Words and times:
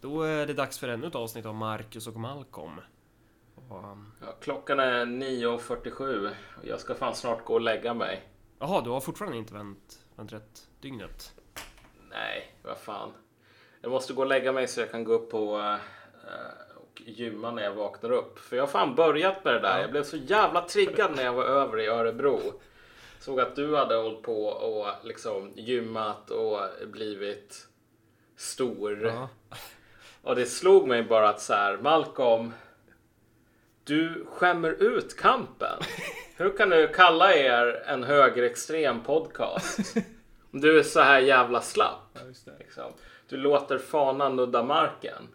Då 0.00 0.22
är 0.22 0.46
det 0.46 0.54
dags 0.54 0.78
för 0.78 0.88
ännu 0.88 1.06
ett 1.06 1.14
avsnitt 1.14 1.46
av 1.46 1.54
Marcus 1.54 2.06
och 2.06 2.16
Malcolm. 2.16 2.80
Och, 3.54 3.78
um, 3.78 4.12
Ja, 4.20 4.26
klockan 4.40 4.80
är 4.80 5.06
9.47 5.06 6.28
och 6.28 6.66
jag 6.66 6.80
ska 6.80 6.94
fan 6.94 7.14
snart 7.14 7.44
gå 7.44 7.54
och 7.54 7.60
lägga 7.60 7.94
mig. 7.94 8.28
Jaha, 8.58 8.80
du 8.80 8.90
har 8.90 9.00
fortfarande 9.00 9.38
inte 9.38 9.54
vänt, 9.54 9.98
vänt 10.16 10.32
rätt 10.32 10.68
dygnet? 10.80 11.34
Nej, 12.10 12.54
vad 12.62 12.78
fan. 12.78 13.12
Jag 13.80 13.90
måste 13.90 14.12
gå 14.12 14.22
och 14.22 14.28
lägga 14.28 14.52
mig 14.52 14.68
så 14.68 14.80
jag 14.80 14.90
kan 14.90 15.04
gå 15.04 15.12
upp 15.12 15.30
på 15.30 15.58
eh, 15.58 16.76
och 16.76 17.02
gymma 17.06 17.50
när 17.50 17.62
jag 17.62 17.74
vaknar 17.74 18.10
upp. 18.10 18.38
För 18.38 18.56
jag 18.56 18.62
har 18.62 18.68
fan 18.68 18.94
börjat 18.94 19.44
med 19.44 19.54
det 19.54 19.60
där. 19.60 19.80
Jag 19.80 19.90
blev 19.90 20.04
så 20.04 20.16
jävla 20.16 20.60
triggad 20.60 21.16
när 21.16 21.24
jag 21.24 21.32
var 21.32 21.44
över 21.44 21.80
i 21.80 21.86
Örebro. 21.86 22.40
Såg 23.20 23.40
att 23.40 23.56
du 23.56 23.76
hade 23.76 23.94
hållit 23.96 24.22
på 24.22 24.44
och 24.46 24.86
liksom 25.04 25.52
gymmat 25.56 26.30
och 26.30 26.60
blivit 26.86 27.68
stor. 28.36 29.06
Ja. 29.06 29.28
Och 30.28 30.36
det 30.36 30.46
slog 30.46 30.88
mig 30.88 31.02
bara 31.02 31.28
att 31.28 31.40
så 31.40 31.54
här, 31.54 31.76
Malcolm. 31.76 32.52
Du 33.84 34.26
skämmer 34.28 34.82
ut 34.82 35.16
kampen. 35.16 35.78
Hur 36.36 36.56
kan 36.56 36.70
du 36.70 36.88
kalla 36.88 37.34
er 37.34 37.82
en 37.86 38.04
högerextrem 38.04 39.02
podcast? 39.02 39.78
Om 40.52 40.60
du 40.60 40.78
är 40.78 40.82
så 40.82 41.00
här 41.00 41.20
jävla 41.20 41.60
slapp. 41.60 42.18
Liksom. 42.58 42.92
Du 43.28 43.36
låter 43.36 43.78
fanan 43.78 44.36
nudda 44.36 44.62
marken. 44.62 45.28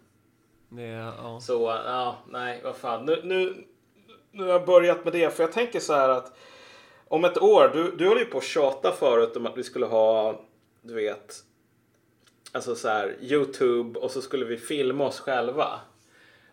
Det, 0.68 0.82
ja. 0.82 1.40
Så 1.40 1.80
ja, 1.86 2.16
nej, 2.28 2.60
vad 2.64 2.76
fan. 2.76 3.04
Nu, 3.04 3.20
nu, 3.24 3.64
nu 4.30 4.42
har 4.42 4.50
jag 4.50 4.66
börjat 4.66 5.04
med 5.04 5.12
det. 5.12 5.36
För 5.36 5.42
jag 5.42 5.52
tänker 5.52 5.80
så 5.80 5.92
här 5.94 6.08
att 6.08 6.36
om 7.08 7.24
ett 7.24 7.42
år, 7.42 7.70
du, 7.72 7.96
du 7.96 8.08
höll 8.08 8.18
ju 8.18 8.24
på 8.24 8.38
att 8.38 8.44
tjata 8.44 8.92
förut 8.92 9.36
om 9.36 9.46
att 9.46 9.58
vi 9.58 9.62
skulle 9.62 9.86
ha, 9.86 10.40
du 10.82 10.94
vet, 10.94 11.44
alltså 12.54 12.74
så 12.74 12.88
här 12.88 13.16
Youtube 13.20 14.00
och 14.00 14.10
så 14.10 14.22
skulle 14.22 14.44
vi 14.44 14.56
filma 14.56 15.04
oss 15.04 15.20
själva. 15.20 15.80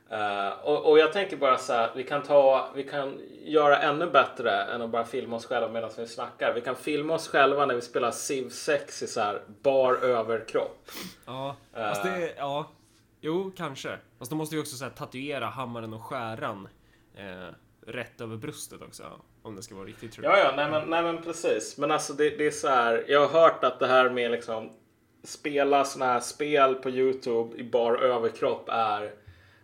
Eh, 0.10 0.50
och, 0.64 0.90
och 0.90 1.00
jag 1.00 1.14
tänker 1.14 1.38
bara 1.38 1.58
så 1.58 1.74
här, 1.74 1.92
vi 1.96 2.04
kan 2.04 2.24
ta, 2.24 2.70
vi 2.76 2.84
kan 2.84 3.20
göra 3.44 3.78
ännu 3.78 4.08
bättre 4.08 4.64
än 4.64 4.82
att 4.82 4.90
bara 4.90 5.06
filma 5.06 5.36
oss 5.36 5.46
själva 5.46 5.68
medan 5.68 5.90
vi 5.98 6.08
snackar. 6.08 6.54
Vi 6.54 6.62
kan 6.62 6.76
filma 6.76 7.14
oss 7.14 7.28
själva 7.28 7.66
när 7.66 7.76
vi 7.76 7.82
spelar 7.82 8.12
Civ 8.12 8.50
6 8.50 9.04
i 9.04 9.08
så 9.08 9.22
här 9.22 9.42
bar 9.64 9.94
överkropp. 9.94 10.90
Ja, 11.26 11.56
fast 11.74 12.04
det, 12.04 12.34
ja. 12.38 12.72
Jo, 13.22 13.52
kanske. 13.58 13.98
Fast 14.20 14.32
då 14.32 14.38
måste 14.38 14.56
vi 14.56 14.62
också 14.62 14.76
så 14.76 14.84
här, 14.84 14.92
tatuera 14.92 15.46
hammaren 15.46 15.94
och 15.94 16.04
skäran 16.04 16.68
eh, 17.16 17.56
rätt 17.88 18.22
över 18.22 18.38
bröstet 18.38 18.82
också. 18.82 19.04
Om 19.42 19.56
det 19.56 19.62
ska 19.62 19.76
vara 19.76 19.86
riktigt 19.86 20.12
true. 20.12 20.26
Ja, 20.28 20.38
ja, 20.38 20.54
nej 20.56 20.72
men, 20.72 20.90
nej 20.90 21.04
men 21.04 21.22
precis. 21.22 21.78
Men 21.78 21.92
alltså 21.92 22.14
det, 22.14 22.30
det 22.30 22.48
är 22.48 22.52
så 22.52 22.68
här. 22.68 23.06
Jag 23.08 23.28
har 23.28 23.42
hört 23.42 23.64
att 23.64 23.80
det 23.80 23.88
här 23.88 24.10
med 24.10 24.32
liksom 24.32 24.70
spela 25.24 25.86
såna 25.86 26.06
här 26.06 26.20
spel 26.20 26.76
på 26.76 26.90
Youtube 26.90 27.58
i 27.58 27.64
bar 27.64 27.96
överkropp 27.96 28.70
är 28.70 29.12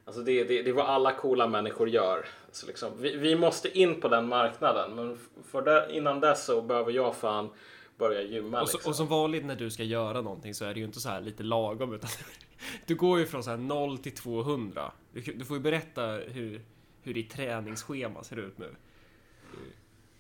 Alltså 0.08 0.22
det, 0.22 0.44
det, 0.44 0.62
det 0.62 0.70
är 0.70 0.74
vad 0.74 0.86
alla 0.86 1.14
coola 1.14 1.48
människor 1.48 1.90
gör. 1.90 2.26
Så 2.52 2.68
liksom, 2.68 2.92
vi, 3.02 3.18
vi 3.18 3.36
måste 3.36 3.80
in 3.80 4.02
på 4.02 4.08
den 4.08 4.28
marknaden. 4.28 4.96
Men 4.96 5.18
för 5.52 5.62
det, 5.62 5.88
innan 5.92 6.20
dess 6.20 6.46
så 6.46 6.62
behöver 6.62 6.92
jag 6.92 7.16
fan 7.16 7.50
börja 7.98 8.22
gymma. 8.22 8.62
Och, 8.62 8.70
så, 8.70 8.78
liksom. 8.78 8.90
och 8.90 8.96
som 8.96 9.08
vanligt 9.08 9.46
när 9.46 9.56
du 9.56 9.70
ska 9.70 9.84
göra 9.84 10.22
någonting 10.22 10.54
så 10.54 10.66
är 10.66 10.74
det 10.74 10.80
ju 10.80 10.86
inte 10.86 11.00
så 11.00 11.10
här 11.10 11.22
lite 11.22 11.44
lagom 11.44 11.94
utan 11.94 12.10
du 12.86 12.96
går 12.96 13.20
ju 13.20 13.26
från 13.26 13.44
så 13.44 13.50
här 13.50 13.58
0 13.58 13.98
till 13.98 14.16
200. 14.16 14.92
Du, 15.14 15.22
du 15.22 15.46
får 15.46 15.58
ju 15.58 15.64
berätta 15.64 16.02
hur, 16.06 16.62
hur 17.02 17.14
ditt 17.14 17.30
träningsschema 17.30 18.24
ser 18.24 18.40
ut 18.40 18.58
nu. 18.58 18.76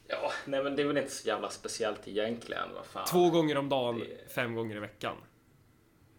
Ja, 0.08 0.31
nej 0.45 0.63
men 0.63 0.75
det 0.75 0.81
är 0.81 0.88
väl 0.88 0.97
inte 0.97 1.11
så 1.11 1.27
jävla 1.27 1.50
speciellt 1.50 2.08
egentligen. 2.08 2.73
Vad 2.75 2.86
fan. 2.86 3.05
Två 3.05 3.30
gånger 3.30 3.58
om 3.58 3.69
dagen, 3.69 4.00
Det- 4.00 4.33
fem 4.33 4.55
gånger 4.55 4.75
i 4.75 4.80
veckan. 4.80 5.16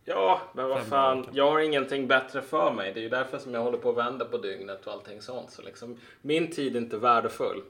Ja, 0.04 0.40
men 0.54 0.68
vad 0.68 0.86
fan. 0.86 1.28
Jag 1.32 1.50
har 1.50 1.60
ingenting 1.60 2.06
bättre 2.06 2.42
för 2.42 2.72
mig. 2.72 2.92
Det 2.92 3.00
är 3.00 3.02
ju 3.02 3.08
därför 3.08 3.38
som 3.38 3.54
jag 3.54 3.62
håller 3.62 3.78
på 3.78 3.90
att 3.90 3.96
vända 3.96 4.24
på 4.24 4.38
dygnet 4.38 4.86
och 4.86 4.92
allting 4.92 5.22
sånt. 5.22 5.50
Så 5.50 5.62
liksom, 5.62 6.00
min 6.22 6.50
tid 6.50 6.76
är 6.76 6.80
inte 6.80 6.96
värdefull. 6.96 7.62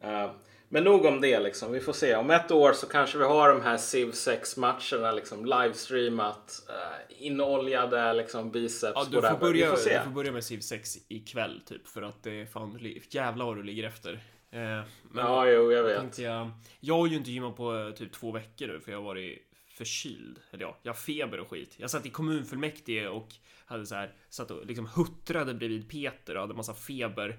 Eh, 0.00 0.30
men 0.68 0.84
nog 0.84 1.04
om 1.04 1.20
det 1.20 1.40
liksom. 1.40 1.72
Vi 1.72 1.80
får 1.80 1.92
se. 1.92 2.16
Om 2.16 2.30
ett 2.30 2.50
år 2.50 2.72
så 2.72 2.86
kanske 2.86 3.18
vi 3.18 3.24
har 3.24 3.48
de 3.48 3.60
här 3.60 3.76
Civ 3.76 4.12
6 4.12 4.56
matcherna 4.56 5.12
liksom 5.12 5.44
livestreamat. 5.44 6.62
Uh, 6.68 7.26
inoljade 7.26 8.12
liksom 8.12 8.50
biceps. 8.50 8.92
Ja, 8.94 9.06
du, 9.10 9.28
får 9.28 9.38
börja, 9.38 9.70
du 9.70 10.00
får 10.04 10.10
börja 10.10 10.32
med 10.32 10.44
Civ 10.44 10.60
6 10.60 10.96
ikväll 11.08 11.62
typ 11.66 11.88
för 11.88 12.02
att 12.02 12.22
det 12.22 12.40
är 12.40 12.46
fan 12.46 12.78
jävlar 13.10 13.44
vad 13.44 13.56
du 13.56 13.62
ligger 13.62 13.84
efter. 13.84 14.20
Eh, 14.50 14.60
men 15.02 15.24
Ja, 15.24 15.50
jo, 15.50 15.72
jag 15.72 15.82
vet. 15.82 15.98
tänkte 15.98 16.22
jag, 16.22 16.50
jag 16.80 16.94
har 16.98 17.06
ju 17.06 17.16
inte 17.16 17.30
gymmat 17.30 17.56
på 17.56 17.76
eh, 17.76 17.90
typ 17.90 18.12
två 18.12 18.32
veckor 18.32 18.66
nu 18.66 18.80
för 18.80 18.92
jag 18.92 18.98
har 18.98 19.04
varit 19.04 19.46
förkyld. 19.68 20.38
Eller 20.50 20.64
ja, 20.64 20.78
jag 20.82 20.92
har 20.92 20.96
feber 20.96 21.40
och 21.40 21.48
skit. 21.50 21.74
Jag 21.78 21.90
satt 21.90 22.06
i 22.06 22.10
kommunfullmäktige 22.10 23.08
och 23.08 23.28
hade 23.64 23.86
så 23.86 23.94
här, 23.94 24.14
satt 24.28 24.50
och 24.50 24.66
liksom 24.66 24.86
huttrade 24.86 25.54
bredvid 25.54 25.90
Peter 25.90 26.34
och 26.34 26.40
hade 26.40 26.54
massa 26.54 26.74
feber. 26.74 27.38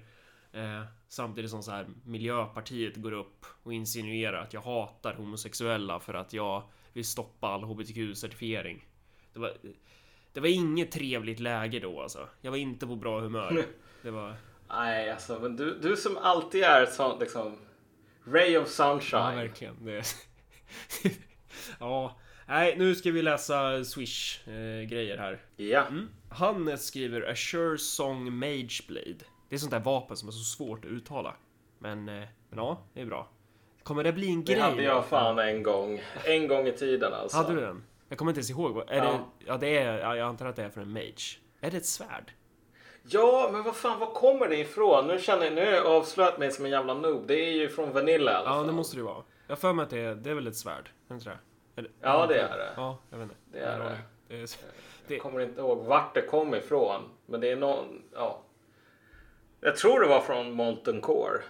Eh, 0.52 0.82
samtidigt 1.08 1.50
som 1.50 1.62
så 1.62 1.70
här 1.70 1.86
Miljöpartiet 2.04 2.96
går 2.96 3.12
upp 3.12 3.46
och 3.62 3.72
insinuerar 3.72 4.42
att 4.42 4.52
jag 4.52 4.60
hatar 4.60 5.14
homosexuella 5.14 6.00
för 6.00 6.14
att 6.14 6.32
jag 6.32 6.62
vill 6.92 7.04
stoppa 7.04 7.46
all 7.46 7.64
hbtq-certifiering. 7.64 8.84
Det 9.32 9.38
var, 9.38 9.52
det 10.32 10.40
var 10.40 10.48
inget 10.48 10.90
trevligt 10.90 11.40
läge 11.40 11.80
då 11.80 12.00
alltså. 12.00 12.28
Jag 12.40 12.50
var 12.50 12.58
inte 12.58 12.86
på 12.86 12.96
bra 12.96 13.20
humör. 13.20 13.64
Det 14.02 14.10
var... 14.10 14.34
Nej, 14.72 15.10
alltså, 15.10 15.38
men 15.38 15.56
du, 15.56 15.78
du 15.78 15.96
som 15.96 16.16
alltid 16.16 16.62
är 16.64 16.82
ett 16.82 16.92
sånt 16.92 17.20
liksom 17.20 17.58
ray 18.24 18.56
of 18.56 18.62
Ja, 18.78 18.98
sunshine. 19.00 19.36
verkligen. 19.36 19.84
Det... 19.84 20.04
ja. 21.78 22.18
Nej, 22.48 22.74
nu 22.78 22.94
ska 22.94 23.10
vi 23.10 23.22
läsa 23.22 23.84
Swish-grejer 23.84 25.18
här. 25.18 25.40
Ja. 25.56 25.86
Mm. 25.86 26.08
Hannes 26.30 26.86
skriver 26.86 27.30
A 27.30 27.34
Sure 27.34 27.78
Song 27.78 28.32
Mage 28.38 28.82
Blade. 28.88 29.24
Det 29.48 29.54
är 29.54 29.58
sånt 29.58 29.70
där 29.72 29.80
vapen 29.80 30.16
som 30.16 30.28
är 30.28 30.32
så 30.32 30.44
svårt 30.44 30.84
att 30.84 30.90
uttala. 30.90 31.34
Men, 31.78 32.08
eh, 32.08 32.14
men 32.50 32.58
ja, 32.58 32.82
det 32.94 33.00
är 33.00 33.06
bra. 33.06 33.28
Kommer 33.82 34.04
det 34.04 34.12
bli 34.12 34.28
en 34.32 34.44
Det 34.44 34.52
grej? 34.52 34.62
hade 34.62 34.82
jag 34.82 35.06
fan 35.06 35.38
en 35.38 35.62
gång. 35.62 36.02
En 36.24 36.48
gång 36.48 36.66
i 36.66 36.72
tiden 36.72 37.12
alltså. 37.14 37.36
Hade 37.36 37.54
du 37.54 37.60
den? 37.60 37.84
Jag 38.08 38.18
kommer 38.18 38.30
inte 38.30 38.38
ens 38.38 38.50
ihåg. 38.50 38.76
Är 38.88 38.96
Ja. 38.96 39.04
det, 39.04 39.44
ja, 39.46 39.56
det 39.56 39.78
är, 39.78 39.98
ja, 39.98 40.16
jag 40.16 40.28
antar 40.28 40.46
att 40.46 40.56
det 40.56 40.64
är 40.64 40.70
från 40.70 40.84
en 40.84 40.92
mage. 40.92 41.38
Är 41.60 41.70
det 41.70 41.76
ett 41.76 41.86
svärd? 41.86 42.32
Ja, 43.04 43.50
men 43.52 43.62
vad 43.62 43.76
fan, 43.76 43.98
var 44.00 44.06
kommer 44.14 44.48
det 44.48 44.56
ifrån? 44.56 45.06
Nu 45.06 45.18
känner 45.18 45.44
jag, 45.44 45.54
nu 45.54 45.64
har 45.64 45.72
jag 45.72 45.86
avslöjat 45.86 46.38
mig 46.38 46.50
som 46.52 46.64
en 46.64 46.70
jävla 46.70 46.94
noob. 46.94 47.26
Det 47.26 47.34
är 47.34 47.52
ju 47.52 47.68
från 47.68 47.92
Vanilla 47.92 48.32
i 48.32 48.34
alla 48.34 48.44
Ja, 48.50 48.54
fall. 48.54 48.66
det 48.66 48.72
måste 48.72 48.96
det 48.96 49.00
ju 49.00 49.04
vara. 49.04 49.22
Jag 49.46 49.52
har 49.54 49.60
för 49.60 49.72
mig 49.72 49.82
att 49.82 49.90
det 49.90 49.98
är, 50.00 50.14
det 50.14 50.30
är 50.30 50.34
väl 50.34 50.46
ett 50.46 50.56
svärd? 50.56 50.90
Är 51.08 51.14
det? 51.14 51.38
Eller- 51.76 51.90
Ja, 52.00 52.26
det 52.26 52.38
är 52.40 52.56
det. 52.58 52.70
Ja, 52.76 52.98
jag 53.10 53.18
vet 53.18 53.24
inte. 53.24 53.34
Det 53.52 53.58
är 53.58 53.78
det. 53.78 53.98
det. 54.28 54.34
är, 54.42 54.48
Jag 55.06 55.20
kommer 55.20 55.40
inte 55.40 55.60
ihåg 55.60 55.78
vart 55.84 56.14
det 56.14 56.22
kom 56.22 56.54
ifrån. 56.54 57.02
Men 57.26 57.40
det 57.40 57.50
är 57.50 57.56
någon, 57.56 58.02
ja. 58.14 58.42
Jag 59.60 59.76
tror 59.76 60.00
det 60.00 60.06
var 60.08 60.20
från 60.20 60.52
Molten 60.52 61.00
Core. 61.00 61.40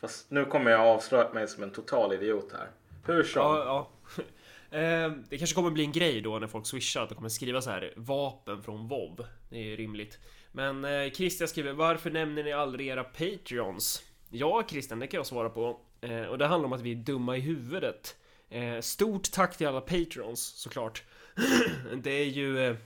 Fast 0.00 0.30
nu 0.30 0.44
kommer 0.44 0.70
jag 0.70 0.80
avslöja 0.80 1.28
mig 1.32 1.48
som 1.48 1.62
en 1.62 1.70
total 1.70 2.12
idiot 2.12 2.52
här. 2.52 2.68
Hur 3.06 3.22
som. 3.22 3.42
Ja, 3.42 3.64
ja. 3.64 3.88
Eh, 4.70 5.12
Det 5.28 5.38
kanske 5.38 5.54
kommer 5.54 5.70
bli 5.70 5.84
en 5.84 5.92
grej 5.92 6.20
då 6.20 6.38
när 6.38 6.46
folk 6.46 6.66
swishar 6.66 7.02
att 7.02 7.08
de 7.08 7.14
kommer 7.14 7.28
skriva 7.28 7.60
så 7.60 7.70
här 7.70 7.92
vapen 7.96 8.62
från 8.62 8.88
WoW. 8.88 9.26
Det 9.50 9.72
är 9.72 9.76
rimligt. 9.76 10.18
Men 10.52 10.84
eh, 10.84 11.10
Christian 11.10 11.48
skriver 11.48 11.72
varför 11.72 12.10
nämner 12.10 12.44
ni 12.44 12.52
aldrig 12.52 12.86
era 12.88 13.04
Patreons? 13.04 14.02
Ja 14.30 14.62
Christian, 14.68 14.98
det 14.98 15.06
kan 15.06 15.18
jag 15.18 15.26
svara 15.26 15.50
på. 15.50 15.80
Eh, 16.00 16.22
och 16.22 16.38
det 16.38 16.46
handlar 16.46 16.66
om 16.66 16.72
att 16.72 16.80
vi 16.80 16.92
är 16.92 16.96
dumma 16.96 17.36
i 17.36 17.40
huvudet. 17.40 18.16
Eh, 18.50 18.80
stort 18.80 19.30
tack 19.32 19.56
till 19.56 19.68
alla 19.68 19.80
Patreons 19.80 20.40
såklart. 20.40 21.02
det 22.02 22.10
är 22.10 22.24
ju 22.24 22.66
eh, 22.66 22.76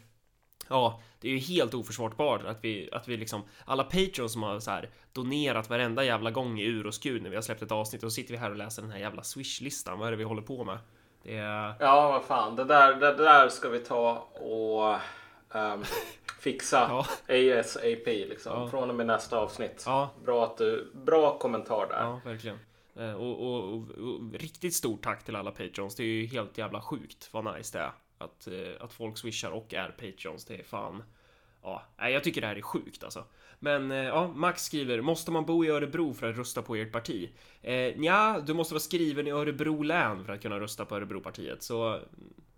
Ja, 0.69 1.01
det 1.21 1.29
är 1.29 1.33
ju 1.33 1.39
helt 1.39 1.75
oförsvarbart 1.75 2.45
att 2.45 2.65
vi, 2.65 2.89
att 2.93 3.09
vi 3.09 3.17
liksom 3.17 3.43
Alla 3.65 3.85
Patreons 3.85 4.33
som 4.33 4.43
har 4.43 4.61
så 4.61 4.71
här 4.71 4.91
donerat 5.13 5.71
varenda 5.71 6.05
jävla 6.05 6.31
gång 6.31 6.61
i 6.61 6.65
ur 6.65 6.87
och 6.87 6.95
skur 6.95 7.21
när 7.21 7.31
vi 7.31 7.37
har 7.37 7.43
släppt 7.43 7.63
ett 7.63 7.73
avsnitt 7.73 8.03
och 8.03 8.13
så 8.13 8.15
sitter 8.15 8.33
vi 8.33 8.39
här 8.39 8.51
och 8.51 8.57
läser 8.57 8.83
den 8.83 8.91
här 8.91 8.99
jävla 8.99 9.23
Swish-listan. 9.23 9.99
Vad 9.99 10.07
är 10.07 10.11
det 10.11 10.17
vi 10.17 10.25
håller 10.25 10.43
på 10.43 10.65
med? 10.65 10.79
Det 11.23 11.37
är... 11.37 11.75
Ja, 11.81 12.11
vad 12.11 12.25
fan. 12.25 12.57
Det 12.57 12.65
där, 12.65 12.95
det 12.95 13.15
där 13.15 13.49
ska 13.49 13.69
vi 13.69 13.79
ta 13.79 14.13
och 14.35 14.97
ehm, 15.55 15.83
fixa 16.41 16.77
Ja. 16.77 17.07
ASAP 17.61 18.07
liksom. 18.07 18.61
Ja. 18.61 18.69
Från 18.69 18.91
och 18.91 18.97
med 18.97 19.07
nästa 19.07 19.39
avsnitt. 19.39 19.83
Ja, 19.87 20.11
Bra, 20.25 20.45
att 20.45 20.57
du, 20.59 20.91
bra 20.95 21.39
kommentar 21.39 21.87
där. 21.87 22.01
ja 22.01 22.21
verkligen. 22.25 22.59
Eh, 22.97 23.15
Och, 23.15 23.41
och, 23.41 23.65
och, 23.75 23.89
och 23.99 24.33
riktigt 24.33 24.75
stort 24.75 25.03
tack 25.03 25.25
till 25.25 25.37
alla 25.37 25.51
Patreons. 25.51 25.95
Det 25.97 26.03
är 26.03 26.07
ju 26.07 26.27
helt 26.27 26.59
jävla 26.59 26.81
sjukt 26.81 27.29
vad 27.33 27.57
nice 27.57 27.79
det 27.79 27.85
är. 27.85 27.93
Att, 28.19 28.47
eh, 28.47 28.85
att 28.85 28.93
folk 28.93 29.19
swishar 29.19 29.51
och 29.51 29.75
är 29.75 29.89
Patreons. 29.89 30.45
Det 30.45 30.55
är 30.55 30.63
fan... 30.65 31.03
Ja, 31.63 31.83
jag 31.99 32.25
tycker 32.25 32.41
det 32.41 32.47
här 32.47 32.57
är 32.57 32.63
sjukt 32.63 33.05
alltså. 33.05 33.25
Men 33.59 33.91
eh, 33.91 33.97
ja, 34.05 34.29
Max 34.35 34.65
skriver, 34.65 35.01
måste 35.01 35.31
man 35.31 35.45
bo 35.47 35.65
i 35.65 35.69
Örebro 35.69 36.15
för 36.15 36.31
att 36.31 36.37
rösta 36.37 36.63
på 36.63 36.77
ert 36.77 36.93
parti? 36.93 37.31
Eh, 37.63 37.75
ja, 37.75 38.41
du 38.47 38.55
måste 38.55 38.75
vara 38.75 38.81
skriven 38.81 39.27
i 39.27 39.31
Örebro 39.31 39.83
län 39.83 40.25
för 40.25 40.33
att 40.33 40.43
kunna 40.43 40.61
rösta 40.61 40.85
på 40.85 40.97
Örebropartiet. 40.97 41.63
Så 41.63 42.01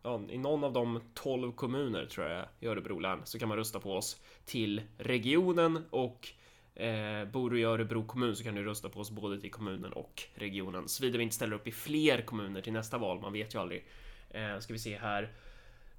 ja, 0.04 0.20
i 0.30 0.38
någon 0.38 0.64
av 0.64 0.72
de 0.72 1.00
12 1.14 1.52
kommuner 1.52 2.06
tror 2.06 2.26
jag 2.26 2.46
i 2.60 2.66
Örebro 2.66 2.98
län 2.98 3.20
så 3.24 3.38
kan 3.38 3.48
man 3.48 3.58
rösta 3.58 3.80
på 3.80 3.92
oss 3.92 4.20
till 4.44 4.82
regionen 4.98 5.84
och 5.90 6.28
eh, 6.74 7.24
bor 7.24 7.50
du 7.50 7.60
i 7.60 7.64
Örebro 7.64 8.06
kommun 8.06 8.36
så 8.36 8.44
kan 8.44 8.54
du 8.54 8.64
rösta 8.64 8.88
på 8.88 9.00
oss 9.00 9.10
både 9.10 9.40
till 9.40 9.50
kommunen 9.50 9.92
och 9.92 10.22
regionen. 10.34 10.88
Såvida 10.88 11.18
vi 11.18 11.24
inte 11.24 11.36
ställer 11.36 11.56
upp 11.56 11.66
i 11.66 11.72
fler 11.72 12.22
kommuner 12.22 12.60
till 12.60 12.72
nästa 12.72 12.98
val, 12.98 13.20
man 13.20 13.32
vet 13.32 13.54
ju 13.54 13.60
aldrig. 13.60 13.84
Eh, 14.30 14.58
ska 14.58 14.72
vi 14.72 14.78
se 14.78 14.96
här. 14.96 15.32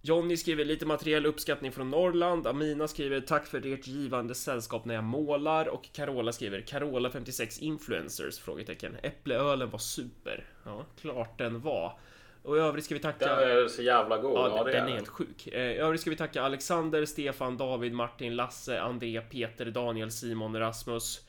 Johnny 0.02 0.38
skriver 0.38 0.66
lite 0.66 0.86
materiell 0.86 1.26
uppskattning 1.26 1.72
från 1.72 1.90
Norrland. 1.90 2.48
Amina 2.48 2.88
skriver 2.88 3.22
tack 3.22 3.48
för 3.48 3.74
ert 3.74 3.88
givande 3.88 4.36
sällskap 4.36 4.86
när 4.86 4.96
jag 4.96 5.04
målar 5.04 5.68
och 5.68 5.90
Carola 5.94 6.32
skriver 6.32 6.62
Carola 6.62 7.10
56 7.10 7.60
influencers? 7.60 8.40
Frågetecken. 8.40 8.96
Äppleölen 9.04 9.70
var 9.70 9.80
super. 9.80 10.46
Ja, 10.64 10.86
klart 11.02 11.38
den 11.38 11.62
var. 11.62 12.00
Och 12.46 12.58
i 12.58 12.60
övrigt 12.60 12.86
ska 12.86 12.94
vi 12.94 13.02
tacka... 13.02 13.36
Den 13.36 13.50
är 13.50 13.68
så 13.68 13.82
jävla 13.82 14.18
god. 14.18 14.38
Ja, 14.38 14.48
Ja, 14.50 14.56
den, 14.64 14.66
det 14.66 14.72
den 14.72 14.88
är 14.88 14.92
helt 14.94 15.08
sjuk. 15.08 15.48
Eh, 15.48 15.72
I 15.72 15.78
övrigt 15.78 16.02
ska 16.02 16.10
vi 16.10 16.16
tacka 16.16 16.42
Alexander, 16.42 17.06
Stefan, 17.06 17.58
David, 17.58 17.94
Martin, 17.94 18.36
Lasse, 18.36 18.82
André, 18.82 19.22
Peter, 19.22 19.66
Daniel, 19.66 20.12
Simon, 20.12 20.60
Rasmus, 20.60 21.22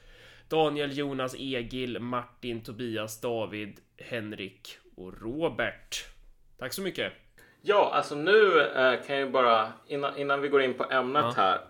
Daniel, 0.48 0.98
Jonas, 0.98 1.34
Egil, 1.38 2.00
Martin, 2.00 2.62
Tobias, 2.64 3.20
David, 3.20 3.80
Henrik 3.98 4.78
och 4.96 5.22
Robert. 5.22 6.04
Tack 6.58 6.72
så 6.72 6.82
mycket. 6.82 7.12
Ja, 7.62 7.90
alltså 7.94 8.14
nu 8.14 8.60
eh, 8.60 9.02
kan 9.06 9.16
jag 9.16 9.26
ju 9.26 9.30
bara 9.30 9.72
innan, 9.86 10.16
innan 10.18 10.40
vi 10.40 10.48
går 10.48 10.62
in 10.62 10.74
på 10.74 10.84
ämnet 10.90 11.24
Ja. 11.24 11.32
här. 11.36 11.60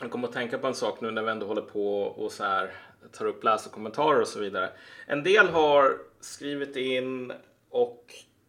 Jag 0.00 0.10
kommer 0.10 0.28
att 0.28 0.34
tänka 0.34 0.58
på 0.58 0.66
en 0.66 0.74
sak 0.74 1.00
nu 1.00 1.10
när 1.10 1.22
vi 1.22 1.30
ändå 1.30 1.46
håller 1.46 1.62
på 1.62 2.02
och 2.02 2.32
så 2.32 2.44
här 2.44 2.70
tar 3.12 3.26
upp 3.26 3.44
läsarkommentarer 3.44 4.20
och 4.20 4.28
så 4.28 4.40
vidare. 4.40 4.70
En 5.06 5.22
del 5.22 5.48
har 5.48 5.98
skrivit 6.20 6.76
in 6.76 7.32
och 7.70 8.04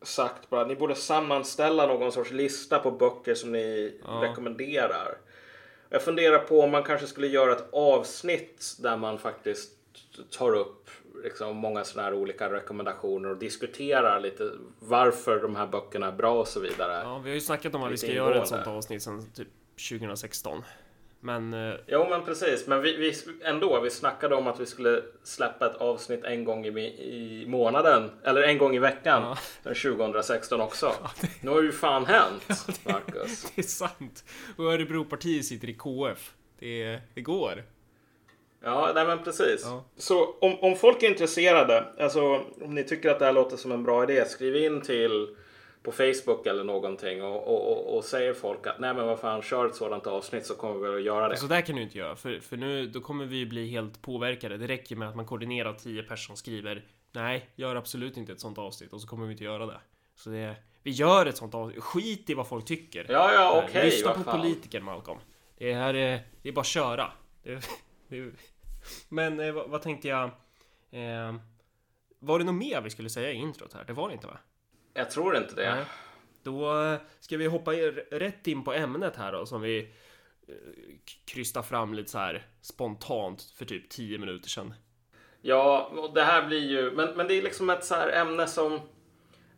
sagt 0.06 0.50
bara 0.50 0.62
att 0.62 0.68
ni 0.68 0.76
borde 0.76 0.96
sammanställa 0.96 1.88
någon 1.88 2.12
sorts 2.12 2.32
lista 2.32 2.80
på 2.80 2.92
böcker 2.92 3.34
som 3.36 3.52
ni 3.52 3.98
Ja. 4.06 4.22
rekommenderar. 4.24 5.18
Jag 5.90 6.02
funderar 6.02 6.40
på 6.40 6.62
om 6.62 6.72
man 6.72 6.84
kanske 6.84 7.08
skulle 7.08 7.28
göra 7.28 7.52
ett 7.52 7.66
avsnitt 7.72 8.76
där 8.80 8.98
man 8.98 9.18
faktiskt 9.18 9.72
tar 10.38 10.56
upp 10.56 10.90
liksom 11.24 11.56
många 11.58 11.84
sådana 11.84 12.10
här 12.10 12.16
olika 12.16 12.52
rekommendationer 12.54 13.30
och 13.30 13.38
diskuterar 13.38 14.20
lite 14.20 14.52
varför 14.80 15.40
de 15.42 15.56
här 15.56 15.68
böckerna 15.68 16.08
är 16.08 16.12
bra 16.12 16.40
och 16.40 16.48
så 16.48 16.60
vidare. 16.60 16.94
Ja, 17.04 17.18
vi 17.24 17.30
har 17.30 17.36
ju 17.36 17.42
snackat 17.42 17.76
om 17.76 17.84
att 17.84 17.92
vi 17.92 17.98
ska 17.98 18.08
Lite 18.08 18.18
göra 18.18 18.30
ett 18.30 18.36
ingående. 18.36 18.66
sånt 18.66 18.78
avsnitt 18.78 19.04
sen 19.04 19.32
typ 19.32 19.48
2016. 19.90 20.64
Men 21.20 21.54
eh, 21.54 21.76
Jo 21.88 22.08
men 22.10 22.26
precis, 22.26 22.68
men 22.68 22.82
vi, 22.82 22.96
vi 22.98 23.14
ändå, 23.44 23.80
vi 23.80 23.90
snackade 23.90 24.36
om 24.36 24.48
att 24.48 24.60
vi 24.60 24.66
skulle 24.66 25.02
släppa 25.24 25.66
ett 25.66 25.76
avsnitt 25.76 26.24
en 26.24 26.44
gång 26.46 26.66
i, 26.66 26.70
i 26.70 27.46
månaden, 27.48 28.12
eller 28.24 28.42
en 28.42 28.58
gång 28.58 28.76
i 28.76 28.80
veckan, 28.80 29.24
Ja. 29.24 29.38
den 29.64 29.76
2016 29.76 30.62
också. 30.62 30.94
Nu 31.42 31.52
har 31.52 31.62
ju 31.62 31.72
fan 31.72 32.06
hänt, 32.06 32.44
Marcus. 32.84 33.52
det 33.56 33.62
är 33.62 33.64
sant. 33.64 34.24
Och 34.58 34.66
Örebropartiet 34.74 35.46
sitter 35.46 35.70
i 35.70 35.74
KF. 35.74 36.34
Det, 36.60 37.00
det 37.14 37.22
går. 37.22 37.64
Ja, 38.64 38.92
nej 38.96 39.06
men 39.08 39.24
precis. 39.24 39.62
Ja. 39.64 39.86
Så 39.98 40.36
om, 40.42 40.60
om 40.60 40.76
folk 40.76 41.04
är 41.04 41.08
intresserade, 41.08 41.86
alltså 42.00 42.22
om 42.62 42.76
ni 42.76 42.84
tycker 42.84 43.10
att 43.10 43.20
det 43.20 43.26
här 43.26 43.34
låter 43.34 43.58
som 43.58 43.72
en 43.72 43.84
bra 43.84 44.04
idé, 44.04 44.26
skriv 44.26 44.56
in 44.56 44.82
till 44.82 45.36
på 45.86 45.92
Facebook 45.92 46.46
eller 46.46 46.64
någonting 46.64 47.24
och, 47.24 47.48
och, 47.48 47.72
och, 47.72 47.98
och 47.98 48.04
säger 48.04 48.34
folk 48.34 48.68
att 48.68 48.80
nej 48.80 48.94
men 48.94 49.08
vad 49.08 49.20
fan, 49.20 49.42
kör 49.42 49.66
ett 49.66 49.76
sådant 49.76 50.08
avsnitt 50.08 50.46
så 50.46 50.56
kommer 50.56 50.88
vi 50.88 50.96
att 50.96 51.04
göra 51.04 51.30
det. 51.30 51.38
Så 51.38 51.48
där 51.48 51.62
kan 51.62 51.76
du 51.76 51.82
inte 51.82 51.98
göra, 51.98 52.16
för, 52.16 52.40
för 52.40 52.58
nu 52.58 52.88
då 52.88 53.02
kommer 53.02 53.26
vi 53.26 53.46
bli 53.46 53.70
helt 53.70 54.02
påverkade. 54.02 54.58
Det 54.58 54.68
räcker 54.68 54.96
med 54.96 55.10
att 55.10 55.16
man 55.16 55.26
koordinerar 55.26 55.74
10 55.74 56.04
personer 56.04 56.28
som 56.28 56.38
skriver 56.38 56.86
Nej, 57.12 57.50
gör 57.56 57.76
absolut 57.76 58.18
inte 58.18 58.32
ett 58.32 58.40
sånt 58.40 58.58
avsnitt 58.58 58.94
och 58.94 59.02
så 59.02 59.08
kommer 59.08 59.26
vi 59.26 59.32
inte 59.32 59.44
göra 59.44 59.66
det. 59.66 59.80
Så 60.16 60.30
det, 60.30 60.56
vi 60.84 60.92
gör 60.92 61.26
ett 61.26 61.38
sånt 61.38 61.56
avsnitt. 61.56 61.84
Skit 61.84 62.30
i 62.30 62.34
vad 62.34 62.48
folk 62.48 62.66
tycker. 62.66 63.06
Ja, 63.10 63.34
ja, 63.34 63.58
Eh, 63.58 63.66
okej, 63.66 63.86
Lyssna 63.86 64.08
vad 64.08 64.18
på 64.18 64.24
fan. 64.24 64.42
politiker 64.42 64.82
Malcolm. 64.82 65.20
Det 65.58 65.74
här 65.74 65.94
är, 65.94 66.22
det 66.42 66.50
är 66.50 66.54
bara 66.54 66.62
att 66.62 66.68
köra. 66.68 67.12
Det, 67.44 67.70
det, 68.08 68.32
men 69.10 69.40
eh, 69.40 69.52
vad, 69.52 69.70
vad 69.70 69.82
tänkte 69.82 70.08
jag? 70.08 70.24
Eh, 70.92 71.36
var 72.20 72.40
det 72.40 72.46
något 72.46 72.56
mer 72.56 72.82
vi 72.82 72.90
skulle 72.90 73.10
säga 73.10 73.32
i 73.32 73.36
introt 73.36 73.74
här? 73.74 73.84
Det 73.84 73.94
var 73.94 74.08
det 74.08 74.14
inte 74.14 74.28
va? 74.28 74.38
Jag 74.98 75.12
tror 75.12 75.38
inte 75.38 75.56
det. 75.56 75.76
Nej. 75.76 75.86
Då 76.44 76.84
eh, 76.84 76.98
ska 77.20 77.38
vi 77.38 77.46
hoppa 77.46 77.72
rätt 78.12 78.48
in 78.48 78.64
på 78.64 78.74
ämnet 78.74 79.16
här 79.16 79.32
då 79.32 79.46
som 79.46 79.62
vi 79.62 79.80
eh, 79.80 80.54
k- 80.86 81.22
krystar 81.26 81.62
fram 81.62 81.94
lite 81.94 82.12
så 82.12 82.18
här 82.18 82.46
spontant 82.62 83.42
för 83.56 83.66
typ 83.66 83.90
10 83.90 84.18
minuter 84.18 84.50
sedan. 84.50 84.74
Ja, 85.42 85.92
och 85.98 86.14
det 86.14 86.24
här 86.24 86.48
blir 86.48 86.70
ju, 86.70 86.92
men, 86.92 87.10
men 87.18 87.28
det 87.28 87.34
är 87.34 87.42
liksom 87.42 87.70
ett 87.70 87.84
så 87.86 87.96
här 87.96 88.10
ämne 88.10 88.48
som 88.48 88.80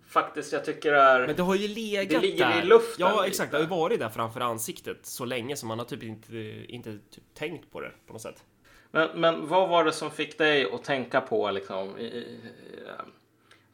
faktiskt 0.08 0.54
jag 0.54 0.66
tycker 0.66 0.94
är... 0.94 1.28
Men 1.28 1.36
det 1.36 1.44
har 1.44 1.56
ju 1.56 1.68
legat 1.68 2.10
Det 2.22 2.28
ligger 2.28 2.48
där. 2.48 2.62
i 2.62 2.66
luften 2.66 2.96
Ja, 3.08 3.16
lite. 3.16 3.28
exakt. 3.28 3.52
Det 3.52 3.58
har 3.58 3.64
ju 3.64 3.70
varit 3.70 4.00
där 4.00 4.10
framför 4.10 4.42
ansiktet 4.42 5.06
så 5.06 5.26
länge 5.26 5.56
så 5.56 5.66
man 5.66 5.80
har 5.80 5.86
typ 5.86 6.04
inte, 6.04 6.38
inte 6.68 6.92
typ 7.10 7.24
tänkt 7.34 7.72
på 7.72 7.82
det 7.82 7.92
på 8.08 8.14
något 8.14 8.22
sätt. 8.22 8.44
Men, 8.92 9.22
men 9.22 9.48
vad 9.48 9.70
var 9.70 9.84
det 9.84 9.92
som 9.92 10.12
fick 10.12 10.38
dig 10.38 10.72
att 10.72 10.84
tänka 10.84 11.22
på 11.22 11.52
liksom? 11.52 11.98
I, 11.98 12.04
i, 12.04 12.18
i, 12.18 12.40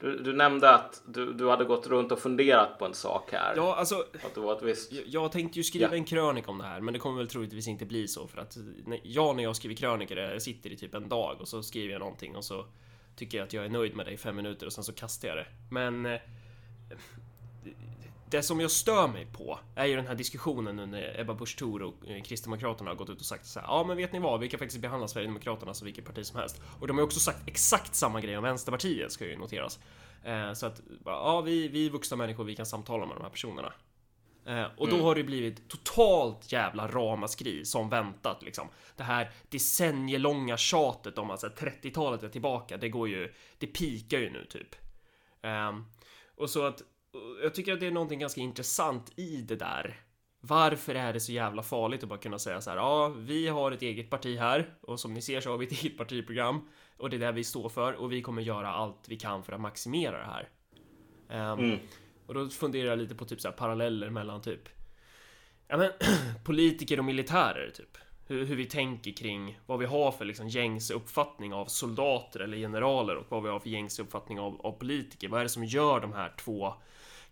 du, 0.03 0.17
du 0.23 0.33
nämnde 0.33 0.69
att 0.69 1.01
du, 1.07 1.33
du 1.33 1.49
hade 1.49 1.65
gått 1.65 1.87
runt 1.87 2.11
och 2.11 2.19
funderat 2.19 2.79
på 2.79 2.85
en 2.85 2.93
sak 2.93 3.31
här. 3.31 3.53
Ja, 3.55 3.75
alltså 3.75 3.95
Att 4.25 4.35
det 4.35 4.39
var 4.41 4.55
ett 4.57 4.61
visst... 4.63 4.91
Jag- 4.91 5.03
Jag 5.07 5.31
tänkte 5.31 5.59
ju 5.59 5.63
skriva 5.63 5.87
Ja. 5.91 5.95
en 5.95 6.05
krönika 6.05 6.51
om 6.51 6.57
det 6.57 6.63
här, 6.63 6.81
men 6.81 6.93
det 6.93 6.99
kommer 6.99 7.17
väl 7.17 7.27
troligtvis 7.27 7.67
inte 7.67 7.85
bli 7.85 8.07
så 8.07 8.27
för 8.27 8.37
att 8.41 8.57
när- 8.85 8.99
jag 9.03 9.35
när 9.35 9.43
jag 9.43 9.55
skriver 9.55 9.75
krönikor, 9.75 10.17
jag 10.17 10.41
sitter 10.41 10.69
i 10.69 10.77
typ 10.77 10.93
en 10.95 11.09
dag 11.09 11.41
och 11.41 11.47
så 11.47 11.63
skriver 11.63 11.93
jag 11.93 11.99
någonting 11.99 12.35
och 12.35 12.45
så 12.45 12.65
tycker 13.15 13.37
jag 13.37 13.45
att 13.45 13.53
jag 13.53 13.65
är 13.65 13.69
nöjd 13.69 13.95
med 13.95 14.05
det 14.05 14.11
i 14.11 14.17
fem 14.17 14.35
minuter 14.35 14.65
och 14.65 14.73
sen 14.73 14.83
så 14.83 14.93
kastar 14.93 15.27
jag 15.27 15.37
det. 15.37 15.45
Men 15.71 16.05
eh, 16.05 16.19
det 18.29 18.43
som 18.43 18.59
jag 18.59 18.71
stör 18.71 19.07
mig 19.07 19.25
på 19.25 19.59
är 19.75 19.85
ju 19.85 19.95
den 19.95 20.07
här 20.07 20.15
diskussionen 20.15 20.75
nu 20.75 20.85
när 20.85 21.19
Ebba 21.19 21.33
Busch 21.33 21.57
Thor 21.57 21.81
och 21.81 22.07
eh, 22.07 22.21
Kristdemokraterna 22.21 22.89
har 22.89 22.95
gått 22.95 23.09
ut 23.09 23.19
och 23.19 23.25
sagt 23.25 23.45
så 23.45 23.59
här. 23.59 23.67
Ja, 23.67 23.83
men 23.87 23.97
vet 23.97 24.13
ni 24.13 24.19
vad? 24.19 24.39
Vi 24.39 24.49
kan 24.49 24.59
faktiskt 24.59 24.81
behandla 24.81 25.07
Sverigedemokraterna 25.07 25.73
som 25.73 25.85
vilket 25.85 26.05
parti 26.05 26.25
som 26.25 26.39
helst. 26.39 26.61
Och 26.79 26.87
de 26.87 26.97
har 26.97 27.03
också 27.03 27.19
sagt 27.19 27.47
exakt 27.47 27.95
samma 27.95 28.21
grej 28.21 28.37
om 28.37 28.43
Vänsterpartiet 28.43 29.11
ska 29.11 29.25
ju 29.25 29.37
noteras. 29.37 29.79
Eh, 30.23 30.53
så 30.53 30.65
att 30.65 30.81
ja, 31.05 31.41
vi, 31.41 31.67
vi 31.67 31.85
är 31.85 31.89
vuxna 31.89 32.17
människor, 32.17 32.43
vi 32.43 32.55
kan 32.55 32.65
samtala 32.65 33.05
med 33.05 33.15
de 33.15 33.23
här 33.23 33.29
personerna. 33.29 33.73
Eh, 34.45 34.65
och 34.77 34.89
då 34.89 35.01
har 35.01 35.15
det 35.15 35.23
blivit 35.23 35.69
totalt 35.69 36.51
jävla 36.51 36.87
ramaskri 36.87 37.65
som 37.65 37.89
väntat 37.89 38.43
liksom. 38.43 38.67
Det 38.95 39.03
här 39.03 39.31
decennielånga 39.49 40.57
tjatet 40.57 41.17
om 41.17 41.31
att 41.31 41.39
så 41.39 41.47
här, 41.47 41.55
30-talet 41.55 42.23
är 42.23 42.29
tillbaka, 42.29 42.77
det 42.77 42.89
går 42.89 43.09
ju, 43.09 43.33
det 43.57 43.67
pikar 43.67 44.19
ju 44.19 44.29
nu 44.29 44.45
typ. 44.45 44.75
Ehm, 45.41 45.85
och 46.35 46.49
så 46.49 46.65
att 46.65 46.81
jag 47.43 47.55
tycker 47.55 47.73
att 47.73 47.79
det 47.79 47.87
är 47.87 47.91
någonting 47.91 48.19
ganska 48.19 48.41
intressant 48.41 49.11
i 49.19 49.41
det 49.41 49.55
där. 49.55 49.99
Varför 50.39 50.95
är 50.95 51.13
det 51.13 51.19
så 51.19 51.31
jävla 51.31 51.63
farligt 51.63 52.03
att 52.03 52.09
bara 52.09 52.19
kunna 52.19 52.39
säga 52.39 52.61
så 52.61 52.69
här, 52.69 52.77
ja, 52.77 53.07
vi 53.17 53.47
har 53.47 53.71
ett 53.71 53.81
eget 53.81 54.09
parti 54.09 54.37
här 54.39 54.73
och 54.81 54.99
som 54.99 55.13
ni 55.13 55.21
ser 55.21 55.41
så 55.41 55.49
har 55.49 55.57
vi 55.57 55.65
ett 55.65 55.71
eget 55.83 55.97
partiprogram 55.97 56.67
och 56.97 57.09
det 57.09 57.17
är 57.17 57.19
det 57.19 57.31
vi 57.31 57.43
står 57.43 57.69
för 57.69 57.93
och 57.93 58.11
vi 58.11 58.21
kommer 58.21 58.41
göra 58.41 58.69
allt 58.73 59.05
vi 59.07 59.15
kan 59.19 59.43
för 59.43 59.53
att 59.53 59.61
maximera 59.61 60.17
det 60.17 60.25
här. 60.25 60.49
Ehm, 61.29 61.59
Mm. 61.59 61.79
och 62.25 62.33
då 62.33 62.49
funderar 62.49 62.89
jag 62.89 62.99
lite 62.99 63.15
på 63.15 63.25
typ 63.25 63.41
så 63.41 63.47
här 63.47 63.55
paralleller 63.55 64.09
mellan 64.09 64.41
typ 64.41 64.69
ja, 65.67 65.77
men, 65.77 65.91
politiker 66.43 66.99
och 66.99 67.05
militärer 67.05 67.71
typ. 67.75 67.97
Hur, 68.27 68.45
hur 68.45 68.55
vi 68.55 68.65
tänker 68.65 69.11
kring 69.11 69.59
vad 69.65 69.79
vi 69.79 69.85
har 69.85 70.11
för 70.11 70.25
liksom 70.25 70.47
gängse 70.47 70.93
uppfattning 70.93 71.53
av 71.53 71.65
soldater 71.65 72.39
eller 72.39 72.57
generaler 72.57 73.15
och 73.15 73.25
vad 73.29 73.43
vi 73.43 73.49
har 73.49 73.59
för 73.59 73.69
gängse 73.69 74.01
uppfattning 74.01 74.39
av, 74.39 74.61
av 74.65 74.71
politiker. 74.71 75.27
Vad 75.27 75.39
är 75.39 75.43
det 75.43 75.49
som 75.49 75.65
gör 75.65 75.99
de 75.99 76.13
här 76.13 76.33
två 76.39 76.73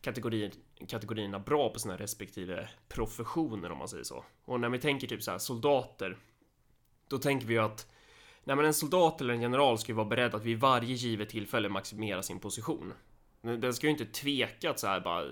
kategorier, 0.02 0.52
kategorierna 0.88 1.40
bra 1.40 1.70
på 1.70 1.80
sina 1.80 1.98
respektive 1.98 2.70
professioner 2.88 3.72
om 3.72 3.78
man 3.78 3.88
säger 3.88 4.04
så. 4.04 4.26
Och 4.46 4.60
när 4.60 4.70
vi 4.70 4.80
tänker 4.80 5.08
typ 5.08 5.24
så 5.24 5.32
här 5.32 5.38
soldater, 5.38 6.18
då 7.08 7.18
tänker 7.18 7.48
vi 7.48 7.54
ju 7.54 7.60
att 7.60 7.88
Nej 8.44 8.56
men 8.56 8.66
en 8.66 8.74
soldat 8.74 9.22
eller 9.22 9.34
en 9.34 9.42
general 9.42 9.78
ska 9.78 9.92
ju 9.92 9.96
vara 9.96 10.08
beredd 10.08 10.36
att 10.36 10.44
vid 10.44 10.60
varje 10.60 10.96
givet 10.96 11.30
tillfälle 11.30 11.70
maximera 11.70 12.24
sin 12.24 12.40
position. 12.40 12.94
Men 13.42 13.62
Den 13.62 13.74
ska 13.74 13.88
ju 13.88 13.92
inte 13.92 14.06
tveka 14.06 14.70
att 14.70 14.80
så 14.80 14.88
här 14.88 15.00
bara 15.00 15.26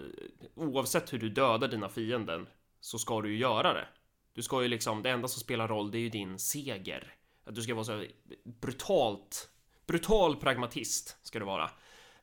oavsett 0.55 1.13
hur 1.13 1.19
du 1.19 1.29
dödar 1.29 1.67
dina 1.67 1.89
fienden 1.89 2.47
så 2.79 2.99
ska 2.99 3.21
du 3.21 3.31
ju 3.31 3.37
göra 3.37 3.73
det. 3.73 3.87
Du 4.33 4.41
ska 4.41 4.61
ju 4.61 4.67
liksom, 4.67 5.01
det 5.01 5.09
enda 5.09 5.27
som 5.27 5.41
spelar 5.41 5.67
roll 5.67 5.91
det 5.91 5.97
är 5.97 5.99
ju 5.99 6.09
din 6.09 6.39
seger. 6.39 7.13
Att 7.43 7.55
du 7.55 7.61
ska 7.61 7.73
vara 7.73 7.85
så 7.85 7.91
här 7.91 8.07
brutalt, 8.43 9.49
brutal 9.87 10.35
pragmatist 10.35 11.17
ska 11.23 11.39
du 11.39 11.45
vara. 11.45 11.63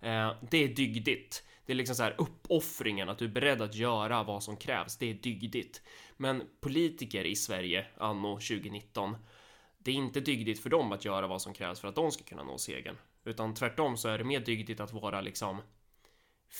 Eh, 0.01 0.33
det 0.51 0.65
är 0.65 0.69
dygdigt. 0.69 1.43
Det 1.67 1.73
är 1.73 1.77
liksom 1.77 1.97
så 1.97 2.03
här 2.03 2.15
uppoffringen, 2.19 3.09
att 3.09 3.19
du 3.19 3.25
är 3.25 3.29
beredd 3.29 3.63
att 3.63 3.75
göra 3.75 4.23
vad 4.23 4.43
som 4.43 4.57
krävs. 4.57 4.97
Det 4.97 5.11
är 5.11 5.15
dygdigt. 5.15 5.83
Men 6.17 6.43
politiker 6.61 7.25
i 7.25 7.37
Sverige 7.37 7.87
anno 7.97 8.35
2019 8.35 9.17
det 9.79 9.91
är 9.91 9.95
inte 9.95 10.21
dygdigt 10.21 10.63
för 10.63 10.71
dem 10.71 10.93
att 10.93 11.05
göra 11.05 11.27
vad 11.27 11.43
som 11.43 11.55
krävs 11.55 11.81
för 11.81 11.89
att 11.89 11.95
de 11.95 12.13
ska 12.13 12.25
kunna 12.25 12.43
nå 12.43 12.59
segern. 12.59 12.97
Utan 13.25 13.55
tvärtom 13.55 13.97
så 13.97 14.09
är 14.09 14.19
det 14.19 14.25
mer 14.25 14.41
dygdigt 14.41 14.81
att 14.81 14.93
vara 14.93 15.21
liksom 15.21 15.63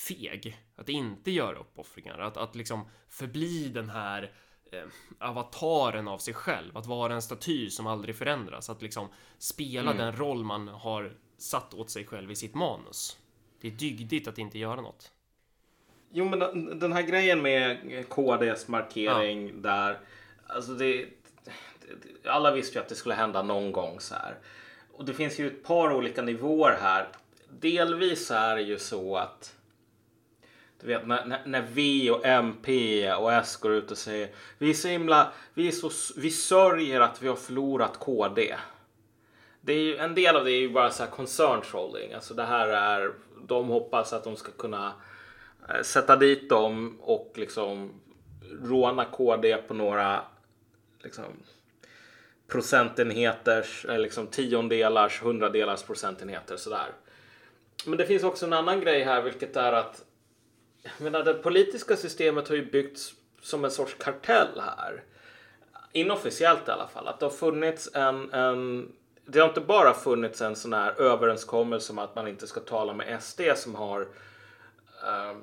feg. 0.09 0.57
Att 0.77 0.89
inte 0.89 1.31
göra 1.31 1.59
uppoffringar. 1.59 2.19
Att, 2.19 2.37
att 2.37 2.55
liksom 2.55 2.89
förbli 3.09 3.69
den 3.69 3.91
här 3.91 4.33
eh, 4.73 4.85
avataren 5.19 6.09
av 6.09 6.19
sig 6.19 6.35
själv. 6.35 6.77
Att 6.77 6.87
vara 6.87 7.15
en 7.15 7.23
staty 7.23 7.71
som 7.71 7.87
aldrig 7.87 8.17
förändras. 8.17 8.71
Att 8.71 8.83
liksom 8.83 9.09
spela 9.39 9.91
Mm. 9.91 9.97
den 9.97 10.17
roll 10.17 10.45
man 10.45 10.69
har 10.69 11.17
satt 11.39 11.75
åt 11.75 11.91
sig 11.91 12.07
själv 12.07 12.31
i 12.31 12.37
sitt 12.37 12.55
manus. 12.55 13.19
Det 13.61 13.69
är 13.69 13.73
dygdigt 13.73 14.29
att 14.29 14.39
inte 14.39 14.59
göra 14.59 14.81
något. 14.81 15.13
Jo, 16.13 16.25
men 16.25 16.79
den, 16.79 16.93
här 16.93 17.03
grejen 17.03 17.43
med 17.43 17.79
KDs 18.09 18.69
markering 18.69 19.63
där. 19.63 19.99
Alltså 20.47 20.73
det, 20.73 21.07
alla 22.25 22.51
visste 22.51 22.79
ju 22.79 22.83
att 22.83 22.89
det 22.89 22.95
skulle 22.95 23.15
hända 23.15 23.43
någon 23.43 23.73
gång 23.73 24.01
så 24.01 24.15
här. 24.15 24.35
Och 24.93 25.05
det 25.05 25.15
finns 25.15 25.39
ju 25.39 25.47
ett 25.47 25.65
par 25.65 25.93
olika 25.93 26.23
nivåer 26.23 26.79
här. 26.81 27.09
Delvis 27.61 28.31
är 28.31 28.57
det 28.57 28.63
ju 28.63 28.79
så 28.79 29.17
att 29.17 29.57
du 30.81 30.87
vet 30.87 31.07
när, 31.07 31.25
när, 31.25 31.47
när 31.47 31.63
V 31.63 32.11
och 32.11 32.27
MP 32.27 33.13
och 33.13 33.33
S 33.33 33.57
går 33.57 33.73
ut 33.73 33.91
och 33.91 33.99
säger 33.99 34.29
vi 34.59 34.71
är 34.71 34.75
så 34.75 34.89
himla, 34.89 35.33
vi 35.55 35.69
är 35.69 35.73
så, 35.73 35.91
vi 36.17 36.31
sörjer 36.31 37.01
att 37.01 37.23
vi 37.23 37.29
har 37.29 37.37
förlorat 37.37 37.99
KD. 37.99 38.57
Det 39.67 39.73
är 39.73 39.83
ju, 39.83 39.97
en 39.97 40.15
del 40.15 40.37
av 40.37 40.45
det 40.45 40.53
är 40.53 40.61
ju 40.61 40.73
bara 40.73 40.91
så 40.91 41.03
här 41.03 41.11
concern 41.11 41.63
trolling. 41.63 42.13
Alltså 42.13 42.35
det 42.35 42.43
här 42.43 42.69
är, 42.69 43.13
de 43.47 43.69
hoppas 43.69 44.13
att 44.13 44.25
de 44.25 44.37
ska 44.37 44.53
kunna 44.53 44.93
eh, 45.69 45.83
sätta 45.83 46.17
dit 46.17 46.49
dem 46.49 46.99
och 47.01 47.33
liksom 47.35 48.01
råna 48.63 49.05
KD 49.05 49.57
på 49.57 49.75
några 49.75 50.23
liksom, 51.03 51.25
procentenheters, 52.49 53.85
eller 53.85 53.99
liksom 53.99 54.27
tiondelars, 54.27 55.23
hundradelars 55.23 55.83
procentenheter 55.83 56.57
sådär. 56.57 56.87
Men 57.87 57.99
det 57.99 58.07
finns 58.07 58.23
också 58.23 58.47
en 58.47 58.53
annan 58.53 58.81
grej 58.81 59.03
här, 59.03 59.23
vilket 59.23 59.57
är 59.57 59.73
att 59.73 60.05
jag 60.83 61.01
menar, 61.01 61.25
det 61.25 61.35
politiska 61.35 61.97
systemet 61.97 62.49
har 62.49 62.57
ju 62.57 62.71
byggts 62.71 63.15
som 63.43 63.65
en 63.65 63.71
sorts 63.71 63.95
kartell 63.99 64.61
här. 64.61 65.03
Inofficiellt 65.93 66.69
i 66.69 66.71
alla 66.71 66.89
fall. 66.89 67.09
Att 67.09 67.21
det 67.21 67.27
har 67.27 67.31
funnits 67.31 67.91
en, 67.95 68.33
en 68.33 68.93
det 69.27 69.41
har 69.41 69.49
inte 69.49 69.61
bara 69.61 69.95
funnits 69.95 70.41
en 70.41 70.57
sån 70.57 70.73
här 70.73 71.01
överenskommelse 71.01 71.93
om 71.93 71.99
att 71.99 72.15
man 72.15 72.29
inte 72.29 72.47
ska 72.47 72.61
tala 72.61 72.95
med 72.95 73.23
SD 73.23 73.41
som 73.57 73.75
har 73.75 74.01
eh, 75.03 75.37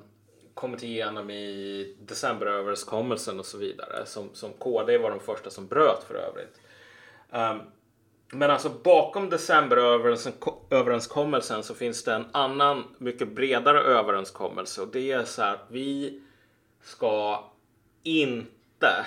kommit 0.54 0.82
igenom 0.82 1.30
i 1.30 1.96
decemberöverenskommelsen 2.00 3.38
och 3.38 3.46
så 3.46 3.58
vidare. 3.58 4.06
Som, 4.06 4.30
som 4.32 4.52
KD 4.52 4.98
var 4.98 5.10
de 5.10 5.20
första 5.20 5.50
som 5.50 5.66
bröt 5.66 6.04
för 6.08 6.14
övrigt. 6.14 6.60
Um, 7.30 7.60
men 8.32 8.50
alltså 8.50 8.68
bakom 8.68 9.30
decemberöverenskommelsen 9.30 11.62
så 11.62 11.74
finns 11.74 12.04
det 12.04 12.14
en 12.14 12.26
annan 12.32 12.84
mycket 12.98 13.28
bredare 13.28 13.80
överenskommelse 13.80 14.82
och 14.82 14.88
det 14.88 15.12
är 15.12 15.24
så 15.24 15.42
här 15.42 15.54
att 15.54 15.66
vi 15.68 16.22
ska 16.82 17.44
inte 18.02 19.06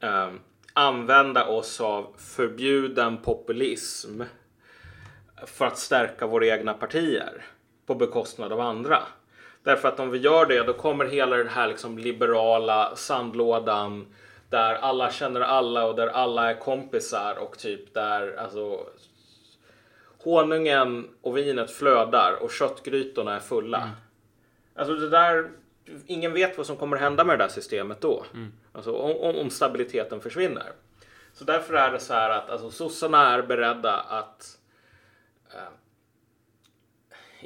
um, 0.00 0.40
använda 0.76 1.46
oss 1.46 1.80
av 1.80 2.14
förbjuden 2.16 3.16
populism 3.16 4.22
för 5.46 5.66
att 5.66 5.78
stärka 5.78 6.26
våra 6.26 6.46
egna 6.46 6.74
partier 6.74 7.44
på 7.86 7.94
bekostnad 7.94 8.52
av 8.52 8.60
andra. 8.60 9.02
Därför 9.62 9.88
att 9.88 10.00
om 10.00 10.10
vi 10.10 10.18
gör 10.18 10.46
det 10.46 10.62
då 10.62 10.72
kommer 10.72 11.04
hela 11.04 11.36
den 11.36 11.48
här 11.48 11.68
liksom 11.68 11.98
liberala 11.98 12.96
sandlådan 12.96 14.06
där 14.50 14.74
alla 14.74 15.12
känner 15.12 15.40
alla 15.40 15.86
och 15.86 15.96
där 15.96 16.08
alla 16.08 16.50
är 16.50 16.60
kompisar 16.60 17.38
och 17.38 17.58
typ 17.58 17.94
där 17.94 18.36
alltså 18.36 18.86
honungen 20.24 21.08
och 21.22 21.36
vinet 21.36 21.70
flödar 21.70 22.42
och 22.42 22.50
köttgrytorna 22.50 23.34
är 23.34 23.40
fulla. 23.40 23.78
Mm. 23.78 23.90
Alltså 24.74 24.94
det 24.94 25.08
där, 25.08 25.50
ingen 26.06 26.32
vet 26.32 26.56
vad 26.56 26.66
som 26.66 26.76
kommer 26.76 26.96
hända 26.96 27.24
med 27.24 27.38
det 27.38 27.44
där 27.44 27.48
systemet 27.48 28.00
då. 28.00 28.24
Mm. 28.34 28.52
Alltså 28.72 28.92
om, 28.92 29.36
om, 29.36 29.50
stabiliteten 29.50 30.20
försvinner. 30.20 30.72
Så 31.32 31.44
därför 31.44 31.74
är 31.74 31.92
det 31.92 32.00
så 32.00 32.14
här 32.14 32.30
att 32.30 32.50
alltså, 32.50 32.70
sossarna 32.70 33.34
är 33.34 33.42
beredda 33.42 34.00
att 34.00 34.58
eh, 35.54 35.72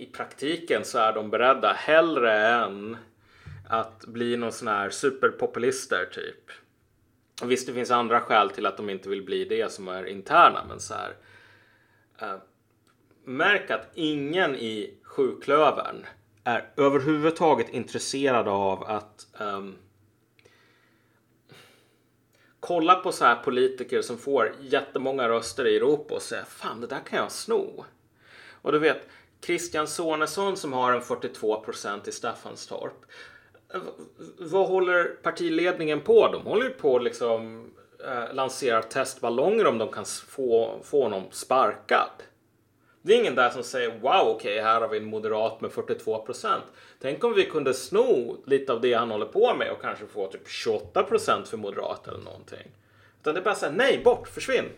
i 0.03 0.07
praktiken 0.07 0.85
så 0.85 0.99
är 0.99 1.13
de 1.13 1.31
beredda 1.31 1.73
hellre 1.73 2.47
än 2.47 2.97
att 3.69 4.05
bli 4.07 4.37
någon 4.37 4.53
sån 4.53 4.69
här 4.69 4.91
superpopulister 4.91 6.09
typ. 6.13 6.51
Visst, 7.43 7.67
det 7.67 7.73
finns 7.73 7.91
andra 7.91 8.21
skäl 8.21 8.51
till 8.51 8.67
att 8.67 8.77
de 8.77 8.91
inte 8.91 9.09
vill 9.09 9.23
bli 9.23 9.45
det 9.45 9.73
som 9.73 9.89
är 9.89 10.05
interna, 10.05 10.65
men 10.69 10.81
så 10.81 10.95
här. 10.95 11.17
Eh, 12.19 12.39
märk 13.25 13.71
att 13.71 13.91
ingen 13.95 14.55
i 14.57 14.99
sjuklövern 15.03 16.07
är 16.51 16.71
överhuvudtaget 16.77 17.69
intresserade 17.69 18.51
av 18.51 18.85
att 18.85 19.27
um, 19.41 19.77
kolla 22.61 22.95
på 22.95 23.13
så 23.13 23.25
här 23.25 23.37
politiker 23.37 24.03
som 24.03 24.19
får 24.19 24.55
jättemånga 24.61 25.29
röster 25.29 25.67
i 25.67 25.77
Europa 25.77 26.15
och 26.15 26.23
säga 26.23 26.45
fan 26.45 26.81
det 26.81 26.87
där 26.87 27.01
kan 27.09 27.19
jag 27.19 27.33
sno. 27.33 27.85
Och 28.63 28.73
du 28.73 28.79
vet 28.79 29.09
Christian 29.45 29.87
Sonesson 29.87 30.57
som 30.57 30.73
har 30.73 30.93
en 30.93 31.03
42 31.03 31.61
procent 31.61 32.09
i 32.09 32.13
Staffanstorp 32.13 33.05
eh, 33.75 33.81
vad 34.39 34.69
håller 34.69 35.05
partiledningen 35.05 36.01
på? 36.01 36.29
De 36.33 36.47
håller 36.47 36.65
ju 36.65 36.71
på 36.71 36.97
att 36.97 37.03
liksom 37.03 37.71
eh, 38.07 38.35
lansera 38.35 38.83
testballonger 38.83 39.67
om 39.67 39.79
de 39.79 39.89
kan 39.89 40.05
få, 40.05 40.81
få 40.85 41.03
honom 41.03 41.25
sparkad. 41.31 42.11
Det 43.03 43.15
är 43.15 43.21
ingen 43.21 43.35
där 43.35 43.51
som 43.51 43.63
säger 43.63 43.99
wow, 43.99 44.01
okej, 44.03 44.35
okay, 44.35 44.61
här 44.61 44.81
har 44.81 44.89
vi 44.89 44.99
en 44.99 45.05
moderat 45.05 45.61
med 45.61 45.73
42 45.73 46.19
procent. 46.19 46.65
Tänk 47.01 47.25
om 47.25 47.35
vi 47.35 47.45
kunde 47.45 47.75
sno 47.75 48.37
lite 48.47 48.73
av 48.73 48.81
det 48.81 48.95
han 48.95 49.11
håller 49.11 49.27
på 49.27 49.55
med 49.55 49.71
och 49.71 49.81
kanske 49.81 50.07
få 50.07 50.27
typ 50.27 50.49
28 50.49 51.03
procent 51.03 51.49
för 51.49 51.57
moderat 51.57 52.09
eller 52.09 52.25
någonting. 52.25 52.71
Utan 53.21 53.35
det 53.35 53.41
är 53.41 53.45
bara 53.45 53.55
så 53.55 53.67
här, 53.67 53.73
nej, 53.73 54.01
bort, 54.05 54.29
försvinn. 54.29 54.69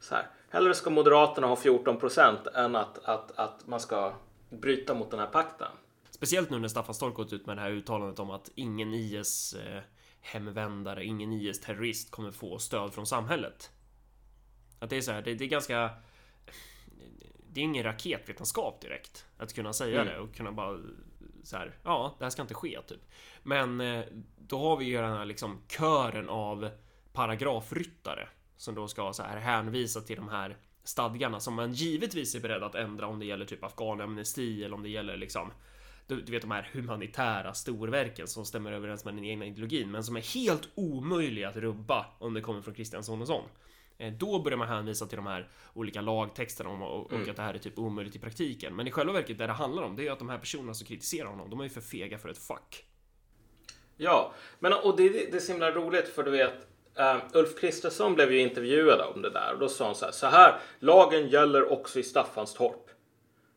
Så 0.00 0.14
här, 0.14 0.26
hellre 0.50 0.74
ska 0.74 0.90
Moderaterna 0.90 1.46
ha 1.46 1.56
14 1.56 1.98
procent 1.98 2.46
än 2.46 2.76
att, 2.76 3.04
att, 3.04 3.38
att 3.38 3.66
man 3.66 3.80
ska 3.80 4.12
bryta 4.50 4.94
mot 4.94 5.10
den 5.10 5.20
här 5.20 5.26
pakten. 5.26 5.68
Speciellt 6.10 6.50
nu 6.50 6.58
när 6.58 6.68
Staffan 6.68 6.94
Stork 6.94 7.14
gått 7.14 7.32
ut 7.32 7.46
med 7.46 7.56
det 7.56 7.60
här 7.60 7.70
uttalandet 7.70 8.18
om 8.18 8.30
att 8.30 8.50
ingen 8.54 8.94
IS-hemvändare, 8.94 11.00
eh, 11.00 11.08
ingen 11.08 11.32
IS 11.32 11.60
terrorist 11.60 12.10
kommer 12.10 12.30
få 12.30 12.58
stöd 12.58 12.94
från 12.94 13.06
samhället. 13.06 13.70
Att 14.78 14.90
det 14.90 14.96
är 14.96 15.00
så 15.00 15.12
här, 15.12 15.22
det, 15.22 15.34
det 15.34 15.44
är 15.44 15.48
ganska... 15.48 15.90
Det 17.56 17.60
är 17.60 17.64
ingen 17.64 17.84
raketvetenskap 17.84 18.80
direkt 18.80 19.26
att 19.36 19.54
kunna 19.54 19.72
säga 19.72 20.00
mm. 20.00 20.14
det 20.14 20.20
och 20.20 20.34
kunna 20.34 20.52
bara 20.52 20.78
så 21.42 21.56
här, 21.56 21.78
ja, 21.82 22.14
det 22.18 22.24
här 22.24 22.30
ska 22.30 22.42
inte 22.42 22.54
ske 22.54 22.78
typ. 22.86 23.00
Men 23.42 23.80
eh, 23.80 24.04
då 24.38 24.58
har 24.58 24.76
vi 24.76 24.84
ju 24.84 24.96
den 24.96 25.12
här 25.12 25.24
liksom 25.24 25.62
kören 25.68 26.28
av 26.28 26.70
paragrafryttare 27.12 28.28
som 28.56 28.74
då 28.74 28.88
ska 28.88 29.12
så 29.12 29.22
här 29.22 29.36
hänvisa 29.36 30.00
till 30.00 30.16
de 30.16 30.28
här 30.28 30.56
stadgarna 30.84 31.40
som 31.40 31.54
man 31.54 31.72
givetvis 31.72 32.34
är 32.34 32.40
beredd 32.40 32.62
att 32.62 32.74
ändra 32.74 33.06
om 33.06 33.18
det 33.18 33.26
gäller 33.26 33.44
typ 33.44 33.64
afghanamnesti 33.64 34.64
eller 34.64 34.74
om 34.74 34.82
det 34.82 34.88
gäller 34.88 35.16
liksom 35.16 35.52
du, 36.06 36.20
du 36.22 36.32
vet 36.32 36.42
de 36.42 36.50
här 36.50 36.70
humanitära 36.72 37.54
storverken 37.54 38.26
som 38.26 38.44
stämmer 38.44 38.72
överens 38.72 39.04
med 39.04 39.14
den 39.14 39.24
egna 39.24 39.46
ideologin, 39.46 39.90
men 39.90 40.04
som 40.04 40.16
är 40.16 40.34
helt 40.34 40.68
omöjliga 40.74 41.48
att 41.48 41.56
rubba 41.56 42.06
om 42.18 42.34
det 42.34 42.40
kommer 42.40 42.62
från 42.62 42.74
Christian 42.74 43.04
Sonesson. 43.04 43.44
Eh, 43.44 43.50
då 44.18 44.38
börjar 44.38 44.58
man 44.58 44.68
hänvisa 44.68 45.06
till 45.06 45.16
de 45.16 45.26
här 45.26 45.48
olika 45.74 46.00
lagtexterna 46.00 46.70
och, 46.70 47.06
och 47.06 47.12
mm. 47.12 47.30
att 47.30 47.36
det 47.36 47.42
här 47.42 47.54
är 47.54 47.58
typ 47.58 47.78
omöjligt 47.78 48.16
i 48.16 48.18
praktiken. 48.18 48.76
Men 48.76 48.86
i 48.86 48.90
själva 48.90 49.12
verket, 49.12 49.38
det 49.38 49.46
det 49.46 49.52
handlar 49.52 49.82
om, 49.82 49.96
det 49.96 50.06
är 50.06 50.12
att 50.12 50.18
de 50.18 50.28
här 50.28 50.38
personerna 50.38 50.74
som 50.74 50.86
kritiserar 50.86 51.28
honom, 51.28 51.50
de 51.50 51.60
är 51.60 51.64
ju 51.64 51.70
för 51.70 51.80
fega 51.80 52.18
för 52.18 52.28
ett 52.28 52.38
fuck. 52.38 52.84
Ja, 53.96 54.32
men 54.58 54.72
och 54.72 54.96
det, 54.96 55.08
det 55.08 55.36
är 55.36 55.40
så 55.40 55.52
himla 55.52 55.70
roligt 55.70 56.08
för 56.08 56.22
du 56.22 56.30
vet, 56.30 56.54
uh, 56.98 57.16
Ulf 57.32 57.60
Kristersson 57.60 58.14
blev 58.14 58.32
ju 58.32 58.40
intervjuad 58.40 59.00
om 59.00 59.22
det 59.22 59.30
där 59.30 59.52
och 59.52 59.58
då 59.58 59.68
sa 59.68 59.84
han 59.86 59.94
så 59.94 60.04
här, 60.04 60.12
så 60.12 60.26
här, 60.26 60.58
lagen 60.78 61.28
gäller 61.28 61.72
också 61.72 61.98
i 61.98 62.02
Staffanstorp. 62.02 62.86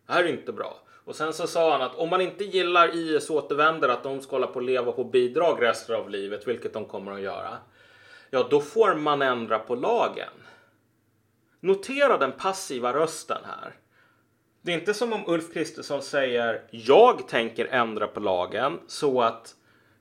Det 0.07 0.13
här 0.13 0.23
är 0.23 0.27
inte 0.27 0.53
bra. 0.53 0.79
Och 1.09 1.15
sen 1.15 1.33
så 1.33 1.47
sa 1.47 1.71
han 1.71 1.81
att 1.81 1.95
om 1.95 2.09
man 2.09 2.21
inte 2.21 2.43
gillar 2.43 2.95
IS-återvändare, 2.95 3.93
att 3.93 4.03
de 4.03 4.21
ska 4.21 4.35
hålla 4.35 4.47
på 4.47 4.59
att 4.59 4.65
leva 4.65 4.91
på 4.91 5.03
bidrag 5.03 5.61
resten 5.61 5.95
av 5.95 6.09
livet, 6.09 6.47
vilket 6.47 6.73
de 6.73 6.85
kommer 6.85 7.11
att 7.11 7.21
göra. 7.21 7.57
Ja, 8.29 8.47
då 8.49 8.61
får 8.61 8.95
man 8.95 9.21
ändra 9.21 9.59
på 9.59 9.75
lagen. 9.75 10.29
Notera 11.59 12.17
den 12.17 12.31
passiva 12.31 12.93
rösten 12.93 13.41
här. 13.45 13.75
Det 14.61 14.71
är 14.71 14.79
inte 14.79 14.93
som 14.93 15.13
om 15.13 15.23
Ulf 15.27 15.53
Kristersson 15.53 16.01
säger 16.01 16.63
jag 16.71 17.27
tänker 17.27 17.65
ändra 17.65 18.07
på 18.07 18.19
lagen 18.19 18.79
så 18.87 19.21
att 19.21 19.55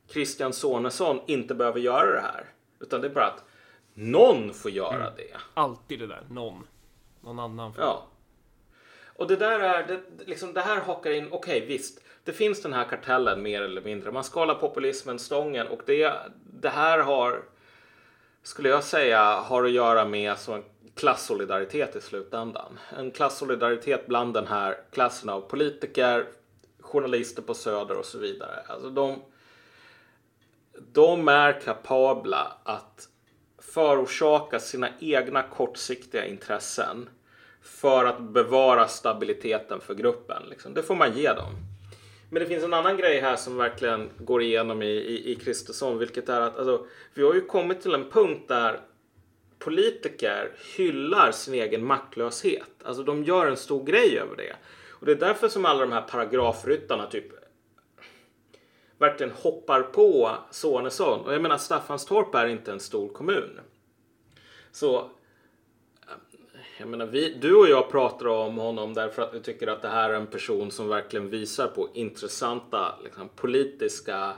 Christian 0.09 0.53
Sonesson 0.53 1.21
inte 1.27 1.55
behöver 1.55 1.81
göra 1.81 2.13
det 2.13 2.21
här. 2.21 2.45
Utan 2.81 3.01
det 3.01 3.09
är 3.09 3.15
bara 3.15 3.27
att 3.27 3.45
någon 3.95 4.55
får 4.55 4.71
göra 4.71 4.95
mm. 4.95 5.13
det. 5.17 5.37
Alltid 5.55 5.99
det 5.99 6.07
där, 6.07 6.23
någon. 6.31 6.67
Någon 7.21 7.39
annan 7.39 7.75
får. 7.75 7.85
Ja. 7.85 8.07
Och 9.19 9.29
det 9.29 9.37
där 9.37 9.61
är, 9.61 9.87
det, 9.87 10.25
liksom, 10.27 10.53
det 10.53 10.61
här 10.61 10.81
hakar 10.81 11.11
in, 11.11 11.29
okej 11.31 11.57
okay, 11.57 11.67
visst, 11.67 12.01
det 12.25 12.33
finns 12.33 12.63
den 12.63 12.73
här 12.73 12.85
kartellen 12.85 13.43
mer 13.43 13.63
eller 13.63 13.83
mindre. 13.83 14.13
Man 14.13 14.25
skalar 14.25 14.55
populismen 14.55 15.19
stången 15.19 15.67
och 15.67 15.81
det, 15.87 16.15
det 16.61 16.69
här 16.69 16.99
har, 16.99 17.45
skulle 18.49 18.69
jag 18.69 18.85
säga, 18.85 19.23
har 19.23 19.65
att 19.65 19.71
göra 19.71 20.05
med 20.05 20.39
så 20.39 20.53
en 20.53 20.65
klassolidaritet 20.95 21.97
i 21.97 22.01
slutändan. 22.01 22.79
En 22.99 23.11
klassolidaritet 23.11 24.07
bland 24.07 24.35
den 24.35 24.47
här 24.47 24.77
klassen 24.93 25.29
av 25.29 25.41
politiker, 25.41 26.27
journalister 26.81 27.43
på 27.43 27.55
Söder 27.55 27.97
och 27.97 28.05
så 28.05 28.19
vidare. 28.19 28.61
Alltså 28.69 28.91
de, 28.91 29.23
de 30.93 31.29
är 31.29 31.61
kapabla 31.61 32.53
att 32.65 33.09
förorsaka 33.59 34.61
sina 34.61 34.89
egna 35.01 35.43
kortsiktiga 35.43 36.27
intressen 36.27 37.09
för 37.63 38.05
att 38.05 38.21
bevara 38.21 38.89
stabiliteten 38.89 39.81
för 39.81 39.95
gruppen. 39.95 40.43
Liksom. 40.51 40.75
Det 40.75 40.83
får 40.83 40.95
man 40.95 41.19
ge 41.19 41.33
dem. 41.33 41.68
Men 42.31 42.43
det 42.43 42.49
finns 42.49 42.65
en 42.65 42.75
annan 42.75 42.97
grej 42.97 43.21
här 43.21 43.37
som 43.37 43.57
verkligen 43.57 44.11
går 44.19 44.43
igenom 44.43 44.83
i, 44.83 44.87
i, 44.87 45.33
i 45.33 45.35
Kristersson, 45.35 45.99
vilket 45.99 46.29
är 46.29 46.41
att 46.41 46.57
alltså, 46.57 46.87
vi 47.15 47.23
har 47.23 47.35
ju 47.35 47.41
kommit 47.41 47.81
till 47.81 47.95
en 47.95 48.11
punkt 48.11 48.49
där 48.49 48.81
politiker 49.59 50.53
hyllar 50.77 51.33
sin 51.33 51.55
egen 51.55 51.85
maktlöshet. 51.85 52.71
Alltså 52.85 53.03
de 53.03 53.25
gör 53.25 53.47
en 53.47 53.57
stor 53.57 53.85
grej 53.85 54.19
över 54.19 54.37
det. 54.37 54.57
Och 54.89 55.07
det 55.07 55.13
är 55.13 55.17
därför 55.17 55.49
som 55.49 55.65
alla 55.65 55.81
de 55.81 55.93
här 55.93 56.03
paragrafryttarna 56.03 57.07
typ 57.07 57.27
verkligen 58.99 59.33
hoppar 59.33 59.83
på 59.83 60.37
Sonesson. 60.51 61.21
Och 61.21 61.35
jag 61.35 61.43
menar 61.43 61.59
Staffanstorp 61.59 62.35
är 62.35 62.47
inte 62.47 62.73
en 62.73 62.81
stor 62.81 63.09
kommun. 63.09 63.61
Så 64.73 65.11
jag 66.79 66.89
menar, 66.89 67.07
vi, 67.07 67.35
du 67.41 67.55
och 67.55 67.69
jag 67.69 67.91
pratar 67.91 68.27
om 68.29 68.57
honom 68.59 68.95
därför 68.95 69.23
att 69.23 69.35
vi 69.35 69.41
tycker 69.41 69.67
att 69.67 69.83
det 69.83 69.89
här 69.89 70.11
är 70.11 70.15
en 70.15 70.27
person 70.27 70.71
som 70.71 70.89
verkligen 70.89 71.31
visar 71.31 71.67
på 71.67 71.89
intressanta 71.95 72.95
liksom, 73.05 73.29
politiska 73.37 74.33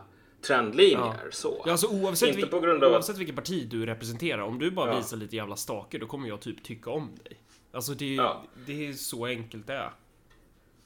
trendlinjer. 0.46 0.98
Ja. 0.98 1.14
Så. 1.30 1.62
Ja, 1.66 1.72
alltså 1.72 1.86
oavsett, 1.86 2.28
Inte 2.28 2.40
vil- 2.40 2.50
på 2.50 2.60
grund 2.60 2.84
av 2.84 2.92
oavsett 2.92 3.18
vilket 3.18 3.36
parti 3.36 3.68
du 3.70 3.86
representerar, 3.86 4.42
om 4.42 4.58
du 4.58 4.70
bara 4.70 4.90
Ja. 4.90 4.96
visar 4.96 5.16
lite 5.16 5.36
jävla 5.36 5.56
stake, 5.56 5.98
då 5.98 6.06
kommer 6.06 6.28
jag 6.28 6.40
typ 6.40 6.62
tycka 6.62 6.90
om 6.90 7.10
dig. 7.24 7.40
Alltså 7.72 7.92
det, 7.92 8.04
är- 8.16 8.22
Ja. 8.22 8.42
det 8.66 8.88
är 8.88 8.92
så 8.92 9.26
enkelt 9.26 9.66
det 9.66 9.74
är. 9.74 9.90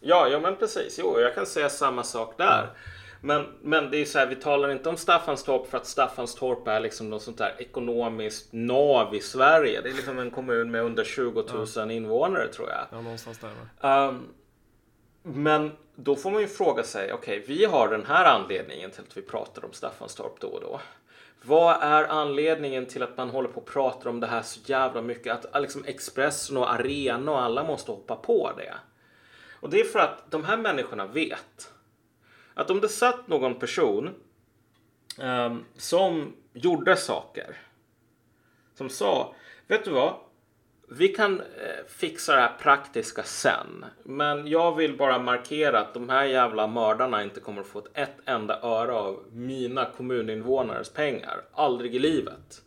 Ja, 0.01 0.29
ja 0.29 0.41
men 0.41 0.57
precis. 0.57 0.99
Jo, 1.03 1.21
jag 1.21 1.35
kan 1.35 1.47
säga 1.47 1.69
samma 1.69 2.03
sak 2.03 2.35
där. 2.39 2.71
Men, 3.25 3.47
men 3.63 3.91
det 3.91 3.99
är 3.99 4.05
så 4.05 4.19
här, 4.19 4.27
vi 4.27 4.37
talar 4.37 4.71
inte 4.71 4.89
om 4.89 4.97
Staffanstorp 4.97 5.71
för 5.71 5.79
att 5.79 5.87
Staffanstorp 5.87 6.69
är 6.69 6.81
liksom 6.81 7.11
något 7.11 7.23
sånt 7.23 7.39
där 7.39 7.55
ekonomiskt 7.59 8.49
nav 8.53 9.15
i 9.15 9.21
Sverige. 9.21 9.81
Det 9.81 9.89
är 9.89 9.95
liksom 9.95 10.19
en 10.19 10.31
kommun 10.31 10.71
med 10.71 10.83
under 10.83 11.05
20 11.05 11.45
000 11.77 11.91
invånare 11.91 12.49
tror 12.49 12.69
jag. 12.69 12.87
Ja, 12.91 13.01
någonstans 13.01 13.39
där. 13.39 14.09
Um, 14.09 14.29
men 15.23 15.73
då 15.95 16.17
får 16.17 16.31
man 16.31 16.41
ju 16.41 16.49
fråga 16.49 16.83
sig, 16.83 17.13
okej, 17.13 17.45
vi 17.49 17.65
har 17.65 17.89
den 17.89 18.07
här 18.07 18.25
anledningen 18.25 18.91
till 18.91 19.03
att 19.09 19.17
vi 19.17 19.23
pratar 19.23 19.65
om 19.65 19.73
Staffanstorp 19.73 20.41
då 20.41 20.49
och 20.49 20.61
då. 20.61 20.81
Vad 21.43 21.83
är 21.83 22.05
anledningen 22.05 22.87
till 22.87 23.03
att 23.03 23.17
man 23.17 23.31
håller 23.31 23.49
på 23.49 23.61
och 23.61 23.67
pratar 23.67 24.11
om 24.11 24.21
det 24.21 24.27
här 24.27 24.43
så 24.43 24.61
jävla 24.65 25.03
mycket? 25.03 25.45
Att 25.53 25.63
liksom 25.63 25.85
Expressen 25.85 26.57
och 26.57 26.73
Arena 26.73 27.33
och 27.33 27.43
alla 27.43 27.65
måste 27.65 27.91
hoppa 27.91 28.17
på 28.17 28.53
det. 28.57 28.75
Och 29.61 29.71
det 29.71 29.81
är 29.81 29.85
för 29.85 29.99
att 29.99 30.31
de 30.31 30.45
här 30.45 30.57
människorna 30.57 31.07
vet 31.07 31.71
att 32.55 32.71
om 32.71 32.81
det 32.81 32.89
satt 32.89 33.29
någon 33.29 33.55
person 33.55 34.11
um, 35.19 35.65
som 35.77 36.33
gjorde 36.53 36.97
saker 36.97 37.57
som 38.75 38.89
sa, 38.89 39.35
vet 39.67 39.85
du 39.85 39.91
vad? 39.91 40.15
Vi 40.89 41.09
kan 41.09 41.41
eh, 41.41 41.87
fixa 41.89 42.35
det 42.35 42.41
här 42.41 42.57
praktiska 42.61 43.23
sen. 43.23 43.85
Men 44.03 44.47
jag 44.47 44.77
vill 44.77 44.97
bara 44.97 45.19
markera 45.19 45.81
att 45.81 45.95
de 45.95 46.09
här 46.09 46.25
jävla 46.25 46.67
mördarna 46.67 47.23
inte 47.23 47.41
kommer 47.41 47.61
att 47.61 47.67
få 47.67 47.79
ett, 47.79 47.91
ett 47.95 48.17
enda 48.25 48.61
öre 48.63 48.93
av 48.93 49.25
mina 49.33 49.85
kommuninvånares 49.97 50.91
pengar. 50.91 51.43
Aldrig 51.53 51.95
i 51.95 51.99
livet. 51.99 52.63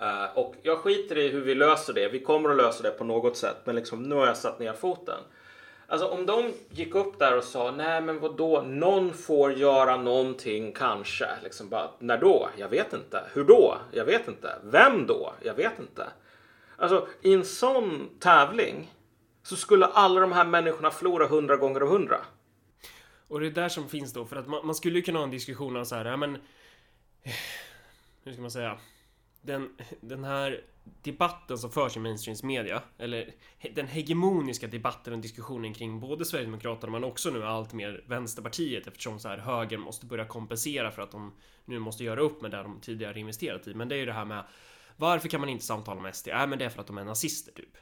Eh, 0.00 0.38
och 0.38 0.54
jag 0.62 0.78
skiter 0.78 1.18
i 1.18 1.28
hur 1.28 1.40
vi 1.40 1.54
löser 1.54 1.92
det. 1.92 2.08
Vi 2.08 2.20
kommer 2.20 2.50
att 2.50 2.56
lösa 2.56 2.82
det 2.82 2.90
på 2.90 3.04
något 3.04 3.36
sätt. 3.36 3.56
Men 3.64 3.76
liksom, 3.76 4.02
nu 4.02 4.14
har 4.14 4.26
jag 4.26 4.36
satt 4.36 4.58
ner 4.58 4.72
foten. 4.72 5.20
Alltså 5.92 6.08
om 6.08 6.26
de 6.26 6.52
gick 6.70 6.94
upp 6.94 7.18
där 7.18 7.36
och 7.36 7.44
sa 7.44 7.70
nej 7.70 8.00
men 8.00 8.20
vad 8.20 8.36
då? 8.36 8.62
någon 8.62 9.14
får 9.14 9.52
göra 9.52 9.96
någonting 9.96 10.72
kanske. 10.72 11.28
Liksom 11.42 11.68
bara, 11.68 11.90
när 11.98 12.18
då? 12.18 12.48
Jag 12.56 12.68
vet 12.68 12.92
inte. 12.92 13.24
Hur 13.32 13.44
då? 13.44 13.78
Jag 13.92 14.04
vet 14.04 14.28
inte. 14.28 14.58
Vem 14.64 15.06
då? 15.06 15.32
Jag 15.42 15.54
vet 15.54 15.78
inte. 15.78 16.06
Alltså 16.76 17.08
i 17.22 17.34
en 17.34 17.44
sån 17.44 18.08
tävling 18.20 18.92
så 19.42 19.56
skulle 19.56 19.86
alla 19.86 20.20
de 20.20 20.32
här 20.32 20.44
människorna 20.44 20.90
förlora 20.90 21.26
hundra 21.26 21.56
gånger 21.56 21.80
av 21.80 21.88
hundra. 21.88 22.18
Och 23.28 23.40
det 23.40 23.46
är 23.46 23.50
där 23.50 23.68
som 23.68 23.88
finns 23.88 24.12
då, 24.12 24.24
för 24.24 24.36
att 24.36 24.48
man, 24.48 24.66
man 24.66 24.74
skulle 24.74 24.96
ju 24.96 25.02
kunna 25.02 25.18
ha 25.18 25.24
en 25.24 25.30
diskussion 25.30 25.76
om 25.76 25.86
så 25.86 25.94
här, 25.94 26.04
ja 26.04 26.16
men... 26.16 26.34
Eh, 27.22 27.32
hur 28.24 28.32
ska 28.32 28.42
man 28.42 28.50
säga? 28.50 28.78
Den, 29.42 29.76
den 30.00 30.24
här 30.24 30.64
debatten 31.02 31.58
som 31.58 31.70
förs 31.70 31.96
i 31.96 32.00
mainstreams 32.00 32.42
media, 32.42 32.82
eller 32.98 33.34
den 33.74 33.86
hegemoniska 33.86 34.66
debatten 34.66 35.12
och 35.12 35.18
diskussionen 35.18 35.74
kring 35.74 36.00
både 36.00 36.24
Sverigedemokraterna 36.24 36.92
men 36.92 37.04
också 37.04 37.30
nu 37.30 37.44
allt 37.44 37.72
mer 37.72 38.04
Vänsterpartiet 38.06 38.86
eftersom 38.86 39.18
så 39.18 39.28
här 39.28 39.38
högern 39.38 39.80
måste 39.80 40.06
börja 40.06 40.24
kompensera 40.24 40.90
för 40.90 41.02
att 41.02 41.10
de 41.10 41.32
nu 41.64 41.78
måste 41.78 42.04
göra 42.04 42.20
upp 42.20 42.42
med 42.42 42.50
det 42.50 42.62
de 42.62 42.80
tidigare 42.80 43.20
investerat 43.20 43.68
i. 43.68 43.74
Men 43.74 43.88
det 43.88 43.94
är 43.94 43.98
ju 43.98 44.06
det 44.06 44.12
här 44.12 44.24
med 44.24 44.44
varför 44.96 45.28
kan 45.28 45.40
man 45.40 45.48
inte 45.48 45.64
samtala 45.64 46.00
med 46.00 46.16
SD? 46.16 46.28
Nej, 46.32 46.46
men 46.46 46.58
det 46.58 46.64
är 46.64 46.68
för 46.68 46.80
att 46.80 46.86
de 46.86 46.98
är 46.98 47.04
nazister 47.04 47.52
typ. 47.52 47.76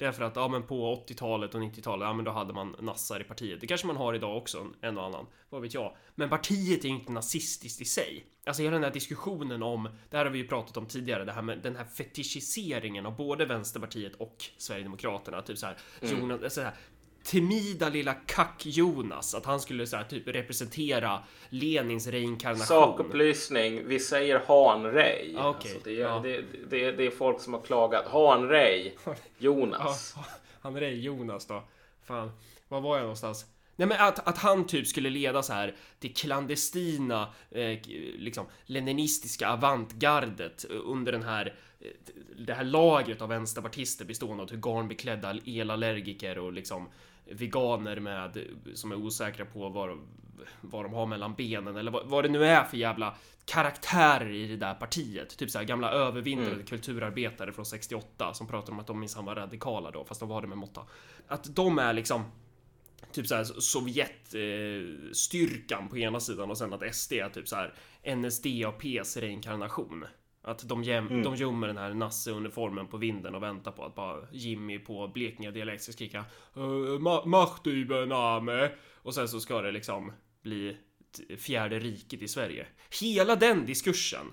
Det 0.00 0.06
är 0.06 0.12
för 0.12 0.24
att, 0.24 0.36
ja 0.36 0.48
men 0.48 0.62
på 0.62 1.04
80-talet 1.08 1.54
och 1.54 1.60
90-talet, 1.60 2.06
ja 2.06 2.12
men 2.12 2.24
då 2.24 2.30
hade 2.30 2.52
man 2.52 2.76
nassar 2.80 3.20
i 3.20 3.24
partiet. 3.24 3.60
Det 3.60 3.66
kanske 3.66 3.86
man 3.86 3.96
har 3.96 4.14
idag 4.14 4.36
också, 4.36 4.66
en 4.80 4.98
och 4.98 5.04
annan. 5.04 5.26
Vad 5.50 5.62
vet 5.62 5.74
jag. 5.74 5.96
Men 6.14 6.28
partiet 6.28 6.84
är 6.84 6.88
inte 6.88 7.12
nazistiskt 7.12 7.80
i 7.80 7.84
sig. 7.84 8.24
Alltså 8.46 8.62
hela 8.62 8.74
den 8.74 8.84
här 8.84 8.90
diskussionen 8.90 9.62
om, 9.62 9.88
det 10.10 10.16
här 10.16 10.24
har 10.24 10.32
vi 10.32 10.38
ju 10.38 10.48
pratat 10.48 10.76
om 10.76 10.86
tidigare, 10.86 11.24
det 11.24 11.32
här 11.32 11.42
med 11.42 11.58
den 11.62 11.76
här 11.76 11.84
fetischiseringen 11.84 13.06
av 13.06 13.16
både 13.16 13.46
Vänsterpartiet 13.46 14.14
och 14.14 14.36
Sverigedemokraterna. 14.58 15.42
Typ 15.42 15.58
så 15.58 15.66
här, 15.66 15.76
Jonas, 16.00 16.54
så 16.54 16.60
här 16.60 16.74
timida 17.22 17.88
lilla 17.88 18.14
kack-Jonas, 18.14 19.34
att 19.34 19.46
han 19.46 19.60
skulle 19.60 19.86
så 19.86 19.96
här, 19.96 20.04
typ 20.04 20.28
representera 20.28 21.22
Lenins 21.48 22.06
reinkarnation. 22.06 22.66
Sakupplysning, 22.66 23.88
vi 23.88 24.00
säger 24.00 24.42
hanrej. 24.46 25.34
Ah, 25.38 25.48
okej. 25.48 25.70
Alltså, 25.74 25.88
det, 25.90 25.96
är, 25.96 26.00
Ja. 26.00 26.20
det, 26.22 26.44
det, 26.70 26.92
det 26.92 27.06
är 27.06 27.10
folk 27.10 27.40
som 27.40 27.54
har 27.54 27.60
klagat. 27.60 28.08
Hanrej, 28.08 28.96
Jonas. 29.38 30.12
Ja, 30.16 30.24
han 30.60 30.76
är 30.76 30.80
det 30.80 30.90
Jonas 30.90 31.46
då. 31.46 31.62
Fan, 32.04 32.32
var 32.68 32.80
var 32.80 32.96
jag 32.96 33.02
någonstans? 33.02 33.46
Nej 33.76 33.88
men 33.88 34.00
att, 34.00 34.28
att 34.28 34.38
han 34.38 34.66
typ 34.66 34.86
skulle 34.86 35.10
leda 35.10 35.42
så 35.42 35.52
här 35.52 35.74
det 35.98 36.08
klandestina, 36.08 37.28
eh, 37.50 37.78
liksom 38.18 38.46
leninistiska 38.64 39.50
avantgardet 39.50 40.64
under 40.64 41.12
den 41.12 41.22
här 41.22 41.54
eh, 41.80 41.86
det 42.38 42.54
här 42.54 42.64
lagret 42.64 43.22
av 43.22 43.28
vänsterpartister 43.28 44.04
bestående 44.04 44.42
av 44.42 44.46
typ 44.46 44.60
garnbeklädda 44.64 45.36
elallergiker 45.46 46.38
och 46.38 46.52
liksom 46.52 46.88
veganer 47.30 48.00
med 48.00 48.46
som 48.74 48.92
är 48.92 48.96
osäkra 48.96 49.44
på 49.44 49.68
vad, 49.68 49.98
vad 50.60 50.84
de 50.84 50.94
har 50.94 51.06
mellan 51.06 51.34
benen 51.34 51.76
eller 51.76 51.90
vad, 51.90 52.06
vad 52.06 52.24
det 52.24 52.28
nu 52.28 52.44
är 52.44 52.64
för 52.64 52.76
jävla 52.76 53.14
karaktärer 53.44 54.30
i 54.30 54.46
det 54.46 54.56
där 54.56 54.74
partiet. 54.74 55.36
Typ 55.36 55.50
så 55.50 55.58
här 55.58 55.64
gamla 55.64 55.90
övervintrade 55.90 56.62
kulturarbetare 56.62 57.52
från 57.52 57.66
68 57.66 58.34
som 58.34 58.46
pratar 58.46 58.72
om 58.72 58.80
att 58.80 58.86
de 58.86 59.00
minsann 59.00 59.24
var 59.24 59.34
radikala 59.34 59.90
då, 59.90 60.04
fast 60.04 60.20
de 60.20 60.28
var 60.28 60.42
det 60.42 60.48
med 60.48 60.58
måtta. 60.58 60.82
Att 61.28 61.56
de 61.56 61.78
är 61.78 61.92
liksom 61.92 62.24
typ 63.12 63.26
såhär 63.26 63.44
Sovjetstyrkan 63.44 65.88
på 65.88 65.98
ena 65.98 66.20
sidan 66.20 66.50
och 66.50 66.58
sen 66.58 66.72
att 66.72 66.94
SD 66.94 67.12
är 67.12 67.28
typ 67.28 67.48
såhär 67.48 67.74
NSDAPs 68.16 69.16
reinkarnation. 69.16 70.04
Att 70.42 70.68
de, 70.68 70.82
göm, 70.84 71.22
de 71.22 71.36
gömmer 71.36 71.66
den 71.66 71.76
här 71.78 71.94
Nasse-uniformen 71.94 72.86
på 72.86 72.96
vinden 72.96 73.34
och 73.34 73.42
väntar 73.42 73.72
på 73.72 73.84
att 73.84 73.94
bara 73.94 74.16
Jimmy 74.32 74.78
på 74.78 75.08
Blekinge-dialekt 75.08 75.82
ska 75.82 75.92
skrika 75.92 76.18
"Eh, 76.54 76.60
Ma- 76.98 77.26
Mach 77.26 77.60
du 77.64 78.06
Name 78.06 78.70
och 78.94 79.14
sen 79.14 79.28
så 79.28 79.40
ska 79.40 79.60
det 79.62 79.70
liksom 79.72 80.12
bli 80.42 80.76
fjärde 81.38 81.78
riket 81.78 82.22
i 82.22 82.28
Sverige. 82.28 82.66
Hela 83.00 83.36
den 83.36 83.66
diskursen 83.66 84.26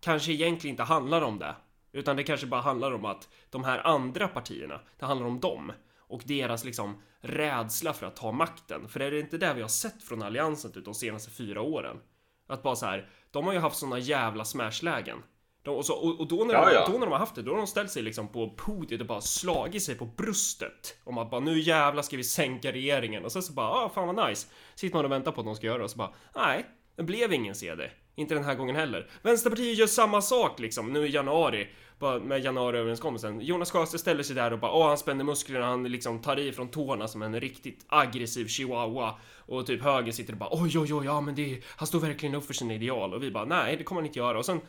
kanske 0.00 0.32
egentligen 0.32 0.72
inte 0.72 0.82
handlar 0.82 1.22
om 1.22 1.38
det. 1.38 1.56
Utan 1.92 2.16
det 2.16 2.22
kanske 2.24 2.46
bara 2.46 2.60
handlar 2.60 2.92
om 2.92 3.04
att 3.04 3.28
de 3.50 3.64
här 3.64 3.86
andra 3.86 4.28
partierna, 4.28 4.80
det 4.98 5.06
handlar 5.06 5.26
om 5.26 5.40
dem. 5.40 5.72
Och 5.98 6.22
deras 6.24 6.64
liksom 6.64 7.02
rädsla 7.20 7.92
för 7.92 8.06
att 8.06 8.16
ta 8.16 8.32
makten. 8.32 8.88
För 8.88 9.00
är 9.00 9.10
det 9.10 9.20
inte 9.20 9.38
det 9.38 9.54
vi 9.54 9.62
har 9.62 9.68
sett 9.68 10.02
från 10.02 10.22
Alliansen 10.22 10.72
typ 10.72 10.84
de 10.84 10.94
senaste 10.94 11.30
fyra 11.30 11.60
åren? 11.60 11.96
Att 12.46 12.62
bara 12.62 12.76
så 12.76 12.86
här, 12.86 13.08
de 13.30 13.44
har 13.46 13.52
ju 13.52 13.58
haft 13.58 13.76
såna 13.76 13.98
jävla 13.98 14.44
smashlägen. 14.44 15.18
De, 15.66 15.76
och, 15.76 15.86
så, 15.86 15.94
och, 15.94 16.20
och 16.20 16.28
då, 16.28 16.44
när 16.44 16.54
Ja, 16.54 16.64
de, 16.66 16.74
ja. 16.74 16.86
då 16.86 16.92
när 16.92 17.06
de 17.06 17.12
har 17.12 17.18
haft 17.18 17.34
det, 17.34 17.42
då 17.42 17.50
har 17.50 17.58
de 17.58 17.66
ställt 17.66 17.90
sig 17.90 18.02
liksom 18.02 18.28
på 18.28 18.50
podiet 18.56 19.00
och 19.00 19.06
bara 19.06 19.20
slagit 19.20 19.82
sig 19.82 19.94
på 19.94 20.04
bröstet. 20.04 20.96
Om 21.04 21.18
att 21.18 21.30
bara 21.30 21.40
nu 21.40 21.58
jävlar 21.60 22.02
ska 22.02 22.16
vi 22.16 22.24
sänka 22.24 22.72
regeringen. 22.72 23.24
Och 23.24 23.32
sen 23.32 23.42
så 23.42 23.52
bara, 23.52 23.68
ah 23.68 23.88
fan 23.94 24.14
vad 24.14 24.28
nice. 24.28 24.46
Sitter 24.74 24.96
man 24.96 25.04
och 25.04 25.10
väntar 25.10 25.32
på 25.32 25.40
att 25.40 25.46
de 25.46 25.56
ska 25.56 25.66
göra 25.66 25.78
det 25.78 25.84
och 25.84 25.90
så 25.90 25.98
bara, 25.98 26.12
nej, 26.36 26.66
det 26.96 27.02
blev 27.02 27.32
ingen 27.32 27.54
CD. 27.54 27.90
Inte 28.14 28.34
den 28.34 28.44
här 28.44 28.54
gången 28.54 28.76
heller. 28.76 29.10
Vänsterpartiet 29.22 29.78
gör 29.78 29.86
samma 29.86 30.22
sak 30.22 30.60
liksom 30.60 30.92
nu 30.92 31.06
i 31.06 31.10
januari. 31.10 31.68
Bara 31.98 32.18
med 32.18 32.44
januariöverenskommelsen. 32.44 33.40
Jonas 33.40 33.70
Sjöstedt 33.70 34.00
ställer 34.00 34.22
sig 34.22 34.36
där 34.36 34.52
och 34.52 34.58
bara 34.58 34.72
åh 34.72 34.88
han 34.88 34.98
spänner 34.98 35.24
musklerna, 35.24 35.66
han 35.66 35.82
liksom 35.84 36.22
tar 36.22 36.38
i 36.38 36.52
från 36.52 36.68
tårna 36.68 37.08
som 37.08 37.22
en 37.22 37.40
riktigt 37.40 37.84
aggressiv 37.88 38.46
chihuahua. 38.48 39.14
Och 39.46 39.66
typ 39.66 39.82
höger 39.82 40.12
sitter 40.12 40.32
och 40.32 40.38
bara 40.38 40.48
oj 40.52 40.78
oj 40.78 40.94
oj 40.94 41.04
ja 41.06 41.20
men 41.20 41.34
det, 41.34 41.62
han 41.76 41.86
står 41.86 42.00
verkligen 42.00 42.34
upp 42.34 42.46
för 42.46 42.54
sina 42.54 42.74
ideal. 42.74 43.14
Och 43.14 43.22
vi 43.22 43.30
bara 43.30 43.44
nej 43.44 43.76
det 43.76 43.84
kommer 43.84 44.00
han 44.00 44.06
inte 44.06 44.18
göra. 44.18 44.38
Och 44.38 44.46
sen 44.46 44.60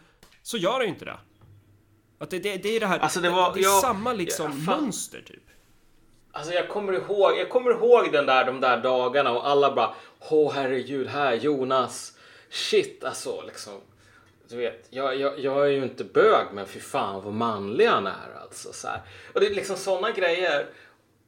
så 0.43 0.57
gör 0.57 0.71
han 0.71 0.81
ju 0.81 0.87
inte 0.87 1.05
det. 1.05 1.17
Att 2.19 2.29
det, 2.29 2.39
det, 2.39 2.57
det 2.57 2.69
är 2.75 2.79
det 2.79 2.87
här, 2.87 2.99
Alltså, 2.99 3.19
det 3.21 3.29
var- 3.29 3.53
det 3.53 3.59
är 3.59 3.63
jag- 3.63 3.81
samma 3.81 4.13
liksom 4.13 4.45
ja, 4.45 4.65
fan. 4.73 4.83
mönster 4.83 5.21
typ. 5.21 5.43
Alltså 6.31 6.53
jag 6.53 6.69
kommer 6.69 6.93
ihåg, 6.93 7.31
jag 7.37 7.49
kommer 7.49 7.71
ihåg 7.71 8.11
den 8.11 8.25
där, 8.25 8.45
de 8.45 8.59
där 8.61 8.77
dagarna 8.83 9.31
och 9.31 9.47
alla 9.47 9.75
bara 9.75 9.93
Åh 10.29 10.51
herregud, 10.55 11.07
här 11.07 11.33
Jonas. 11.33 12.13
Shit 12.49 13.03
alltså 13.03 13.43
liksom. 13.47 13.73
Du 14.49 14.57
vet, 14.57 14.87
jag, 14.89 15.15
jag, 15.15 15.39
jag 15.39 15.65
är 15.65 15.71
ju 15.71 15.83
inte 15.83 16.03
bög 16.03 16.47
men 16.53 16.65
fy 16.65 16.79
fan 16.79 17.23
vad 17.23 17.33
manlig 17.33 17.85
han 17.85 18.07
är 18.07 18.41
alltså. 18.41 18.73
Så 18.73 18.87
här. 18.87 19.01
Och 19.33 19.39
det 19.39 19.47
är 19.47 19.55
liksom 19.55 19.75
sådana 19.75 20.11
grejer. 20.11 20.65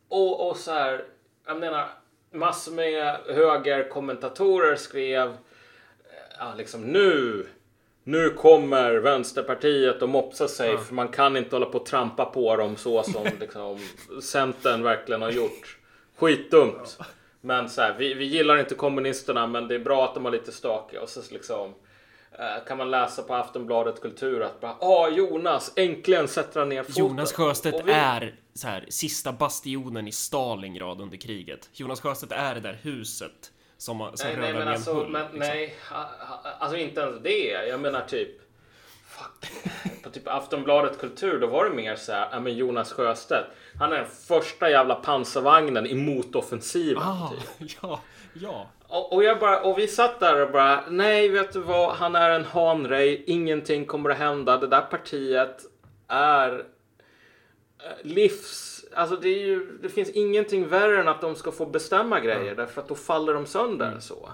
Och, 0.07 0.49
och 0.49 0.57
så 0.57 0.71
här, 0.71 1.05
jag 1.45 1.59
menar 1.59 1.87
massor 2.31 2.71
med 2.71 3.17
högerkommentatorer 3.27 4.75
skrev 4.75 5.37
ja, 6.39 6.53
liksom 6.57 6.81
nu 6.81 7.45
nu 8.03 8.29
kommer 8.29 8.95
Vänsterpartiet 8.95 10.01
att 10.01 10.09
mopsa 10.09 10.47
sig 10.47 10.77
för 10.77 10.93
man 10.93 11.07
kan 11.07 11.37
inte 11.37 11.55
hålla 11.55 11.65
på 11.65 11.77
och 11.77 11.85
trampa 11.85 12.25
på 12.25 12.55
dem 12.55 12.75
så 12.75 13.03
som 13.03 13.27
liksom, 13.39 13.79
Centern 14.21 14.83
verkligen 14.83 15.21
har 15.21 15.31
gjort. 15.31 15.77
Skitdumt. 16.17 16.97
Men 17.41 17.69
så 17.69 17.81
här, 17.81 17.95
vi, 17.97 18.13
vi 18.13 18.25
gillar 18.25 18.57
inte 18.57 18.75
kommunisterna 18.75 19.47
men 19.47 19.67
det 19.67 19.75
är 19.75 19.79
bra 19.79 20.05
att 20.05 20.13
de 20.13 20.25
har 20.25 20.31
lite 20.31 20.51
stakiga. 20.51 21.01
Och 21.01 21.09
så 21.09 21.21
liksom 21.31 21.69
eh, 21.69 21.73
kan 22.67 22.77
man 22.77 22.91
läsa 22.91 23.23
på 23.23 23.35
Aftonbladet 23.35 24.01
Kultur 24.01 24.41
att 24.41 24.61
bara 24.61 24.75
ah 24.79 25.07
Jonas, 25.09 25.73
äntligen 25.75 26.27
sätter 26.27 26.59
han 26.59 26.69
ner 26.69 26.83
foten. 26.83 26.95
Jonas 27.05 27.33
Sjöstedt 27.33 27.81
vi- 27.85 27.91
är 27.91 28.35
så 28.53 28.67
här, 28.67 28.85
sista 28.89 29.31
bastionen 29.31 30.07
i 30.07 30.11
Stalingrad 30.11 31.01
under 31.01 31.17
kriget. 31.17 31.69
Jonas 31.73 32.01
Sjöstedt 32.01 32.31
är 32.31 32.55
det 32.55 32.61
där 32.61 32.79
huset 32.81 33.51
som, 33.77 34.11
som 34.13 34.27
Nej, 34.27 34.37
nej 34.37 34.53
men 34.53 34.67
alltså, 34.67 34.93
höll, 34.93 35.09
men, 35.09 35.21
liksom. 35.21 35.39
nej, 35.39 35.75
alltså 36.59 36.77
inte 36.77 37.01
ens 37.01 37.19
det. 37.23 37.67
Jag 37.67 37.79
menar 37.79 38.01
typ. 38.01 38.29
På 40.03 40.09
typ 40.09 40.27
Aftonbladet 40.27 40.99
Kultur, 40.99 41.39
då 41.39 41.47
var 41.47 41.65
det 41.65 41.75
mer 41.75 41.95
så 41.95 42.11
här, 42.11 42.29
ja 42.31 42.39
men 42.39 42.55
Jonas 42.57 42.93
Sjöstedt, 42.93 43.47
han 43.79 43.93
är 43.93 43.97
den 43.97 44.07
första 44.27 44.69
jävla 44.69 44.95
pansarvagnen 44.95 45.85
i 45.87 45.95
motoffensiven. 45.95 47.03
Ah, 47.03 47.29
Typ. 47.59 47.71
ja, 47.81 47.99
ja. 48.33 48.67
Och, 48.89 49.13
och, 49.13 49.23
jag 49.23 49.39
bara, 49.39 49.61
och 49.61 49.79
vi 49.79 49.87
satt 49.87 50.19
där 50.19 50.41
och 50.41 50.51
bara, 50.51 50.83
nej 50.89 51.29
vet 51.29 51.53
du 51.53 51.59
vad, 51.59 51.95
han 51.95 52.15
är 52.15 52.29
en 52.29 52.45
hanrej, 52.45 53.23
ingenting 53.27 53.85
kommer 53.85 54.09
att 54.09 54.17
hända, 54.17 54.57
det 54.57 54.67
där 54.67 54.81
partiet 54.81 55.65
är 56.07 56.65
eh, 57.83 57.91
livs... 58.01 58.85
Alltså 58.93 59.15
det, 59.15 59.29
är 59.29 59.39
ju, 59.39 59.77
det 59.81 59.89
finns 59.89 60.09
ingenting 60.09 60.67
värre 60.67 61.01
än 61.01 61.07
att 61.07 61.21
de 61.21 61.35
ska 61.35 61.51
få 61.51 61.65
bestämma 61.65 62.19
grejer 62.19 62.55
därför 62.55 62.81
att 62.81 62.87
då 62.87 62.95
faller 62.95 63.33
de 63.33 63.45
sönder 63.45 63.99
så. 63.99 64.29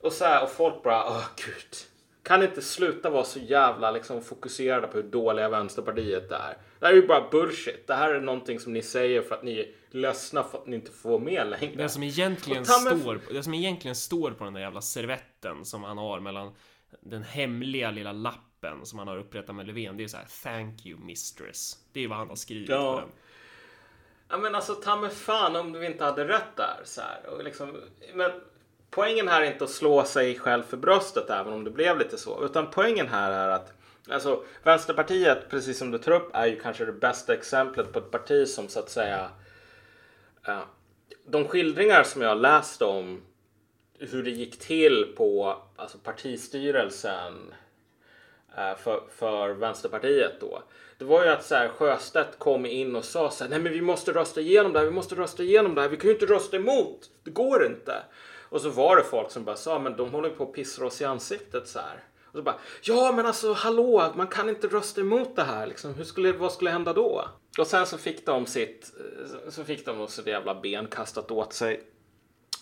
Och 0.00 0.12
så 0.12 0.24
här, 0.24 0.42
och 0.42 0.50
folk 0.50 0.82
bara, 0.82 1.04
åh 1.06 1.24
gud. 1.36 1.76
Kan 2.22 2.42
inte 2.42 2.62
sluta 2.62 3.10
vara 3.10 3.24
så 3.24 3.38
jävla 3.38 3.90
liksom, 3.90 4.22
fokuserade 4.22 4.86
på 4.86 4.96
hur 4.96 5.04
dåliga 5.04 5.48
Vänsterpartiet 5.48 6.32
är. 6.32 6.56
Det 6.78 6.86
här 6.86 6.92
är 6.92 6.96
ju 6.96 7.06
bara 7.06 7.28
bullshit. 7.30 7.86
Det 7.86 7.94
här 7.94 8.14
är 8.14 8.20
någonting 8.20 8.60
som 8.60 8.72
ni 8.72 8.82
säger 8.82 9.22
för 9.22 9.34
att 9.34 9.42
ni 9.42 9.74
ledsna 9.90 10.42
för 10.42 10.58
att 10.58 10.66
ni 10.66 10.76
inte 10.76 10.92
får 10.92 11.18
med 11.18 11.46
längre. 11.50 11.82
Det 11.82 11.88
som 11.88 12.02
egentligen 12.02 12.64
mig- 12.84 13.00
står, 13.00 13.20
det 13.32 13.42
som 13.42 13.54
egentligen 13.54 13.94
står 13.94 14.30
på 14.30 14.44
den 14.44 14.52
där 14.54 14.60
jävla 14.60 14.80
servetten 14.80 15.64
som 15.64 15.84
han 15.84 15.98
har 15.98 16.20
mellan 16.20 16.52
den 17.00 17.22
hemliga 17.22 17.90
lilla 17.90 18.12
lappen 18.12 18.86
som 18.86 18.98
han 18.98 19.08
har 19.08 19.18
upprättat 19.18 19.54
med 19.54 19.66
Löfven. 19.66 19.96
Det 19.96 20.04
är 20.04 20.08
så 20.08 20.16
här 20.16 20.26
Thank 20.42 20.86
you 20.86 21.00
mistress. 21.00 21.78
Det 21.92 22.04
är 22.04 22.08
vad 22.08 22.18
han 22.18 22.28
har 22.28 22.36
skrivit 22.36 22.68
Ja. 22.68 22.92
på 22.94 23.00
den. 23.00 23.08
Ja 24.28 24.36
men 24.38 24.54
alltså 24.54 24.74
ta 24.74 24.96
mig 24.96 25.10
fan 25.10 25.56
om 25.56 25.72
du 25.72 25.86
inte 25.86 26.04
hade 26.04 26.28
rätt 26.28 26.56
där. 26.56 26.80
Så 26.84 27.00
här. 27.00 27.26
Och 27.26 27.44
liksom, 27.44 27.76
men 28.14 28.30
poängen 28.90 29.28
här 29.28 29.42
är 29.42 29.52
inte 29.52 29.64
att 29.64 29.70
slå 29.70 30.04
sig 30.04 30.38
själv 30.38 30.62
för 30.62 30.76
bröstet 30.76 31.30
även 31.30 31.52
om 31.52 31.64
det 31.64 31.70
blev 31.70 31.98
lite 31.98 32.18
så. 32.18 32.44
Utan 32.44 32.70
poängen 32.70 33.08
här 33.08 33.30
är 33.30 33.48
att 33.48 33.72
alltså, 34.10 34.44
Vänsterpartiet, 34.62 35.50
precis 35.50 35.78
som 35.78 35.90
du 35.90 35.98
tar 35.98 36.12
upp, 36.12 36.30
är 36.34 36.46
ju 36.46 36.60
kanske 36.60 36.84
det 36.84 36.92
bästa 36.92 37.34
exemplet 37.34 37.92
på 37.92 37.98
ett 37.98 38.10
parti 38.10 38.48
som 38.48 38.68
så 38.68 38.78
att 38.78 38.90
säga 38.90 39.30
Eh, 40.48 40.60
de 41.26 41.44
skildringar 41.44 42.02
som 42.02 42.22
jag 42.22 42.38
läste 42.38 42.58
läst 42.58 42.82
om 42.82 43.22
hur 43.98 44.22
det 44.22 44.30
gick 44.30 44.58
till 44.58 45.14
på 45.16 45.56
alltså, 45.76 45.98
partistyrelsen 45.98 47.54
eh, 48.56 48.76
för, 48.76 49.02
för 49.16 49.50
Vänsterpartiet 49.50 50.40
då. 50.40 50.62
Det 50.98 51.04
var 51.04 51.24
ju 51.24 51.30
att 51.30 51.44
så 51.44 51.54
här, 51.54 51.68
Sjöstedt 51.68 52.38
kom 52.38 52.66
in 52.66 52.96
och 52.96 53.04
sa 53.04 53.30
så 53.30 53.44
här, 53.44 53.50
nej 53.50 53.60
men 53.60 53.72
vi 53.72 53.80
måste 53.80 54.12
rösta 54.12 54.40
igenom 54.40 54.72
det 54.72 54.78
här, 54.78 54.86
vi 54.86 54.92
måste 54.92 55.14
rösta 55.14 55.42
igenom 55.42 55.74
det 55.74 55.80
här, 55.80 55.88
vi 55.88 55.96
kan 55.96 56.08
ju 56.08 56.14
inte 56.14 56.26
rösta 56.26 56.56
emot, 56.56 57.10
det 57.24 57.30
går 57.30 57.66
inte. 57.66 58.02
Och 58.50 58.60
så 58.60 58.70
var 58.70 58.96
det 58.96 59.04
folk 59.04 59.30
som 59.30 59.44
bara 59.44 59.56
sa, 59.56 59.78
men 59.78 59.96
de 59.96 60.10
håller 60.10 60.28
ju 60.28 60.34
på 60.34 60.44
att 60.44 60.52
pissa 60.52 60.86
oss 60.86 61.00
i 61.00 61.04
ansiktet 61.04 61.68
så 61.68 61.78
här. 61.78 62.04
Och 62.38 62.42
så 62.42 62.44
bara, 62.44 62.58
ja 62.82 63.12
men 63.16 63.26
alltså 63.26 63.52
hallå, 63.52 64.12
man 64.16 64.26
kan 64.26 64.48
inte 64.48 64.66
rösta 64.66 65.00
emot 65.00 65.36
det 65.36 65.42
här 65.42 65.66
liksom. 65.66 65.94
Hur 65.94 66.04
skulle, 66.04 66.32
vad 66.32 66.52
skulle 66.52 66.70
hända 66.70 66.92
då? 66.92 67.28
Och 67.58 67.66
sen 67.66 67.86
så 67.86 67.98
fick 67.98 68.26
de 68.26 68.46
sitt, 68.46 68.92
eh, 69.00 69.50
så 69.50 69.64
fick 69.64 69.86
de 69.86 70.08
så 70.08 70.22
jävla 70.22 70.60
ben 70.60 70.86
kastat 70.86 71.30
åt 71.30 71.52
sig. 71.52 71.82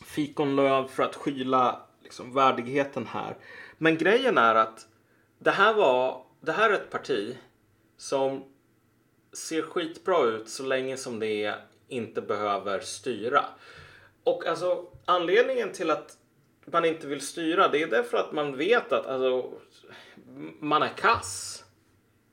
Fikonlöv 0.04 0.88
för 0.88 1.02
att 1.02 1.14
skyla 1.14 1.80
liksom, 2.02 2.34
värdigheten 2.34 3.06
här. 3.06 3.36
Men 3.78 3.98
grejen 3.98 4.38
är 4.38 4.54
att 4.54 4.86
det 5.38 5.50
här 5.50 5.74
var, 5.74 6.22
det 6.40 6.52
här 6.52 6.70
är 6.70 6.74
ett 6.74 6.90
parti 6.90 7.36
som 7.96 8.44
ser 9.32 9.62
skitbra 9.62 10.24
ut 10.24 10.48
så 10.48 10.62
länge 10.62 10.96
som 10.96 11.18
det 11.18 11.54
inte 11.88 12.20
behöver 12.22 12.80
styra. 12.80 13.44
Och 14.24 14.46
alltså 14.46 14.86
anledningen 15.04 15.72
till 15.72 15.90
att 15.90 16.16
man 16.72 16.84
inte 16.84 17.06
vill 17.06 17.20
styra 17.20 17.68
det 17.68 17.82
är 17.82 17.86
därför 17.86 18.18
att 18.18 18.32
man 18.32 18.56
vet 18.56 18.92
att 18.92 19.06
alltså, 19.06 19.52
man 20.60 20.82
är 20.82 20.88
kass. 20.96 21.64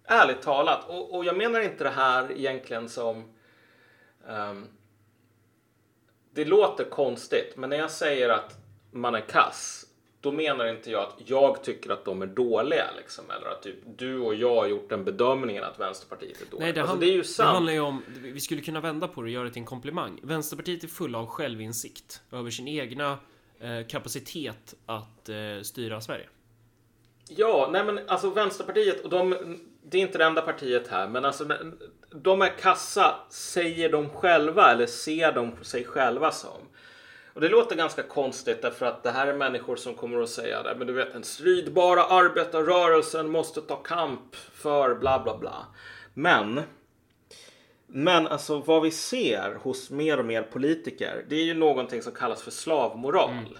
Ärligt 0.05 0.41
talat. 0.41 0.89
Och, 0.89 1.15
och 1.15 1.25
jag 1.25 1.37
menar 1.37 1.59
inte 1.59 1.83
det 1.83 1.89
här 1.89 2.31
egentligen 2.31 2.89
som 2.89 3.23
ehm, 4.29 4.67
det 6.33 6.45
låter 6.45 6.83
konstigt, 6.83 7.53
men 7.57 7.69
när 7.69 7.77
jag 7.77 7.91
säger 7.91 8.29
att 8.29 8.57
man 8.91 9.15
är 9.15 9.21
kass, 9.21 9.85
då 10.21 10.31
menar 10.31 10.67
inte 10.67 10.91
jag 10.91 11.01
att 11.01 11.29
jag 11.29 11.63
tycker 11.63 11.89
att 11.89 12.05
de 12.05 12.21
är 12.21 12.25
dåliga. 12.25 12.85
Liksom, 12.97 13.25
eller 13.29 13.47
att 13.47 13.63
typ, 13.63 13.75
du 13.97 14.19
och 14.19 14.35
jag 14.35 14.55
har 14.55 14.67
gjort 14.67 14.89
den 14.89 15.03
bedömningen 15.03 15.63
att 15.63 15.79
Vänsterpartiet 15.79 16.41
är 16.41 16.45
dåliga. 16.45 16.65
Nej, 16.65 16.73
det, 16.73 16.81
alltså, 16.81 16.95
det 16.95 17.05
är 17.05 17.13
ju 17.13 17.23
det 17.37 17.43
handlar 17.43 17.73
ju 17.73 17.79
om, 17.79 18.03
vi 18.21 18.39
skulle 18.39 18.61
kunna 18.61 18.81
vända 18.81 19.07
på 19.07 19.21
det 19.21 19.25
och 19.25 19.31
göra 19.31 19.43
det 19.43 19.51
till 19.51 19.61
en 19.61 19.65
komplimang. 19.65 20.19
Vänsterpartiet 20.23 20.83
är 20.83 20.87
fulla 20.87 21.19
av 21.19 21.27
självinsikt 21.27 22.21
över 22.31 22.51
sin 22.51 22.67
egna 22.67 23.17
Eh, 23.63 23.87
kapacitet 23.87 24.73
att 24.85 25.29
eh, 25.29 25.61
styra 25.61 26.01
Sverige. 26.01 26.29
Ja, 27.29 27.69
nej 27.71 27.85
men 27.85 27.99
alltså 28.09 28.29
Vänsterpartiet, 28.29 29.01
och 29.01 29.09
de, 29.09 29.35
det 29.83 29.97
är 29.97 30.01
inte 30.01 30.17
det 30.17 30.25
enda 30.25 30.41
partiet 30.41 30.87
här, 30.87 31.07
men 31.07 31.25
alltså 31.25 31.45
de 32.11 32.41
är 32.41 32.57
kassa, 32.57 33.15
säger 33.29 33.91
de 33.91 34.09
själva 34.09 34.71
eller 34.71 34.85
ser 34.85 35.31
de 35.31 35.63
sig 35.63 35.85
själva 35.85 36.31
som. 36.31 36.61
Och 37.33 37.41
det 37.41 37.49
låter 37.49 37.75
ganska 37.75 38.03
konstigt 38.03 38.61
därför 38.61 38.85
att 38.85 39.03
det 39.03 39.11
här 39.11 39.27
är 39.27 39.33
människor 39.33 39.75
som 39.75 39.93
kommer 39.93 40.21
att 40.21 40.29
säga 40.29 40.63
det, 40.63 40.75
men 40.77 40.87
du 40.87 40.93
vet 40.93 41.13
den 41.13 41.23
stridbara 41.23 42.03
arbetarrörelsen 42.03 43.29
måste 43.29 43.61
ta 43.61 43.75
kamp 43.75 44.35
för 44.35 44.95
bla 44.95 45.23
bla 45.23 45.37
bla. 45.37 45.65
Men 46.13 46.61
men 47.95 48.27
alltså 48.27 48.59
vad 48.59 48.81
vi 48.81 48.91
ser 48.91 49.55
hos 49.55 49.89
mer 49.89 50.19
och 50.19 50.25
mer 50.25 50.43
politiker, 50.43 51.25
det 51.29 51.35
är 51.35 51.43
ju 51.43 51.53
någonting 51.53 52.01
som 52.01 52.11
kallas 52.11 52.41
för 52.41 52.51
slavmoral. 52.51 53.59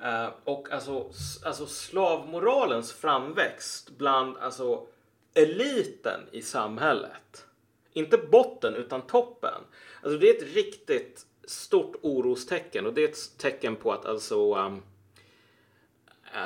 Eh, 0.00 0.28
och 0.44 0.72
alltså, 0.72 1.10
alltså 1.44 1.66
slavmoralens 1.66 2.92
framväxt 2.92 3.90
bland 3.98 4.36
alltså 4.36 4.86
eliten 5.34 6.20
i 6.32 6.42
samhället. 6.42 7.46
Inte 7.92 8.18
botten 8.18 8.74
utan 8.74 9.02
toppen. 9.02 9.62
Alltså 10.02 10.18
det 10.18 10.30
är 10.30 10.36
ett 10.36 10.54
riktigt 10.54 11.26
stort 11.44 11.96
orostecken 12.02 12.86
och 12.86 12.94
det 12.94 13.04
är 13.04 13.08
ett 13.08 13.38
tecken 13.38 13.76
på 13.76 13.92
att 13.92 14.06
alltså 14.06 14.54
um, 14.54 14.82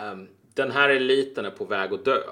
um, 0.03 0.29
den 0.55 0.71
här 0.71 0.89
eliten 0.89 1.45
är 1.45 1.51
på 1.51 1.65
väg 1.65 1.93
att 1.93 2.05
dö. 2.05 2.23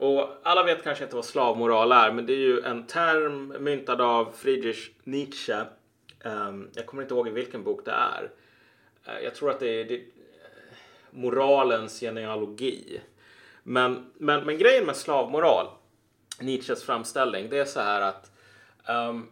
Och 0.00 0.28
alla 0.42 0.62
vet 0.62 0.84
kanske 0.84 1.04
inte 1.04 1.16
vad 1.16 1.24
slavmoral 1.24 1.92
är, 1.92 2.12
men 2.12 2.26
det 2.26 2.32
är 2.32 2.36
ju 2.36 2.60
en 2.60 2.86
term 2.86 3.56
myntad 3.58 4.00
av 4.00 4.32
Friedrich 4.36 4.90
Nietzsche. 5.04 5.64
Ehm, 6.24 6.70
jag 6.74 6.86
kommer 6.86 7.02
inte 7.02 7.14
ihåg 7.14 7.28
i 7.28 7.30
vilken 7.30 7.64
bok 7.64 7.84
det 7.84 7.90
är. 7.90 8.30
Eh, 9.04 9.24
jag 9.24 9.34
tror 9.34 9.50
att 9.50 9.60
det 9.60 9.80
är, 9.80 9.84
det, 9.84 10.00
moralens 11.10 12.00
genealogi. 12.00 13.00
Men, 13.62 14.10
men, 14.14 14.44
men 14.46 14.58
grejen 14.58 14.86
med 14.86 14.96
slavmoral, 14.96 15.66
Nietzsches 16.40 16.84
framställning, 16.84 17.48
det 17.50 17.58
är 17.58 17.64
så 17.64 17.80
här 17.80 18.00
att 18.00 18.30
um, 18.88 19.28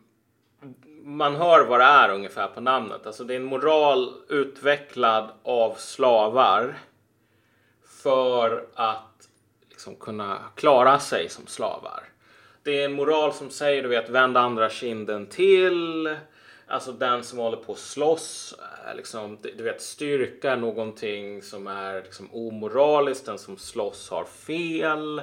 man 1.03 1.37
hör 1.37 1.65
vad 1.65 1.81
det 1.81 1.85
är 1.85 2.15
ungefär 2.15 2.47
på 2.49 2.61
namnet. 2.61 3.07
Alltså 3.07 3.25
det 3.25 3.35
är 3.35 3.41
en 3.41 3.45
moral 3.45 4.15
utvecklad 4.29 5.31
av 5.43 5.75
slavar 5.75 6.79
för 7.85 8.67
att 8.75 9.08
liksom 9.79 9.97
kunna 9.97 10.39
klara 10.55 10.99
sig 10.99 11.29
som 11.29 11.47
slavar. 11.47 12.05
Det 12.63 12.81
är 12.81 12.85
en 12.85 12.93
moral 12.93 13.33
som 13.33 13.51
säger 13.51 13.83
du 13.83 13.89
vet 13.89 14.09
vänd 14.09 14.37
andra 14.37 14.71
kinden 14.71 15.27
till. 15.27 16.17
Alltså 16.67 16.93
den 16.93 17.25
som 17.25 17.39
håller 17.39 17.57
på 17.57 17.73
att 17.73 17.79
slåss. 17.79 18.55
Liksom, 18.97 19.39
du 19.57 19.65
vet 19.65 19.83
styrka 19.83 20.53
är 20.53 20.57
någonting 20.57 21.43
som 21.43 21.67
är 21.67 22.03
liksom 22.03 22.29
omoraliskt. 22.33 23.27
Den 23.27 23.39
som 23.39 23.57
slåss 23.57 24.11
har 24.11 24.25
fel. 24.25 25.23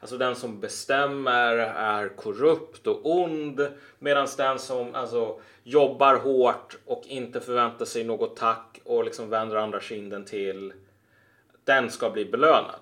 Alltså 0.00 0.16
den 0.16 0.36
som 0.36 0.60
bestämmer 0.60 1.56
är 1.76 2.08
korrupt 2.08 2.86
och 2.86 3.00
ond. 3.02 3.68
Medan 3.98 4.28
den 4.36 4.58
som 4.58 4.94
alltså, 4.94 5.40
jobbar 5.62 6.16
hårt 6.16 6.76
och 6.84 7.02
inte 7.06 7.40
förväntar 7.40 7.84
sig 7.84 8.04
något 8.04 8.36
tack 8.36 8.80
och 8.84 9.04
liksom 9.04 9.30
vänder 9.30 9.56
andra 9.56 9.80
kinden 9.80 10.24
till. 10.24 10.72
Den 11.64 11.90
ska 11.90 12.10
bli 12.10 12.24
belönad. 12.24 12.80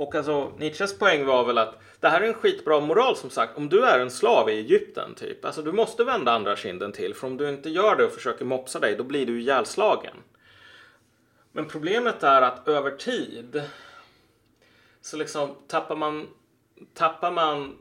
Och 0.00 0.14
alltså 0.14 0.52
Nietzsches 0.58 0.98
poäng 0.98 1.26
var 1.26 1.44
väl 1.44 1.58
att 1.58 1.74
det 2.00 2.08
här 2.08 2.20
är 2.20 2.28
en 2.28 2.34
skitbra 2.34 2.80
moral 2.80 3.16
som 3.16 3.30
sagt. 3.30 3.56
Om 3.56 3.68
du 3.68 3.84
är 3.84 3.98
en 3.98 4.10
slav 4.10 4.50
i 4.50 4.52
Egypten 4.52 5.14
typ. 5.14 5.44
Alltså 5.44 5.62
du 5.62 5.72
måste 5.72 6.04
vända 6.04 6.32
andra 6.32 6.56
kinden 6.56 6.92
till. 6.92 7.14
För 7.14 7.26
om 7.26 7.36
du 7.36 7.48
inte 7.48 7.70
gör 7.70 7.96
det 7.96 8.04
och 8.04 8.12
försöker 8.12 8.44
mopsa 8.44 8.80
dig 8.80 8.96
då 8.96 9.04
blir 9.04 9.26
du 9.26 9.40
ihjälslagen. 9.40 10.16
Men 11.52 11.68
problemet 11.68 12.22
är 12.22 12.42
att 12.42 12.68
över 12.68 12.90
tid 12.90 13.62
så 15.00 15.16
liksom 15.16 15.54
tappar 15.68 15.96
man, 15.96 16.28
tappar 16.94 17.30
man 17.30 17.76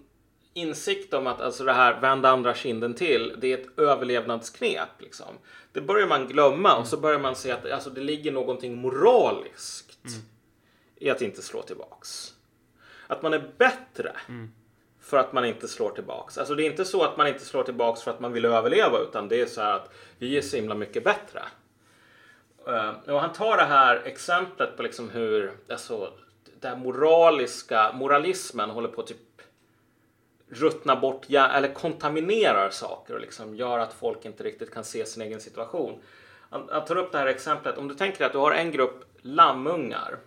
insikt 0.54 1.14
om 1.14 1.28
att 1.28 1.42
alltså 1.42 1.64
det 1.64 1.74
här 1.74 2.02
vända 2.02 2.30
andra 2.30 2.54
kinden 2.54 2.94
till, 2.94 3.36
det 3.42 3.54
är 3.54 3.58
ett 3.58 3.80
överlevnadsknep. 3.80 4.90
Liksom. 5.00 5.36
Det 5.72 5.82
börjar 5.82 6.08
man 6.08 6.28
glömma 6.28 6.78
och 6.78 6.88
så 6.88 6.98
börjar 6.98 7.20
man 7.20 7.36
se 7.36 7.52
att 7.52 7.72
alltså, 7.72 7.90
det 7.90 8.02
ligger 8.02 8.32
någonting 8.32 8.78
moraliskt 8.78 9.89
i 11.00 11.10
att 11.10 11.22
inte 11.22 11.42
slå 11.42 11.62
tillbaks. 11.62 12.34
Att 13.08 13.22
man 13.22 13.34
är 13.34 13.52
bättre 13.58 14.12
för 15.02 15.18
att 15.18 15.34
man 15.34 15.46
inte 15.46 15.68
slår 15.68 15.90
tillbaks. 15.90 16.38
Alltså 16.38 16.56
det 16.56 16.64
är 16.64 16.70
inte 16.70 16.86
så 16.86 17.04
att 17.04 17.18
man 17.18 17.28
inte 17.28 17.46
slår 17.46 17.64
tillbaks 17.64 18.02
för 18.02 18.12
att 18.12 18.20
man 18.20 18.34
vill 18.34 18.46
överleva 18.46 19.00
utan 19.00 19.28
det 19.28 19.42
är 19.42 19.46
så 19.46 19.62
här 19.62 19.74
att 19.74 19.94
vi 20.18 20.38
är 20.38 20.42
så 20.42 20.56
himla 20.56 20.76
mycket 20.76 21.04
bättre. 21.04 21.42
Eh, 22.68 23.14
och 23.14 23.22
han 23.22 23.34
tar 23.34 23.58
det 23.58 23.64
här 23.64 23.96
exemplet 24.06 24.78
på 24.78 24.84
liksom 24.84 25.10
hur 25.10 25.52
alltså, 25.70 26.14
här 26.64 26.76
moraliska, 26.76 27.92
moralismen 27.94 28.70
håller 28.70 28.90
på 28.90 29.02
att 29.02 29.08
typ 29.08 29.18
ruttna 30.50 30.96
bort 30.96 31.26
eller 31.30 31.74
kontaminerar 31.74 32.70
saker 32.70 33.14
och 33.14 33.22
liksom 33.22 33.56
gör 33.56 33.80
att 33.80 33.94
folk 33.94 34.26
inte 34.26 34.44
riktigt 34.44 34.74
kan 34.74 34.84
se 34.84 35.06
sin 35.06 35.24
egen 35.24 35.40
situation. 35.40 36.02
Han, 36.50 36.70
han 36.72 36.86
tar 36.86 36.96
upp 36.96 37.12
det 37.12 37.18
här 37.18 37.28
exemplet. 37.28 37.78
Om 37.78 37.88
du 37.88 37.96
tänker 37.96 38.26
att 38.26 38.32
du 38.32 38.38
har 38.38 38.52
en 38.52 38.72
grupp 38.72 39.04
lammungar 39.22 40.18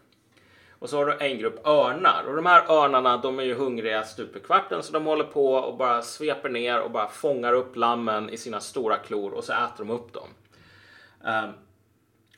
och 0.83 0.90
så 0.90 0.97
har 0.97 1.07
du 1.07 1.16
en 1.21 1.38
grupp 1.38 1.66
örnar 1.66 2.25
och 2.29 2.37
de 2.37 2.47
här 2.47 2.71
örnarna 2.71 3.16
de 3.16 3.38
är 3.38 3.42
ju 3.42 3.55
hungriga 3.55 4.03
stup 4.03 4.37
i 4.37 4.40
kvarten 4.40 4.83
så 4.83 4.92
de 4.92 5.07
håller 5.07 5.25
på 5.25 5.55
och 5.55 5.77
bara 5.77 6.03
sveper 6.03 6.49
ner 6.49 6.81
och 6.81 6.90
bara 6.90 7.09
fångar 7.09 7.53
upp 7.53 7.77
lammen 7.77 8.31
i 8.31 8.37
sina 8.37 8.61
stora 8.61 8.97
klor 8.97 9.33
och 9.33 9.45
så 9.45 9.53
äter 9.53 9.79
de 9.79 9.90
upp 9.90 10.12
dem. 10.12 10.29
Um, 11.25 11.53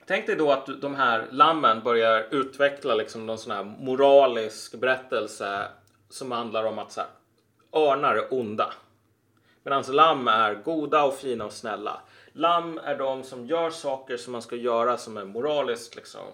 Tänk 0.07 0.27
dig 0.27 0.37
då 0.37 0.53
att 0.53 0.81
de 0.81 0.95
här 0.95 1.29
lammen 1.31 1.83
börjar 1.83 2.27
utveckla 2.31 2.95
liksom 2.95 3.27
någon 3.27 3.39
sån 3.39 3.53
här 3.53 3.65
moralisk 3.65 4.75
berättelse 4.75 5.69
som 6.09 6.33
handlar 6.33 6.65
om 6.65 6.79
att 6.79 6.93
så 6.93 7.01
här, 7.01 7.11
örnar 7.73 8.15
är 8.15 8.35
onda. 8.35 8.73
Medan 9.63 9.85
lamm 9.89 10.29
är 10.29 10.55
goda 10.55 11.05
och 11.05 11.15
fina 11.15 11.45
och 11.45 11.53
snälla. 11.53 12.01
Lamm 12.33 12.81
är 12.85 12.99
de 12.99 13.23
som 13.23 13.47
gör 13.47 13.71
saker 13.71 14.17
som 14.17 14.33
man 14.33 14.43
ska 14.43 14.57
göra 14.57 14.97
som 14.97 15.17
är 15.17 15.25
moraliskt 15.25 15.97
liksom, 15.97 16.29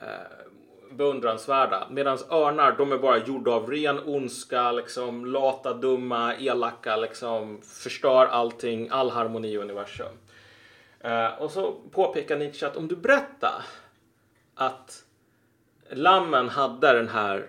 eh, 0.00 0.50
beundransvärda. 0.90 1.86
Medan 1.90 2.18
örnar, 2.30 2.72
de 2.78 2.92
är 2.92 2.98
bara 2.98 3.18
gjorda 3.18 3.50
av 3.50 3.70
ren 3.70 4.00
ondska, 4.06 4.72
liksom, 4.72 5.26
lata, 5.26 5.74
dumma, 5.74 6.34
elaka, 6.36 6.96
liksom, 6.96 7.60
förstör 7.62 8.26
allting, 8.26 8.88
all 8.90 9.10
harmoni 9.10 9.48
i 9.48 9.58
universum. 9.58 10.12
Uh, 11.04 11.42
och 11.42 11.50
så 11.50 11.72
påpekar 11.90 12.36
Nietzsche 12.36 12.66
att 12.66 12.76
om 12.76 12.88
du 12.88 12.96
berättar 12.96 13.64
att 14.54 15.04
lammen 15.90 16.48
hade 16.48 16.92
den 16.92 17.08
här 17.08 17.46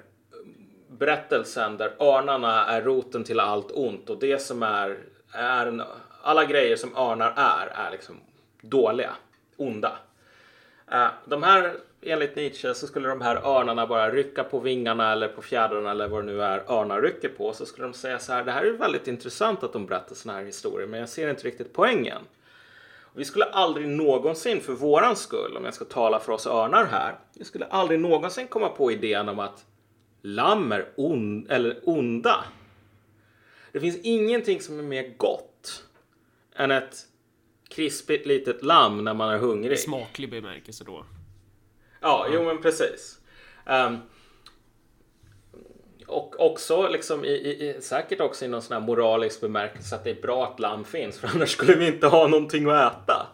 berättelsen 0.88 1.78
där 1.78 1.94
örnarna 2.00 2.66
är 2.66 2.82
roten 2.82 3.24
till 3.24 3.40
allt 3.40 3.72
ont 3.72 4.10
och 4.10 4.20
det 4.20 4.42
som 4.42 4.64
är, 4.64 5.00
är 5.32 5.68
en, 5.68 5.84
alla 6.22 6.46
grejer 6.46 6.76
som 6.76 6.96
örnar 6.96 7.34
är, 7.36 7.68
är 7.68 7.92
liksom 7.92 8.16
dåliga, 8.62 9.12
onda. 9.58 9.98
Uh, 10.94 11.08
de 11.26 11.44
här, 11.44 11.76
enligt 12.02 12.36
Nietzsche, 12.36 12.74
så 12.74 12.88
skulle 12.88 13.10
de 13.10 13.22
här 13.22 13.36
örnarna 13.36 13.88
bara 13.88 14.12
rycka 14.12 14.44
på 14.44 14.60
vingarna 14.60 15.12
eller 15.12 15.28
på 15.28 15.42
fjädrarna 15.42 15.92
eller 15.92 16.08
vad 16.08 16.26
det 16.26 16.32
nu 16.32 16.42
är 16.42 16.72
örnar 16.72 17.02
rycker 17.02 17.30
på. 17.30 17.54
Så 17.54 17.66
skulle 17.66 17.88
de 17.88 17.94
säga 17.94 18.20
så 18.20 18.34
här, 18.34 18.44
det 18.44 18.52
här 18.52 18.66
är 18.66 18.72
väldigt 18.72 19.08
intressant 19.08 19.64
att 19.64 19.74
de 19.74 19.86
berättar 19.86 20.16
såna 20.16 20.34
här 20.34 20.44
historier, 20.44 20.88
men 20.88 21.00
jag 21.00 21.10
ser 21.10 21.30
inte 21.30 21.44
riktigt 21.44 21.74
poängen. 21.74 22.22
Vi 23.14 23.26
skulle 23.26 23.46
aldrig 23.46 23.88
någonsin 23.88 24.62
för 24.62 24.74
våran 24.74 25.16
skull, 25.16 25.58
om 25.58 25.66
jag 25.66 25.74
ska 25.74 25.86
tala 25.86 26.20
för 26.20 26.34
oss 26.34 26.48
örnar 26.48 26.86
här, 26.86 27.20
vi 27.34 27.46
skulle 27.46 27.66
aldrig 27.66 28.00
någonsin 28.00 28.48
komma 28.48 28.70
på 28.70 28.92
idén 28.92 29.30
om 29.30 29.40
att 29.40 29.66
lamm 30.22 30.72
är 30.72 30.88
on, 30.96 31.48
eller 31.50 31.80
onda. 31.84 32.44
Det 33.72 33.80
finns 33.80 33.98
ingenting 34.04 34.62
som 34.62 34.80
är 34.80 34.84
mer 34.84 35.14
gott 35.18 35.84
än 36.56 36.72
ett 36.72 36.96
krispigt 37.70 38.26
litet 38.26 38.64
lamm 38.64 39.04
när 39.04 39.14
man 39.14 39.30
är 39.30 39.38
hungrig. 39.38 39.72
I 39.72 39.78
smaklig 39.78 40.32
bemärkelse 40.32 40.84
då. 40.84 41.06
Ja, 42.02 42.28
jo 42.30 42.44
men 42.44 42.62
precis. 42.62 43.20
Um, 43.66 44.00
och 46.08 46.40
också 46.40 46.88
liksom 46.88 47.26
i, 47.26 47.30
i, 47.30 47.82
säkert 47.82 48.22
också 48.22 48.46
i 48.46 48.48
någon 48.48 48.62
sån 48.62 48.74
här 48.74 48.88
moralisk 48.88 49.42
bemärkelse 49.42 49.96
att 49.96 50.04
det 50.04 50.12
är 50.12 50.22
bra 50.22 50.46
att 50.46 50.60
lamm 50.60 50.84
finns 50.84 51.20
för 51.20 51.28
annars 51.28 51.50
skulle 51.50 51.76
vi 51.76 51.88
inte 51.88 52.08
ha 52.08 52.28
någonting 52.28 52.70
att 52.70 52.94
äta. 52.94 53.28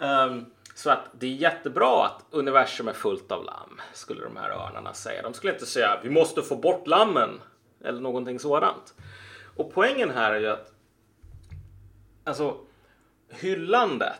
Um, 0.00 0.46
så 0.74 0.90
att 0.90 1.04
det 1.12 1.26
är 1.26 1.30
jättebra 1.30 2.04
att 2.04 2.24
universum 2.30 2.88
är 2.88 2.92
fullt 2.92 3.32
av 3.32 3.44
lamm, 3.44 3.80
skulle 3.92 4.22
de 4.22 4.36
här 4.36 4.50
örnarna 4.50 4.94
säga. 4.94 5.22
De 5.22 5.34
skulle 5.34 5.52
inte 5.52 5.66
säga 5.66 6.00
vi 6.02 6.10
måste 6.10 6.42
få 6.42 6.56
bort 6.56 6.86
lammen 6.86 7.40
eller 7.84 8.00
någonting 8.00 8.38
sådant. 8.38 8.94
Och 9.56 9.74
poängen 9.74 10.10
här 10.10 10.32
är 10.32 10.40
ju 10.40 10.48
att 10.48 10.72
alltså 12.24 12.56
hyllandet 13.28 14.18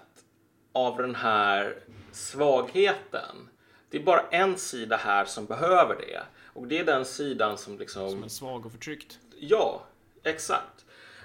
av 0.73 0.97
den 0.97 1.15
här 1.15 1.77
svagheten. 2.13 3.49
Det 3.93 3.99
är 3.99 4.03
bara 4.03 4.23
en 4.31 4.59
sida 4.59 4.97
här 4.97 5.25
som 5.25 5.47
behöver 5.47 5.97
det. 5.97 6.21
Och 6.47 6.67
det 6.67 6.79
är 6.79 6.85
den 6.85 7.05
sidan 7.05 7.59
som 7.59 7.79
liksom... 7.79 8.11
Som 8.11 8.25
är 8.25 8.29
svag 8.29 8.67
och 8.67 8.73
förtryckt. 8.73 9.19
Ja, 9.39 9.83
exakt. 10.23 10.85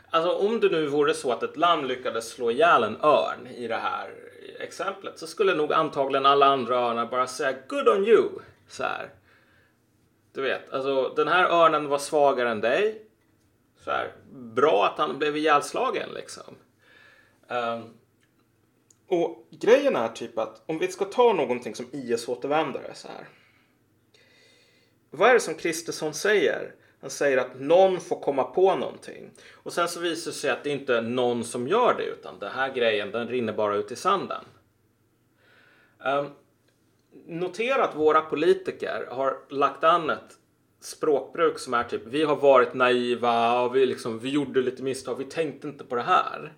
Alltså 0.09 0.31
om 0.31 0.59
det 0.59 0.69
nu 0.69 0.87
vore 0.87 1.13
så 1.13 1.31
att 1.31 1.43
ett 1.43 1.57
lamm 1.57 1.85
lyckades 1.85 2.29
slå 2.29 2.51
ihjäl 2.51 2.83
en 2.83 2.97
örn 3.01 3.47
i 3.47 3.67
det 3.67 3.75
här 3.75 4.13
exemplet 4.59 5.19
så 5.19 5.27
skulle 5.27 5.55
nog 5.55 5.73
antagligen 5.73 6.25
alla 6.25 6.45
andra 6.45 6.75
örnar 6.75 7.05
bara 7.05 7.27
säga 7.27 7.57
good 7.67 7.87
on 7.87 8.07
you. 8.07 8.29
Så 8.67 8.83
här. 8.83 9.09
Du 10.33 10.41
vet, 10.41 10.73
alltså 10.73 11.13
den 11.15 11.27
här 11.27 11.45
örnen 11.45 11.87
var 11.87 11.97
svagare 11.97 12.49
än 12.49 12.61
dig. 12.61 13.05
Så 13.83 13.91
här. 13.91 14.11
Bra 14.31 14.85
att 14.85 14.97
han 14.97 15.19
blev 15.19 15.37
ihjälslagen 15.37 16.09
liksom. 16.13 16.55
Um, 17.47 17.93
och 19.07 19.47
grejen 19.51 19.95
är 19.95 20.07
typ 20.07 20.37
att 20.37 20.63
om 20.65 20.79
vi 20.79 20.87
ska 20.87 21.05
ta 21.05 21.33
någonting 21.33 21.75
som 21.75 21.85
IS-återvändare 21.91 22.93
så 22.93 23.07
här. 23.07 23.27
Vad 25.09 25.29
är 25.29 25.33
det 25.33 25.39
som 25.39 25.55
Kristersson 25.55 26.13
säger? 26.13 26.75
Han 27.01 27.09
säger 27.09 27.37
att 27.37 27.59
någon 27.59 27.99
får 27.99 28.19
komma 28.19 28.43
på 28.43 28.75
någonting. 28.75 29.31
Och 29.53 29.73
sen 29.73 29.87
så 29.87 29.99
visar 29.99 30.31
det 30.31 30.37
sig 30.37 30.49
att 30.49 30.63
det 30.63 30.69
inte 30.69 30.97
är 30.97 31.01
någon 31.01 31.43
som 31.43 31.67
gör 31.67 31.93
det 31.97 32.03
utan 32.03 32.39
den 32.39 32.51
här 32.51 32.73
grejen 32.73 33.11
den 33.11 33.27
rinner 33.27 33.53
bara 33.53 33.75
ut 33.75 33.91
i 33.91 33.95
sanden. 33.95 34.43
Um, 36.05 36.29
notera 37.25 37.83
att 37.83 37.95
våra 37.95 38.21
politiker 38.21 39.07
har 39.11 39.37
lagt 39.49 39.83
an 39.83 40.09
ett 40.09 40.37
språkbruk 40.79 41.59
som 41.59 41.73
är 41.73 41.83
typ 41.83 42.01
vi 42.05 42.23
har 42.23 42.35
varit 42.35 42.73
naiva 42.73 43.61
och 43.61 43.75
vi, 43.75 43.85
liksom, 43.85 44.19
vi 44.19 44.29
gjorde 44.29 44.61
lite 44.61 44.83
misstag, 44.83 45.15
vi 45.15 45.25
tänkte 45.25 45.67
inte 45.67 45.83
på 45.83 45.95
det 45.95 46.01
här. 46.01 46.53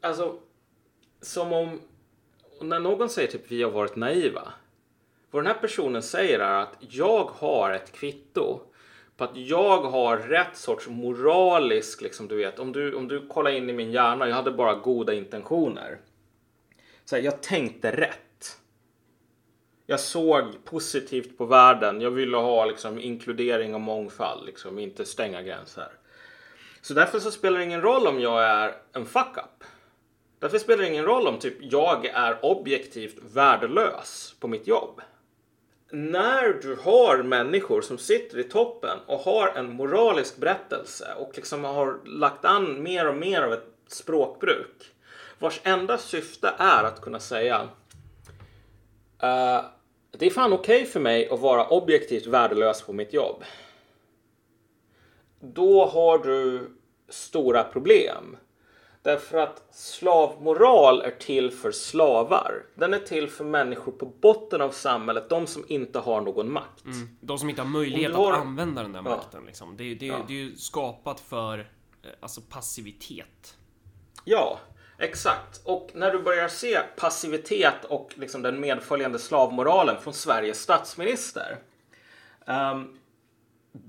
Alltså, 0.00 0.38
som 1.26 1.52
om 1.52 1.80
när 2.60 2.80
någon 2.80 3.08
säger 3.08 3.28
typ 3.28 3.44
vi 3.48 3.62
har 3.62 3.70
varit 3.70 3.96
naiva 3.96 4.52
vad 5.30 5.44
den 5.44 5.52
här 5.52 5.60
personen 5.60 6.02
säger 6.02 6.38
är 6.38 6.62
att 6.62 6.76
jag 6.80 7.24
har 7.24 7.72
ett 7.72 7.92
kvitto 7.92 8.60
på 9.16 9.24
att 9.24 9.36
jag 9.36 9.82
har 9.82 10.16
rätt 10.16 10.56
sorts 10.56 10.88
moralisk, 10.88 12.00
liksom 12.00 12.28
du 12.28 12.36
vet, 12.36 12.58
om 12.58 12.72
du, 12.72 12.94
om 12.94 13.08
du 13.08 13.26
kollar 13.28 13.50
in 13.50 13.70
i 13.70 13.72
min 13.72 13.92
hjärna, 13.92 14.28
jag 14.28 14.36
hade 14.36 14.50
bara 14.50 14.74
goda 14.74 15.14
intentioner. 15.14 15.98
Så 17.04 17.16
här, 17.16 17.22
jag 17.22 17.42
tänkte 17.42 17.90
rätt. 17.90 18.58
Jag 19.86 20.00
såg 20.00 20.64
positivt 20.64 21.38
på 21.38 21.44
världen. 21.44 22.00
Jag 22.00 22.10
ville 22.10 22.36
ha 22.36 22.64
liksom, 22.64 23.00
inkludering 23.00 23.74
och 23.74 23.80
mångfald, 23.80 24.46
liksom, 24.46 24.78
inte 24.78 25.04
stänga 25.04 25.42
gränser. 25.42 25.88
Så 26.80 26.94
därför 26.94 27.18
så 27.18 27.30
spelar 27.30 27.58
det 27.58 27.64
ingen 27.64 27.82
roll 27.82 28.06
om 28.06 28.20
jag 28.20 28.44
är 28.44 28.74
en 28.92 29.06
fuck-up. 29.06 29.64
Därför 30.38 30.58
spelar 30.58 30.82
det 30.82 30.88
ingen 30.88 31.04
roll 31.04 31.26
om 31.26 31.38
typ 31.38 31.54
jag 31.60 32.06
är 32.06 32.44
objektivt 32.44 33.16
värdelös 33.32 34.34
på 34.40 34.48
mitt 34.48 34.66
jobb 34.66 35.00
när 35.90 36.52
du 36.62 36.76
har 36.76 37.22
människor 37.22 37.80
som 37.80 37.98
sitter 37.98 38.38
i 38.38 38.44
toppen 38.44 38.98
och 39.06 39.18
har 39.18 39.48
en 39.48 39.72
moralisk 39.72 40.36
berättelse 40.36 41.14
och 41.18 41.32
liksom 41.34 41.64
har 41.64 42.00
lagt 42.04 42.44
an 42.44 42.82
mer 42.82 43.08
och 43.08 43.16
mer 43.16 43.42
av 43.42 43.52
ett 43.52 43.66
språkbruk 43.86 44.92
vars 45.38 45.60
enda 45.64 45.98
syfte 45.98 46.54
är 46.58 46.84
att 46.84 47.00
kunna 47.00 47.20
säga 47.20 47.62
uh, 49.22 49.64
det 50.10 50.26
är 50.26 50.30
fan 50.30 50.52
okej 50.52 50.76
okay 50.76 50.86
för 50.86 51.00
mig 51.00 51.28
att 51.28 51.40
vara 51.40 51.68
objektivt 51.68 52.26
värdelös 52.26 52.82
på 52.82 52.92
mitt 52.92 53.12
jobb. 53.12 53.44
Då 55.40 55.86
har 55.86 56.18
du 56.18 56.70
stora 57.08 57.64
problem. 57.64 58.36
Därför 59.06 59.38
att 59.38 59.62
slavmoral 59.70 61.00
är 61.00 61.10
till 61.10 61.50
för 61.50 61.72
slavar. 61.72 62.66
Den 62.74 62.94
är 62.94 62.98
till 62.98 63.28
för 63.28 63.44
människor 63.44 63.92
på 63.92 64.06
botten 64.06 64.60
av 64.60 64.70
samhället, 64.70 65.28
de 65.28 65.46
som 65.46 65.64
inte 65.68 65.98
har 65.98 66.20
någon 66.20 66.52
makt. 66.52 66.84
Mm. 66.84 67.18
De 67.20 67.38
som 67.38 67.50
inte 67.50 67.62
har 67.62 67.68
möjlighet 67.68 68.14
har... 68.14 68.32
att 68.32 68.38
använda 68.38 68.82
den 68.82 68.92
där 68.92 69.02
ja. 69.04 69.16
makten. 69.16 69.44
Liksom. 69.46 69.76
Det, 69.76 69.94
det, 69.94 70.06
ja. 70.06 70.24
det 70.26 70.32
är 70.32 70.36
ju 70.36 70.56
skapat 70.56 71.20
för 71.20 71.58
eh, 71.58 72.10
alltså 72.20 72.40
passivitet. 72.40 73.56
Ja, 74.24 74.58
exakt. 74.98 75.60
Och 75.64 75.90
när 75.94 76.12
du 76.12 76.18
börjar 76.18 76.48
se 76.48 76.78
passivitet 76.96 77.84
och 77.88 78.14
liksom 78.14 78.42
den 78.42 78.60
medföljande 78.60 79.18
slavmoralen 79.18 79.96
från 80.00 80.14
Sveriges 80.14 80.60
statsminister. 80.60 81.58
Um, 82.46 82.98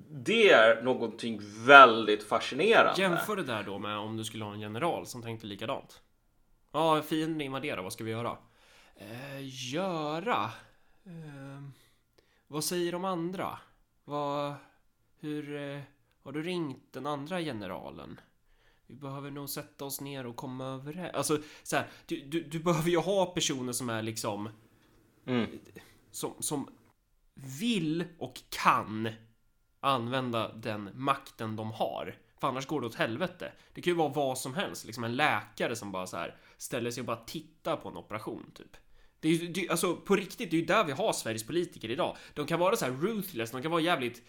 det 0.09 0.49
är 0.49 0.83
någonting 0.83 1.41
väldigt 1.65 2.23
fascinerande. 2.23 3.01
Jämför 3.01 3.35
det 3.35 3.43
där 3.43 3.63
då 3.63 3.79
med 3.79 3.97
om 3.97 4.17
du 4.17 4.23
skulle 4.23 4.45
ha 4.45 4.53
en 4.53 4.59
general 4.59 5.05
som 5.05 5.21
tänkte 5.21 5.47
likadant. 5.47 6.01
Ja, 6.71 7.01
fienden 7.01 7.41
invaderar, 7.41 7.83
vad 7.83 7.93
ska 7.93 8.03
vi 8.03 8.11
göra? 8.11 8.37
Eh, 8.95 9.71
göra? 9.73 10.51
Eh, 11.05 11.63
vad 12.47 12.63
säger 12.63 12.91
de 12.91 13.05
andra? 13.05 13.59
Vad... 14.05 14.53
Hur... 15.19 15.55
Eh, 15.55 15.81
har 16.23 16.31
du 16.31 16.43
ringt 16.43 16.93
den 16.93 17.05
andra 17.05 17.39
generalen? 17.39 18.19
Vi 18.87 18.95
behöver 18.95 19.31
nog 19.31 19.49
sätta 19.49 19.85
oss 19.85 20.01
ner 20.01 20.25
och 20.25 20.35
komma 20.35 20.65
överens. 20.65 21.15
Alltså, 21.15 21.37
så 21.63 21.75
här, 21.75 21.87
du, 22.05 22.21
du, 22.21 22.43
du 22.43 22.59
behöver 22.59 22.89
ju 22.89 22.97
ha 22.97 23.25
personer 23.25 23.73
som 23.73 23.89
är 23.89 24.01
liksom... 24.01 24.49
Mm. 25.25 25.59
Som, 26.11 26.33
som 26.39 26.69
vill 27.33 28.03
och 28.17 28.41
kan 28.49 29.09
använda 29.79 30.53
den 30.53 30.89
makten 30.93 31.55
de 31.55 31.71
har. 31.71 32.15
För 32.39 32.47
annars 32.47 32.65
går 32.65 32.81
det 32.81 32.87
åt 32.87 32.95
helvete. 32.95 33.51
Det 33.73 33.81
kan 33.81 33.91
ju 33.91 33.97
vara 33.97 34.09
vad 34.09 34.37
som 34.37 34.53
helst, 34.53 34.85
liksom 34.85 35.03
en 35.03 35.15
läkare 35.15 35.75
som 35.75 35.91
bara 35.91 36.07
så 36.07 36.17
här 36.17 36.35
ställer 36.57 36.91
sig 36.91 37.01
och 37.01 37.07
bara 37.07 37.17
tittar 37.25 37.75
på 37.75 37.89
en 37.89 37.97
operation 37.97 38.51
typ. 38.55 38.77
Det 39.19 39.27
är 39.27 39.33
ju, 39.33 39.47
det, 39.47 39.69
alltså 39.69 39.95
på 39.95 40.15
riktigt, 40.15 40.51
det 40.51 40.57
är 40.57 40.59
ju 40.59 40.65
där 40.65 40.83
vi 40.83 40.91
har 40.91 41.13
Sveriges 41.13 41.47
politiker 41.47 41.91
idag. 41.91 42.17
De 42.33 42.45
kan 42.45 42.59
vara 42.59 42.75
så 42.75 42.85
här 42.85 42.91
ruthless, 42.91 43.51
de 43.51 43.61
kan 43.61 43.71
vara 43.71 43.81
jävligt 43.81 44.23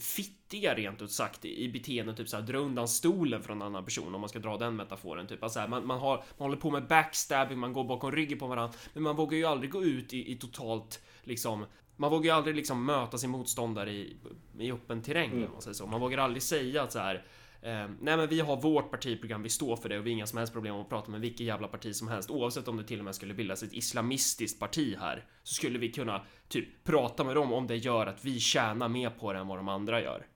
fittiga 0.00 0.74
rent 0.74 1.02
ut 1.02 1.12
sagt 1.12 1.44
i 1.44 1.68
beteende, 1.68 2.14
typ 2.14 2.28
så 2.28 2.36
här 2.36 2.42
dra 2.42 2.58
undan 2.58 2.88
stolen 2.88 3.42
från 3.42 3.56
en 3.56 3.66
annan 3.66 3.84
person 3.84 4.14
om 4.14 4.20
man 4.20 4.30
ska 4.30 4.38
dra 4.38 4.56
den 4.56 4.76
metaforen. 4.76 5.26
Typ 5.26 5.42
alltså 5.42 5.60
här, 5.60 5.68
man, 5.68 5.86
man, 5.86 5.98
har, 5.98 6.16
man 6.16 6.46
håller 6.48 6.56
på 6.56 6.70
med 6.70 6.86
backstabbing, 6.86 7.58
man 7.58 7.72
går 7.72 7.84
bakom 7.84 8.12
ryggen 8.12 8.38
på 8.38 8.46
varandra, 8.46 8.78
men 8.92 9.02
man 9.02 9.16
vågar 9.16 9.38
ju 9.38 9.44
aldrig 9.44 9.70
gå 9.70 9.84
ut 9.84 10.12
i, 10.12 10.32
i 10.32 10.36
totalt 10.36 11.02
liksom 11.22 11.66
man 11.96 12.10
vågar 12.10 12.24
ju 12.24 12.30
aldrig 12.30 12.56
liksom 12.56 12.84
möta 12.84 13.18
sin 13.18 13.30
motståndare 13.30 13.90
i, 13.90 14.16
i 14.58 14.72
öppen 14.72 15.02
terräng 15.02 15.32
mm. 15.32 15.52
man 15.52 15.62
säger 15.62 15.74
så. 15.74 15.86
Man 15.86 16.00
vågar 16.00 16.18
aldrig 16.18 16.42
säga 16.42 16.82
att 16.82 16.92
så 16.92 16.98
här 16.98 17.14
eh, 17.62 17.88
Nej 18.00 18.16
men 18.16 18.28
vi 18.28 18.40
har 18.40 18.56
vårt 18.56 18.90
partiprogram, 18.90 19.42
vi 19.42 19.48
står 19.48 19.76
för 19.76 19.88
det 19.88 19.98
och 19.98 20.06
vi 20.06 20.10
har 20.10 20.14
inga 20.14 20.26
som 20.26 20.38
helst 20.38 20.52
problem 20.52 20.74
att 20.74 20.88
prata 20.88 21.10
med 21.10 21.20
vilket 21.20 21.46
jävla 21.46 21.68
parti 21.68 21.94
som 21.94 22.08
helst 22.08 22.30
Oavsett 22.30 22.68
om 22.68 22.76
det 22.76 22.84
till 22.84 22.98
och 22.98 23.04
med 23.04 23.14
skulle 23.14 23.34
bildas 23.34 23.62
ett 23.62 23.72
islamistiskt 23.72 24.60
parti 24.60 24.96
här 25.00 25.24
Så 25.42 25.54
skulle 25.54 25.78
vi 25.78 25.92
kunna 25.92 26.22
typ 26.48 26.84
prata 26.84 27.24
med 27.24 27.34
dem 27.36 27.52
om 27.52 27.66
det 27.66 27.76
gör 27.76 28.06
att 28.06 28.24
vi 28.24 28.40
tjänar 28.40 28.88
mer 28.88 29.10
på 29.10 29.32
det 29.32 29.38
än 29.38 29.48
vad 29.48 29.58
de 29.58 29.68
andra 29.68 30.02
gör 30.02 30.26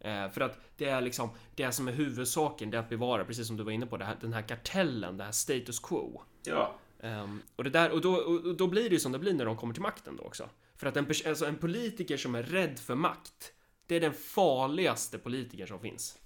eh, 0.00 0.28
För 0.28 0.40
att 0.40 0.58
det 0.76 0.88
är 0.88 1.00
liksom 1.00 1.30
det 1.54 1.72
som 1.72 1.88
är 1.88 1.92
huvudsaken, 1.92 2.70
det 2.70 2.76
är 2.76 2.80
att 2.80 2.88
bevara, 2.88 3.24
precis 3.24 3.46
som 3.46 3.56
du 3.56 3.62
var 3.62 3.72
inne 3.72 3.86
på, 3.86 3.96
här, 3.96 4.16
den 4.20 4.32
här 4.32 4.42
kartellen, 4.42 5.16
det 5.16 5.24
här 5.24 5.32
status 5.32 5.80
quo 5.80 6.22
Ja 6.44 6.78
Um, 7.02 7.42
och, 7.56 7.64
det 7.64 7.70
där, 7.70 7.90
och, 7.90 8.00
då, 8.00 8.14
och 8.14 8.56
då 8.56 8.66
blir 8.66 8.82
det 8.82 8.94
ju 8.94 9.00
som 9.00 9.12
det 9.12 9.18
blir 9.18 9.34
när 9.34 9.44
de 9.44 9.56
kommer 9.56 9.74
till 9.74 9.82
makten 9.82 10.16
då 10.16 10.24
också. 10.24 10.48
För 10.82 10.88
att 10.88 10.96
en, 10.96 11.06
alltså 11.26 11.46
en 11.46 11.56
politiker 11.56 12.16
som 12.16 12.34
är 12.34 12.42
rädd 12.42 12.78
för 12.78 12.94
makt, 12.94 13.52
det 13.86 13.96
är 13.96 14.00
den 14.00 14.12
farligaste 14.12 15.18
politikern 15.18 15.68
som 15.68 15.80
finns. 15.80 16.18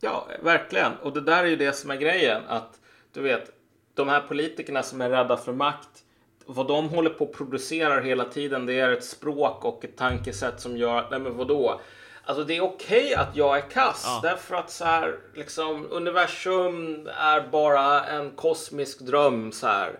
Ja, 0.00 0.28
verkligen. 0.42 0.92
Och 0.96 1.12
det 1.12 1.20
där 1.20 1.44
är 1.44 1.48
ju 1.48 1.56
det 1.56 1.72
som 1.72 1.90
är 1.90 1.96
grejen. 1.96 2.42
Att 2.48 2.80
du 3.12 3.20
vet, 3.20 3.52
de 3.94 4.08
här 4.08 4.20
politikerna 4.20 4.82
som 4.82 5.00
är 5.00 5.10
rädda 5.10 5.36
för 5.36 5.52
makt, 5.52 6.04
vad 6.46 6.68
de 6.68 6.88
håller 6.88 7.10
på 7.10 7.24
och 7.24 7.34
producerar 7.34 8.02
hela 8.02 8.24
tiden, 8.24 8.66
det 8.66 8.80
är 8.80 8.92
ett 8.92 9.04
språk 9.04 9.64
och 9.64 9.84
ett 9.84 9.96
tankesätt 9.96 10.60
som 10.60 10.76
gör 10.76 10.96
att, 10.96 11.10
nej 11.10 11.20
men 11.20 11.36
vadå? 11.36 11.80
Alltså 12.24 12.44
det 12.44 12.56
är 12.56 12.60
okej 12.60 13.04
okay 13.04 13.14
att 13.14 13.36
jag 13.36 13.56
är 13.56 13.70
kass 13.70 14.02
ja. 14.06 14.20
därför 14.30 14.56
att 14.56 14.70
så 14.70 14.84
här, 14.84 15.18
liksom 15.34 15.86
universum 15.90 17.08
är 17.16 17.48
bara 17.48 18.04
en 18.04 18.30
kosmisk 18.30 19.00
dröm 19.00 19.52
så 19.52 19.66
här 19.66 19.98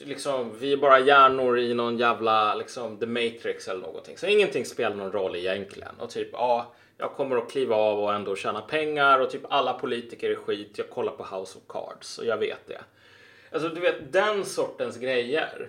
liksom, 0.00 0.58
vi 0.58 0.72
är 0.72 0.76
bara 0.76 0.98
hjärnor 0.98 1.58
i 1.58 1.74
någon 1.74 1.98
jävla 1.98 2.54
liksom, 2.54 2.96
The 2.98 3.06
Matrix 3.06 3.68
eller 3.68 3.80
någonting. 3.80 4.18
Så 4.18 4.26
ingenting 4.26 4.64
spelar 4.64 4.96
någon 4.96 5.12
roll 5.12 5.36
egentligen. 5.36 5.94
Och 5.98 6.10
typ, 6.10 6.28
ja, 6.32 6.72
jag 6.98 7.12
kommer 7.12 7.36
att 7.36 7.50
kliva 7.50 7.76
av 7.76 8.00
och 8.00 8.14
ändå 8.14 8.36
tjäna 8.36 8.60
pengar 8.60 9.20
och 9.20 9.30
typ 9.30 9.42
alla 9.48 9.72
politiker 9.72 10.30
är 10.30 10.34
skit. 10.34 10.78
Jag 10.78 10.90
kollar 10.90 11.12
på 11.12 11.36
House 11.36 11.58
of 11.58 11.64
Cards 11.68 12.18
och 12.18 12.24
jag 12.24 12.36
vet 12.36 12.66
det. 12.66 12.80
Alltså, 13.52 13.68
du 13.68 13.80
vet 13.80 14.12
den 14.12 14.44
sortens 14.44 14.96
grejer. 14.96 15.68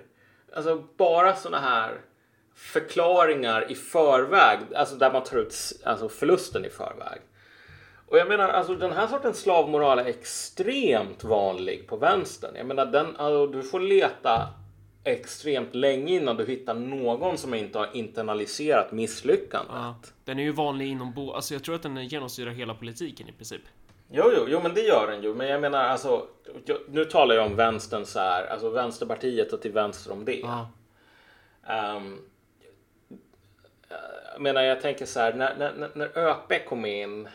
Alltså 0.54 0.84
bara 0.98 1.36
såna 1.36 1.60
här 1.60 2.02
förklaringar 2.56 3.72
i 3.72 3.76
förväg, 3.76 4.60
alltså 4.76 4.96
där 4.96 5.12
man 5.12 5.24
tar 5.24 5.38
ut 5.38 5.56
alltså 5.84 6.10
förlusten 6.10 6.65
i 6.65 6.70
förväg. 6.70 7.22
Och 8.12 8.17
jag 8.17 8.28
menar, 8.28 8.50
alltså 8.50 8.76
den 8.76 8.91
här 8.91 9.08
sortens 9.08 9.39
slavmoral 9.39 10.00
är 10.00 10.06
extremt 10.06 11.24
vanlig 11.24 11.88
på 11.88 11.97
vänstern. 11.97 12.56
Jag 12.56 12.65
menar, 12.65 12.86
den, 12.86 13.15
alltså, 13.15 13.47
du 13.47 13.63
får 13.63 13.80
leta 13.80 14.47
extremt 15.04 15.76
länge 15.76 16.15
innan 16.15 16.38
du 16.38 16.45
hittar 16.45 16.74
någon 16.74 17.38
som 17.38 17.54
inte 17.54 17.78
har 17.78 17.89
internaliserat 17.93 18.91
misslyckandet. 18.91 19.71
Ja, 19.76 19.95
den 20.26 20.39
är 20.39 20.43
ju 20.43 20.52
vanlig 20.52 20.88
inom 20.88 21.13
bo... 21.13 21.32
Alltså 21.32 21.54
jag 21.54 21.63
tror 21.63 21.76
att 21.76 21.82
den 21.82 22.08
genomsyrar 22.08 22.52
hela 22.52 22.74
politiken 22.74 23.30
i 23.30 23.32
princip. 23.32 23.62
Jo, 24.10 24.24
jo, 24.38 24.45
jo, 24.47 24.60
men 24.63 24.74
det 24.74 24.82
gör 24.82 25.12
den 25.12 25.24
ju. 25.24 25.34
Men 25.34 25.47
jag 25.47 25.62
menar 25.62 25.84
alltså, 25.84 26.28
nu 26.88 27.06
talar 27.06 27.36
jag 27.36 27.45
om 27.45 27.56
vänstern 27.56 28.06
så 28.06 28.19
här, 28.19 28.45
alltså 28.45 28.69
Vänsterpartiet 28.69 29.54
och 29.54 29.62
till 29.62 29.71
vänster 29.71 30.12
om 30.12 30.26
det. 30.26 30.39
Ja. 30.39 30.67
Um, 31.95 32.21
jag 34.34 34.41
menar, 34.41 34.62
jag 34.62 34.82
tänker 34.82 35.06
så 35.06 35.19
här, 35.19 35.34
när, 35.34 35.56
när, 35.58 35.89
när 35.93 36.17
ÖP 36.17 36.65
kom 36.65 36.86
in 36.86 37.28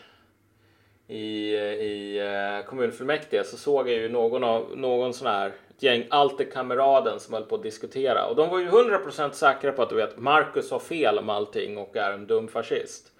i, 1.07 1.55
i 1.55 2.19
eh, 2.19 2.65
kommunfullmäktige 2.65 3.43
så 3.43 3.57
såg 3.57 3.89
jag 3.89 3.95
ju 3.95 4.09
någon, 4.09 4.43
av, 4.43 4.77
någon 4.77 5.13
sån 5.13 5.27
här 5.27 5.47
ett 5.47 5.83
gäng 5.83 6.07
alterkameraden 6.09 7.19
som 7.19 7.33
höll 7.33 7.43
på 7.43 7.55
att 7.55 7.63
diskutera 7.63 8.25
och 8.25 8.35
de 8.35 8.49
var 8.49 8.59
ju 8.59 8.69
100% 8.69 9.31
säkra 9.31 9.71
på 9.71 9.81
att 9.81 9.89
du 9.89 9.95
vet 9.95 10.17
Marcus 10.17 10.71
har 10.71 10.79
fel 10.79 11.17
om 11.17 11.29
allting 11.29 11.77
och 11.77 11.97
är 11.97 12.11
en 12.11 12.27
dum 12.27 12.47
fascist. 12.47 13.11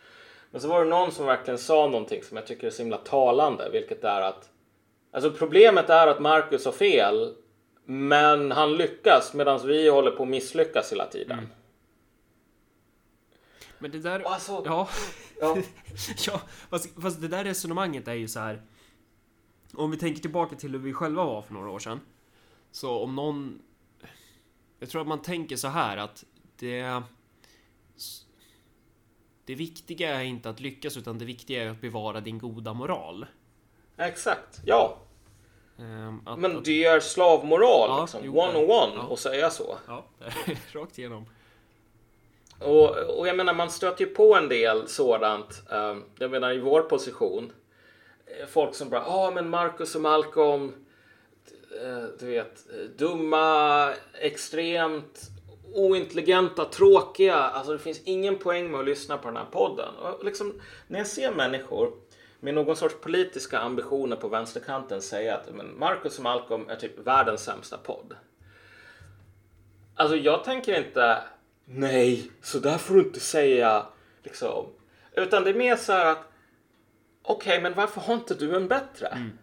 Men 0.52 0.62
så 0.62 0.68
var 0.68 0.84
det 0.84 0.90
någon 0.90 1.12
som 1.12 1.26
verkligen 1.26 1.58
sa 1.58 1.88
någonting 1.88 2.24
som 2.24 2.38
jag 2.38 2.48
tycker 2.48 2.68
är 2.68 2.72
så 2.72 2.82
himla 2.82 2.98
talande, 2.98 3.70
vilket 3.72 4.04
är 4.04 4.22
att 4.22 4.50
alltså 5.12 5.32
problemet 5.32 5.90
är 5.90 6.08
att 6.08 6.20
Marcus 6.20 6.66
har 6.66 6.72
fel, 6.72 7.34
men 7.86 8.52
han 8.52 8.78
lyckas 8.78 9.34
medan 9.34 9.68
vi 9.68 9.90
håller 9.90 10.12
på 10.12 10.24
att 10.24 10.30
misslyckas 10.30 10.92
hela 10.92 11.06
tiden. 11.06 11.40
Mm. 11.40 11.50
Men 13.80 13.92
det 13.92 14.00
där... 14.00 14.20
Alltså, 14.20 14.62
ja. 14.66 14.90
Ja. 15.42 15.58
ja 16.28 16.42
fast, 16.70 17.02
fast, 17.02 17.22
det 17.22 17.28
där 17.28 17.44
resonemanget 17.44 18.08
är 18.08 18.14
ju 18.14 18.28
så 18.28 18.40
här. 18.40 18.62
Om 19.74 19.92
vi 19.92 19.98
tänker 19.98 20.22
tillbaka 20.22 20.56
till 20.56 20.72
hur 20.72 20.80
vi 20.80 20.94
själva 20.94 21.26
var 21.26 21.42
för 21.42 21.54
några 21.54 21.70
år 21.70 21.80
sedan. 21.80 22.00
Så 22.72 23.04
om 23.04 23.16
någon... 23.16 23.62
Jag 24.80 24.90
tror 24.90 25.02
att 25.02 25.08
man 25.08 25.22
tänker 25.22 25.56
så 25.56 25.68
här 25.68 25.98
att 25.98 26.26
det... 26.58 27.04
Det 29.46 29.56
viktiga 29.56 30.16
är 30.16 30.24
inte 30.24 30.50
att 30.50 30.60
lyckas 30.60 30.98
utan 30.98 31.18
det 31.18 31.26
viktiga 31.26 31.64
är 31.64 31.70
att 31.70 31.82
bevara 31.82 32.22
din 32.22 32.38
goda 32.38 32.74
moral. 32.74 33.26
Exakt, 33.98 34.62
ja. 34.66 34.98
Um, 35.78 36.22
att, 36.26 36.40
Men 36.40 36.64
det 36.64 36.86
är 36.86 37.00
slavmoral, 37.00 37.90
ja, 37.90 38.02
liksom. 38.02 38.38
one 38.38 38.60
on 38.60 38.70
one, 38.70 38.94
ja. 38.96 39.14
att 39.14 39.20
säga 39.20 39.50
så. 39.50 39.78
Ja, 39.88 40.06
rakt 40.72 41.00
igenom. 41.00 41.26
Och, 42.60 43.20
och 43.20 43.28
jag 43.28 43.38
menar, 43.38 43.54
man 43.54 43.72
stöter 43.72 44.06
ju 44.06 44.12
på 44.14 44.36
en 44.36 44.50
del 44.50 44.88
sådant. 44.88 45.64
Um, 45.70 46.04
jag 46.20 46.32
menar 46.32 46.54
i 46.54 46.60
vår 46.60 46.82
position. 46.82 47.52
Eh, 48.26 48.48
folk 48.48 48.76
som 48.76 48.90
bara, 48.90 49.02
ja 49.02 49.28
ah, 49.28 49.32
men 49.32 49.50
Marcus 49.50 49.96
och 49.96 50.02
Malcolm. 50.02 50.74
Eh, 51.84 52.04
du 52.20 52.26
vet, 52.26 52.66
eh, 52.70 52.90
dumma, 52.98 53.94
extremt 54.14 55.30
ointelligenta, 55.74 56.66
tråkiga. 56.66 57.36
Alltså 57.36 57.72
det 57.72 57.80
finns 57.80 58.02
ingen 58.04 58.38
poäng 58.38 58.72
med 58.72 58.80
att 58.80 58.86
lyssna 58.86 59.18
på 59.18 59.28
den 59.28 59.38
här 59.38 59.46
podden. 59.52 59.96
Och 59.96 60.26
liksom, 60.26 60.62
när 60.88 61.00
jag 61.00 61.08
ser 61.08 61.32
människor 61.32 61.92
med 62.40 62.54
någon 62.54 62.76
sorts 62.76 62.96
politiska 63.02 63.60
ambitioner 63.60 64.16
på 64.16 64.28
vänsterkanten 64.28 65.02
säga 65.02 65.36
att 65.36 65.56
men 65.56 65.80
Marcus 65.80 66.18
och 66.18 66.24
Malcolm 66.24 66.70
är 66.70 66.76
typ 66.76 67.08
världens 67.08 67.44
sämsta 67.44 67.78
podd. 67.78 68.16
Alltså 69.96 70.16
jag 70.16 70.44
tänker 70.44 70.86
inte 70.86 71.24
Nej, 71.70 72.32
så 72.42 72.60
där 72.60 72.78
får 72.78 72.96
du 72.96 73.02
inte 73.02 73.20
säga. 73.20 73.86
Liksom. 74.24 74.66
Utan 75.12 75.44
det 75.44 75.50
är 75.50 75.54
mer 75.54 75.76
så 75.76 75.94
här 75.94 76.06
att 76.06 76.32
okej, 77.22 77.52
okay, 77.52 77.62
men 77.62 77.74
varför 77.74 78.02
har 78.02 78.14
inte 78.14 78.36
du 78.36 78.56
en 78.56 78.68
bättre? 78.68 79.08
Mm. 79.08 79.38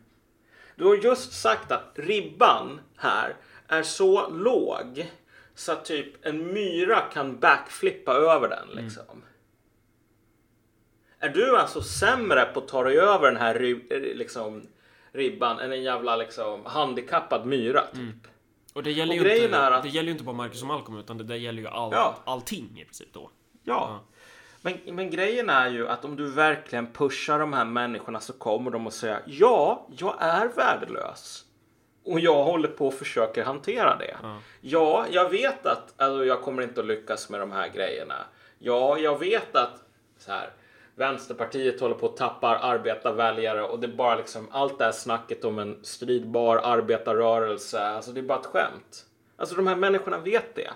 Du 0.77 0.85
har 0.85 0.95
just 0.97 1.33
sagt 1.33 1.73
att 1.73 1.93
ribban 1.95 2.81
här 2.97 3.37
är 3.69 3.83
så 3.83 4.29
låg 4.29 5.07
så 5.55 5.73
att 5.73 5.85
typ 5.85 6.27
en 6.27 6.53
myra 6.53 7.01
kan 7.01 7.41
backflippa 7.41 8.15
över 8.15 8.49
den 8.49 8.71
mm. 8.73 8.85
liksom. 8.85 9.05
Mm. 9.11 9.25
Är 11.19 11.29
du 11.29 11.59
alltså 11.59 11.83
sämre 11.83 12.45
på 12.45 12.61
att 12.61 12.69
ta 12.69 12.85
dig 12.85 12.99
över 12.99 13.31
den 13.31 13.41
här 13.41 13.55
liksom, 14.15 14.67
ribban 15.13 15.59
än 15.59 15.73
en 15.73 15.83
jävla 15.83 16.17
liksom, 16.17 16.67
handikappad 16.67 17.47
myra 17.47 17.87
typ? 17.87 17.95
Mm. 17.95 18.21
Och 18.75 18.83
det 18.83 18.93
gäller, 18.93 19.21
och 19.21 19.27
ju 19.27 19.45
inte, 19.45 19.67
att... 19.67 19.83
det 19.83 19.89
gäller 19.89 20.07
ju 20.07 20.13
inte 20.13 20.25
bara 20.25 20.37
Marcus 20.37 20.63
och 20.63 20.69
Malcolm 20.69 20.99
utan 20.99 21.19
det 21.19 21.25
där 21.25 21.35
gäller 21.35 21.63
ju 21.63 21.69
all, 21.69 21.93
ja. 21.93 22.17
allting 22.25 22.81
i 22.81 22.85
princip 22.85 23.09
då. 23.13 23.31
Ja. 23.63 24.01
Men, 24.63 24.79
men 24.87 25.11
grejen 25.11 25.51
är 25.51 25.71
ju 25.71 25.89
att 25.89 26.05
om 26.05 26.17
du 26.17 26.31
verkligen 26.31 26.93
pushar 26.93 27.39
de 27.39 27.53
här 27.53 27.65
människorna 27.65 28.21
så 28.21 28.33
kommer 28.33 28.71
de 28.71 28.87
att 28.87 28.95
säga 28.95 29.21
ja, 29.27 29.87
jag 29.99 30.17
är 30.19 30.49
värdelös. 30.49 31.45
Och 32.05 32.21
jag 32.21 32.45
håller 32.45 32.69
på 32.69 32.87
och 32.87 32.95
försöker 32.95 33.45
hantera 33.45 33.97
det. 33.97 34.17
Ja, 34.23 34.39
ja 34.61 35.07
jag 35.11 35.31
vet 35.31 35.67
att 35.67 35.95
alltså, 35.97 36.25
jag 36.25 36.43
kommer 36.43 36.63
inte 36.63 36.81
att 36.81 36.87
lyckas 36.87 37.31
med 37.31 37.41
de 37.41 37.53
här 37.53 37.69
grejerna. 37.69 38.15
Ja, 38.59 38.99
jag 38.99 39.19
vet 39.19 39.57
att 39.57 39.85
så 40.19 40.33
här, 40.33 40.51
Vänsterpartiet 40.97 41.81
håller 41.81 41.95
på 41.95 42.07
att 42.07 42.17
tappa 42.17 42.59
arbetarväljare 42.59 43.63
och 43.63 43.81
det 43.81 43.87
är 43.87 43.97
bara 43.97 44.17
liksom 44.17 44.49
allt 44.51 44.79
det 44.79 44.85
här 44.85 44.93
snacket 44.93 45.45
om 45.45 45.59
en 45.59 45.85
stridbar 45.85 46.57
arbetarrörelse. 46.57 47.81
Alltså 47.81 48.13
det 48.13 48.21
är 48.21 48.25
bara 48.25 48.41
ett 48.41 48.47
skämt. 48.47 49.07
Alltså 49.37 49.55
de 49.55 49.67
här 49.67 49.77
människorna 49.77 50.19
vet 50.19 50.55
det 50.55 50.71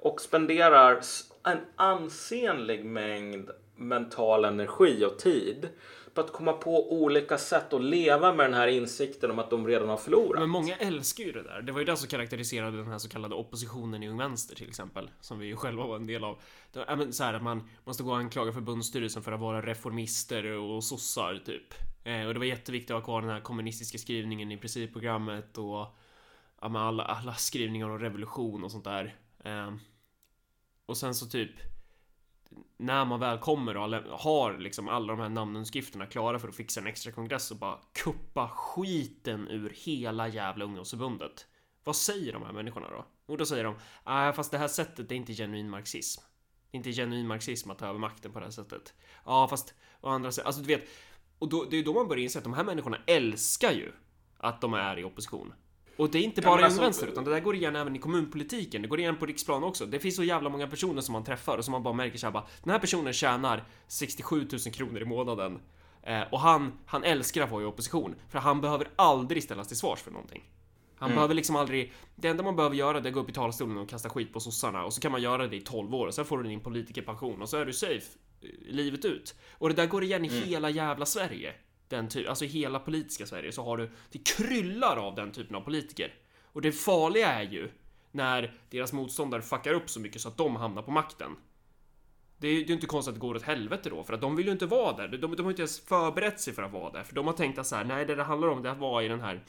och 0.00 0.20
spenderar 0.20 1.00
en 1.44 1.58
ansenlig 1.76 2.84
mängd 2.84 3.50
mental 3.76 4.44
energi 4.44 5.04
och 5.04 5.18
tid 5.18 5.68
på 6.16 6.20
att 6.20 6.32
komma 6.32 6.52
på 6.52 6.92
olika 6.92 7.38
sätt 7.38 7.72
att 7.72 7.84
leva 7.84 8.32
med 8.32 8.46
den 8.46 8.54
här 8.54 8.68
insikten 8.68 9.30
om 9.30 9.38
att 9.38 9.50
de 9.50 9.66
redan 9.66 9.88
har 9.88 9.96
förlorat. 9.96 10.40
Men 10.40 10.50
många 10.50 10.76
älskar 10.76 11.24
ju 11.24 11.32
det 11.32 11.42
där. 11.42 11.62
Det 11.62 11.72
var 11.72 11.78
ju 11.78 11.84
det 11.84 11.96
som 11.96 12.08
karaktäriserade 12.08 12.76
den 12.76 12.86
här 12.86 12.98
så 12.98 13.08
kallade 13.08 13.34
oppositionen 13.34 14.02
i 14.02 14.08
Ung 14.08 14.18
Vänster 14.18 14.56
till 14.56 14.68
exempel. 14.68 15.10
Som 15.20 15.38
vi 15.38 15.46
ju 15.46 15.56
själva 15.56 15.86
var 15.86 15.96
en 15.96 16.06
del 16.06 16.24
av. 16.24 16.38
Det 16.72 16.78
var, 16.78 16.96
men, 16.96 17.12
så 17.12 17.24
här 17.24 17.34
att 17.34 17.42
man 17.42 17.68
måste 17.84 18.02
gå 18.02 18.10
och 18.10 18.16
anklaga 18.16 18.52
förbundsstyrelsen 18.52 19.22
för 19.22 19.32
att 19.32 19.40
vara 19.40 19.62
reformister 19.62 20.46
och 20.46 20.84
sossar 20.84 21.42
typ. 21.46 21.74
Eh, 22.04 22.26
och 22.26 22.34
det 22.34 22.38
var 22.38 22.46
jätteviktigt 22.46 22.90
att 22.90 22.96
ha 22.96 23.04
kvar 23.04 23.20
den 23.20 23.30
här 23.30 23.40
kommunistiska 23.40 23.98
skrivningen 23.98 24.52
i 24.52 24.56
principprogrammet 24.56 25.58
och 25.58 25.96
ja, 26.60 26.78
alla, 26.78 27.04
alla 27.04 27.34
skrivningar 27.34 27.88
om 27.88 27.98
revolution 27.98 28.64
och 28.64 28.70
sånt 28.70 28.84
där. 28.84 29.14
Eh, 29.44 29.74
och 30.86 30.96
sen 30.96 31.14
så 31.14 31.26
typ 31.26 31.50
när 32.76 33.04
man 33.04 33.20
väl 33.20 33.38
kommer 33.38 33.76
och 33.76 34.18
har 34.18 34.58
liksom 34.58 34.88
alla 34.88 35.12
de 35.12 35.22
här 35.22 35.28
namnunderskrifterna 35.28 36.06
klara 36.06 36.38
för 36.38 36.48
att 36.48 36.54
fixa 36.54 36.80
en 36.80 36.86
extra 36.86 37.12
kongress 37.12 37.50
och 37.50 37.56
bara 37.56 37.78
kuppa 37.92 38.48
skiten 38.48 39.48
ur 39.48 39.72
hela 39.76 40.28
jävla 40.28 40.64
ungdomsförbundet. 40.64 41.46
Vad 41.84 41.96
säger 41.96 42.32
de 42.32 42.42
här 42.42 42.52
människorna 42.52 42.90
då? 42.90 43.06
Och 43.26 43.38
då 43.38 43.46
säger 43.46 43.64
de, 43.64 43.74
nej 44.06 44.32
fast 44.32 44.50
det 44.50 44.58
här 44.58 44.68
sättet 44.68 45.12
är 45.12 45.14
inte 45.14 45.32
genuin 45.34 45.70
marxism. 45.70 46.22
Det 46.70 46.76
är 46.76 46.78
inte 46.78 46.92
genuin 46.92 47.26
marxism 47.26 47.70
att 47.70 47.78
ta 47.78 47.86
över 47.86 47.98
makten 47.98 48.32
på 48.32 48.38
det 48.38 48.44
här 48.44 48.52
sättet. 48.52 48.94
Ja 49.24 49.48
fast 49.48 49.74
å 50.00 50.08
andra 50.08 50.32
sidan, 50.32 50.46
alltså 50.46 50.62
du 50.62 50.68
vet. 50.68 50.88
Och 51.38 51.48
då, 51.48 51.64
det 51.64 51.76
är 51.76 51.84
då 51.84 51.94
man 51.94 52.08
börjar 52.08 52.22
inse 52.22 52.38
att 52.38 52.44
de 52.44 52.54
här 52.54 52.64
människorna 52.64 52.98
älskar 53.06 53.72
ju 53.72 53.92
att 54.38 54.60
de 54.60 54.74
är 54.74 54.98
i 54.98 55.04
opposition. 55.04 55.54
Och 55.96 56.10
det 56.10 56.18
är 56.18 56.22
inte 56.22 56.42
bara 56.42 56.60
ja, 56.60 56.64
alltså, 56.64 56.80
vänster, 56.80 57.06
utan 57.06 57.24
det 57.24 57.30
där 57.30 57.40
går 57.40 57.54
igen 57.54 57.76
även 57.76 57.96
i 57.96 57.98
kommunpolitiken. 57.98 58.82
Det 58.82 58.88
går 58.88 59.00
igen 59.00 59.16
på 59.16 59.26
riksplan 59.26 59.64
också. 59.64 59.86
Det 59.86 59.98
finns 59.98 60.16
så 60.16 60.24
jävla 60.24 60.48
många 60.48 60.66
personer 60.66 61.00
som 61.00 61.12
man 61.12 61.24
träffar 61.24 61.58
och 61.58 61.64
som 61.64 61.72
man 61.72 61.82
bara 61.82 61.94
märker 61.94 62.18
såhär 62.18 62.32
bara, 62.32 62.46
den 62.62 62.72
här 62.72 62.78
personen 62.78 63.12
tjänar 63.12 63.64
67 63.86 64.48
000 64.52 64.60
kronor 64.60 65.02
i 65.02 65.04
månaden. 65.04 65.60
Eh, 66.02 66.22
och 66.30 66.40
han, 66.40 66.72
han 66.86 67.04
älskar 67.04 67.42
att 67.42 67.50
vara 67.50 67.62
i 67.62 67.66
opposition, 67.66 68.14
för 68.28 68.38
han 68.38 68.60
behöver 68.60 68.88
aldrig 68.96 69.42
ställas 69.42 69.68
till 69.68 69.76
svars 69.76 70.00
för 70.00 70.10
någonting. 70.10 70.42
Han 70.98 71.08
mm. 71.08 71.14
behöver 71.16 71.34
liksom 71.34 71.56
aldrig... 71.56 71.92
Det 72.14 72.28
enda 72.28 72.42
man 72.42 72.56
behöver 72.56 72.76
göra 72.76 73.00
det 73.00 73.08
är 73.08 73.10
att 73.10 73.14
gå 73.14 73.20
upp 73.20 73.30
i 73.30 73.32
talarstolen 73.32 73.78
och 73.78 73.88
kasta 73.88 74.08
skit 74.08 74.32
på 74.32 74.40
sossarna 74.40 74.84
och 74.84 74.92
så 74.92 75.00
kan 75.00 75.12
man 75.12 75.22
göra 75.22 75.46
det 75.46 75.56
i 75.56 75.60
12 75.60 75.94
år 75.94 76.06
och 76.06 76.14
sen 76.14 76.24
får 76.24 76.38
du 76.38 76.48
din 76.48 76.60
politikerpension 76.60 77.42
och 77.42 77.48
så 77.48 77.56
är 77.56 77.64
du 77.64 77.72
safe 77.72 78.18
eh, 78.42 78.48
livet 78.66 79.04
ut. 79.04 79.34
Och 79.52 79.68
det 79.68 79.74
där 79.74 79.86
går 79.86 80.04
igen 80.04 80.24
i 80.24 80.28
mm. 80.28 80.48
hela 80.48 80.70
jävla 80.70 81.06
Sverige 81.06 81.54
den 81.88 82.08
typ, 82.08 82.28
alltså 82.28 82.44
i 82.44 82.48
hela 82.48 82.78
politiska 82.78 83.26
Sverige 83.26 83.52
så 83.52 83.64
har 83.64 83.76
du, 83.76 83.90
det 84.10 84.26
kryllar 84.26 84.96
av 84.96 85.14
den 85.14 85.32
typen 85.32 85.56
av 85.56 85.60
politiker. 85.60 86.14
Och 86.42 86.62
det 86.62 86.72
farliga 86.72 87.32
är 87.32 87.42
ju 87.42 87.70
när 88.12 88.60
deras 88.70 88.92
motståndare 88.92 89.42
fuckar 89.42 89.74
upp 89.74 89.90
så 89.90 90.00
mycket 90.00 90.20
så 90.20 90.28
att 90.28 90.36
de 90.36 90.56
hamnar 90.56 90.82
på 90.82 90.90
makten. 90.90 91.36
Det 92.38 92.48
är 92.48 92.52
ju 92.52 92.74
inte 92.74 92.86
konstigt 92.86 93.08
att 93.08 93.14
det 93.14 93.26
går 93.26 93.34
åt 93.34 93.42
helvete 93.42 93.90
då, 93.90 94.04
för 94.04 94.12
att 94.14 94.20
de 94.20 94.36
vill 94.36 94.46
ju 94.46 94.52
inte 94.52 94.66
vara 94.66 94.96
där. 94.96 95.08
De, 95.08 95.36
de 95.36 95.42
har 95.42 95.50
inte 95.50 95.62
ens 95.62 95.80
förberett 95.80 96.40
sig 96.40 96.54
för 96.54 96.62
att 96.62 96.72
vara 96.72 96.92
där, 96.92 97.04
för 97.04 97.14
de 97.14 97.26
har 97.26 97.34
tänkt 97.34 97.58
att 97.58 97.66
så 97.66 97.76
här, 97.76 97.84
nej, 97.84 98.06
det 98.06 98.14
det 98.14 98.22
handlar 98.22 98.48
om 98.48 98.62
det 98.62 98.70
att 98.70 98.78
vara 98.78 99.04
i 99.04 99.08
den 99.08 99.20
här 99.20 99.44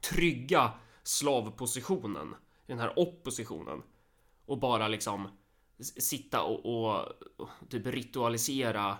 trygga 0.00 0.72
slavpositionen, 1.02 2.34
i 2.66 2.72
den 2.72 2.78
här 2.78 2.98
oppositionen 2.98 3.82
och 4.46 4.58
bara 4.58 4.88
liksom 4.88 5.28
sitta 5.80 6.42
och, 6.42 6.66
och, 6.66 7.06
och 7.36 7.48
typ 7.68 7.86
ritualisera 7.86 8.96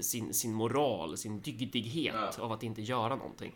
sin, 0.00 0.34
sin 0.34 0.54
moral, 0.54 1.16
sin 1.16 1.40
dygdighet 1.40 2.14
ja. 2.38 2.44
av 2.44 2.52
att 2.52 2.62
inte 2.62 2.82
göra 2.82 3.16
någonting. 3.16 3.54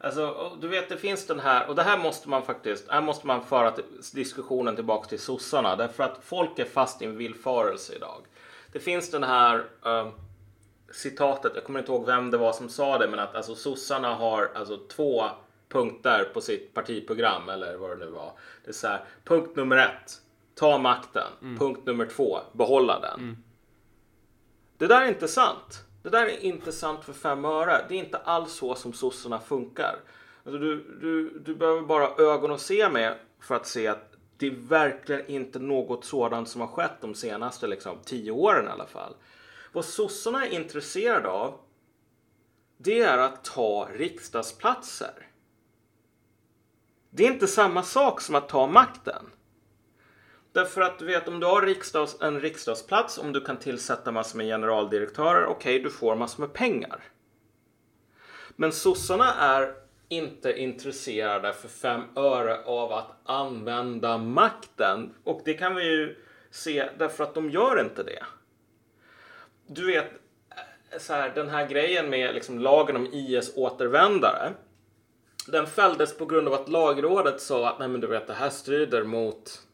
Alltså, 0.00 0.56
du 0.60 0.68
vet, 0.68 0.88
det 0.88 0.96
finns 0.96 1.26
den 1.26 1.40
här, 1.40 1.68
och 1.68 1.74
det 1.74 1.82
här 1.82 1.98
måste 1.98 2.28
man 2.28 2.42
faktiskt, 2.42 2.88
här 2.88 3.00
måste 3.00 3.26
man 3.26 3.44
föra 3.44 3.74
diskussionen 4.14 4.76
tillbaka 4.76 5.08
till 5.08 5.18
sossarna, 5.18 5.76
därför 5.76 6.04
att 6.04 6.24
folk 6.24 6.58
är 6.58 6.64
fast 6.64 7.02
i 7.02 7.04
en 7.04 7.16
villfarelse 7.16 7.94
idag. 7.94 8.22
Det 8.72 8.78
finns 8.78 9.10
den 9.10 9.22
här 9.22 9.56
uh, 9.86 10.08
citatet, 10.92 11.52
jag 11.54 11.64
kommer 11.64 11.78
inte 11.78 11.92
ihåg 11.92 12.06
vem 12.06 12.30
det 12.30 12.38
var 12.38 12.52
som 12.52 12.68
sa 12.68 12.98
det, 12.98 13.08
men 13.08 13.18
att 13.18 13.34
alltså 13.34 13.54
sossarna 13.54 14.14
har 14.14 14.50
alltså 14.54 14.76
två 14.76 15.24
punkter 15.68 16.24
på 16.34 16.40
sitt 16.40 16.74
partiprogram, 16.74 17.48
eller 17.48 17.76
vad 17.76 17.90
det 17.90 18.04
nu 18.04 18.10
var. 18.10 18.32
Det 18.64 18.70
är 18.70 18.74
så 18.74 18.86
här, 18.86 19.04
punkt 19.24 19.56
nummer 19.56 19.76
ett, 19.76 20.12
ta 20.54 20.78
makten. 20.78 21.28
Mm. 21.42 21.58
Punkt 21.58 21.86
nummer 21.86 22.06
två, 22.06 22.38
behålla 22.52 23.00
den. 23.00 23.20
Mm. 23.20 23.36
Det 24.78 24.86
där 24.86 25.02
är 25.02 25.08
inte 25.08 25.28
sant. 25.28 25.84
Det 26.02 26.10
där 26.10 26.26
är 26.26 26.44
inte 26.44 26.72
sant 26.72 27.04
för 27.04 27.12
fem 27.12 27.44
öre. 27.44 27.84
Det 27.88 27.94
är 27.94 27.98
inte 27.98 28.18
alls 28.18 28.52
så 28.52 28.74
som 28.74 28.92
sossarna 28.92 29.40
funkar. 29.40 29.96
Alltså 30.44 30.58
du, 30.58 30.98
du, 31.00 31.38
du 31.38 31.54
behöver 31.54 31.82
bara 31.82 32.24
ögon 32.24 32.52
att 32.52 32.60
se 32.60 32.88
med 32.88 33.18
för 33.40 33.54
att 33.54 33.66
se 33.66 33.86
att 33.86 34.12
det 34.36 34.46
är 34.46 34.68
verkligen 34.68 35.26
inte 35.26 35.58
något 35.58 36.04
sådant 36.04 36.48
som 36.48 36.60
har 36.60 36.68
skett 36.68 37.00
de 37.00 37.14
senaste 37.14 37.66
liksom, 37.66 37.98
tio 38.04 38.30
åren 38.30 38.66
i 38.66 38.68
alla 38.68 38.86
fall. 38.86 39.14
Vad 39.72 39.84
sossarna 39.84 40.46
är 40.46 40.50
intresserade 40.50 41.28
av 41.28 41.60
det 42.76 43.00
är 43.00 43.18
att 43.18 43.44
ta 43.44 43.88
riksdagsplatser. 43.92 45.26
Det 47.10 47.26
är 47.26 47.32
inte 47.32 47.46
samma 47.46 47.82
sak 47.82 48.20
som 48.20 48.34
att 48.34 48.48
ta 48.48 48.66
makten. 48.66 49.30
Därför 50.58 50.80
att 50.80 50.98
du 50.98 51.04
vet 51.04 51.28
om 51.28 51.40
du 51.40 51.46
har 51.46 51.62
riksdags, 51.62 52.16
en 52.20 52.40
riksdagsplats, 52.40 53.18
om 53.18 53.32
du 53.32 53.40
kan 53.40 53.56
tillsätta 53.56 54.12
massor 54.12 54.38
med 54.38 54.46
generaldirektörer, 54.46 55.46
okej 55.46 55.74
okay, 55.74 55.82
du 55.82 55.90
får 55.90 56.16
massor 56.16 56.40
med 56.40 56.52
pengar. 56.52 57.00
Men 58.56 58.72
sossarna 58.72 59.34
är 59.34 59.74
inte 60.08 60.60
intresserade 60.60 61.52
för 61.52 61.68
fem 61.68 62.02
öre 62.16 62.64
av 62.64 62.92
att 62.92 63.10
använda 63.24 64.18
makten. 64.18 65.14
Och 65.24 65.42
det 65.44 65.54
kan 65.54 65.74
vi 65.74 65.84
ju 65.84 66.16
se 66.50 66.88
därför 66.98 67.24
att 67.24 67.34
de 67.34 67.50
gör 67.50 67.80
inte 67.80 68.02
det. 68.02 68.24
Du 69.66 69.86
vet, 69.86 70.12
eh, 70.90 70.98
så 70.98 71.12
här, 71.12 71.32
den 71.34 71.48
här 71.48 71.66
grejen 71.66 72.10
med 72.10 72.34
liksom 72.34 72.58
lagen 72.58 72.96
om 72.96 73.06
IS-återvändare. 73.06 74.52
Den 75.46 75.66
fälldes 75.66 76.18
på 76.18 76.26
grund 76.26 76.48
av 76.48 76.54
att 76.54 76.68
lagrådet 76.68 77.40
sa 77.40 77.68
att 77.68 77.78
nej 77.78 77.88
men 77.88 78.00
du 78.00 78.06
vet 78.06 78.26
det 78.26 78.34
här 78.34 78.50
strider 78.50 79.04
mot 79.04 79.67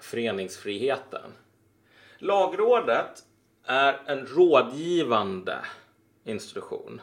föreningsfriheten. 0.00 1.32
Lagrådet 2.18 3.24
är 3.64 4.00
en 4.06 4.26
rådgivande 4.26 5.58
institution. 6.24 7.00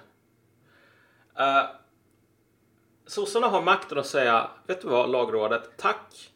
Eh, 1.38 1.66
sossarna 3.06 3.48
har 3.48 3.62
makten 3.62 3.98
att 3.98 4.08
säga, 4.08 4.50
vet 4.68 4.82
du 4.82 4.88
vad 4.88 5.10
lagrådet, 5.10 5.78
tack. 5.78 6.32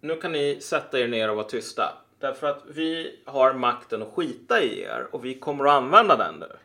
Nu 0.00 0.16
kan 0.16 0.32
ni 0.32 0.60
sätta 0.60 1.00
er 1.00 1.08
ner 1.08 1.30
och 1.30 1.36
vara 1.36 1.48
tysta. 1.48 1.98
Därför 2.18 2.46
att 2.46 2.62
vi 2.66 3.20
har 3.24 3.52
makten 3.52 4.02
att 4.02 4.12
skita 4.14 4.62
i 4.62 4.80
er 4.80 5.08
och 5.10 5.24
vi 5.24 5.38
kommer 5.38 5.64
att 5.64 5.72
använda 5.72 6.16
den 6.16 6.34
nu. 6.34 6.56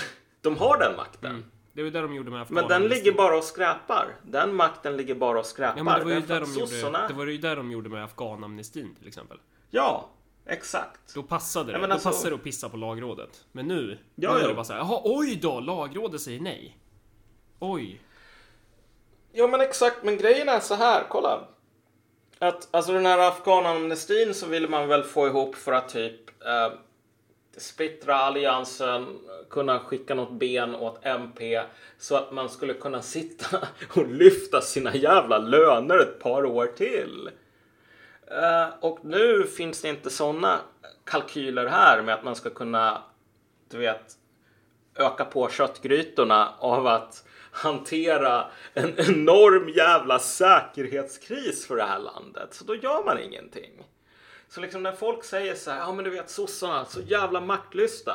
De 0.40 0.56
har 0.56 0.78
den 0.78 0.96
makten. 0.96 1.30
Mm. 1.30 1.50
Det 1.80 1.84
var 1.84 1.90
det 1.90 2.00
de 2.00 2.14
gjorde 2.14 2.30
med 2.30 2.46
Men 2.50 2.68
den 2.68 2.82
ligger 2.82 3.12
bara 3.12 3.38
och 3.38 3.44
skräpar. 3.44 4.16
Den 4.22 4.54
makten 4.54 4.96
ligger 4.96 5.14
bara 5.14 5.38
och 5.38 5.46
skräpar. 5.46 5.76
Ja, 5.76 5.84
men 5.84 5.98
det 5.98 6.04
var 6.04 6.12
ju 6.12 6.20
där 6.20 6.40
de 6.40 6.54
gjorde, 6.54 7.06
det 7.08 7.14
var 7.14 7.26
ju 7.26 7.38
där 7.38 7.56
de 7.56 7.70
gjorde 7.70 7.88
med 7.88 8.04
afghanamnestin 8.04 8.94
till 8.94 9.08
exempel. 9.08 9.38
Ja, 9.70 10.08
exakt. 10.46 11.14
Då 11.14 11.22
passade 11.22 11.72
det. 11.72 11.78
Ja, 11.78 11.84
alltså... 11.84 12.08
Då 12.08 12.12
passade 12.12 12.30
det 12.30 12.36
att 12.36 12.44
pissa 12.44 12.68
på 12.68 12.76
lagrådet. 12.76 13.44
Men 13.52 13.68
nu, 13.68 13.98
ja, 14.14 14.34
nu 14.34 14.40
är 14.40 14.48
det 14.48 14.54
bara 14.54 14.64
såhär, 14.64 14.80
jaha, 14.80 15.00
oj 15.04 15.38
då, 15.42 15.60
lagrådet 15.60 16.20
säger 16.20 16.40
nej. 16.40 16.78
Oj. 17.58 18.00
Ja, 19.32 19.46
men 19.46 19.60
exakt, 19.60 20.04
men 20.04 20.16
grejen 20.16 20.48
är 20.48 20.60
så 20.60 20.74
här, 20.74 21.06
kolla. 21.08 21.48
Att 22.38 22.68
alltså 22.70 22.92
den 22.92 23.06
här 23.06 23.18
afghanamnestin 23.18 24.34
så 24.34 24.46
ville 24.46 24.68
man 24.68 24.88
väl 24.88 25.02
få 25.02 25.26
ihop 25.26 25.54
för 25.54 25.72
att 25.72 25.88
typ 25.88 26.44
eh, 26.44 26.72
splittra 27.56 28.14
alliansen, 28.14 29.18
kunna 29.50 29.78
skicka 29.78 30.14
något 30.14 30.32
ben 30.32 30.74
åt 30.74 31.06
MP 31.06 31.62
så 31.98 32.16
att 32.16 32.32
man 32.32 32.48
skulle 32.48 32.74
kunna 32.74 33.02
sitta 33.02 33.58
och 33.94 34.06
lyfta 34.06 34.60
sina 34.60 34.96
jävla 34.96 35.38
löner 35.38 35.98
ett 35.98 36.18
par 36.18 36.44
år 36.44 36.66
till. 36.66 37.30
Eh, 38.26 38.68
och 38.80 39.04
nu 39.04 39.46
finns 39.46 39.82
det 39.82 39.88
inte 39.88 40.10
sådana 40.10 40.60
kalkyler 41.04 41.66
här 41.66 42.02
med 42.02 42.14
att 42.14 42.24
man 42.24 42.36
ska 42.36 42.50
kunna, 42.50 43.02
du 43.70 43.78
vet, 43.78 44.12
öka 44.94 45.24
på 45.24 45.48
köttgrytorna 45.48 46.54
av 46.58 46.86
att 46.86 47.24
hantera 47.50 48.46
en 48.74 48.94
enorm 48.96 49.68
jävla 49.68 50.18
säkerhetskris 50.18 51.66
för 51.66 51.76
det 51.76 51.82
här 51.82 51.98
landet. 51.98 52.54
Så 52.54 52.64
då 52.64 52.74
gör 52.74 53.04
man 53.04 53.18
ingenting. 53.18 53.84
Så 54.50 54.60
liksom 54.60 54.82
när 54.82 54.92
folk 54.92 55.24
säger 55.24 55.54
så 55.54 55.70
här, 55.70 55.78
ja 55.78 55.92
men 55.92 56.04
du 56.04 56.10
vet 56.10 56.30
sossarna, 56.30 56.84
så 56.84 57.00
jävla 57.00 57.40
maktlysta. 57.40 58.12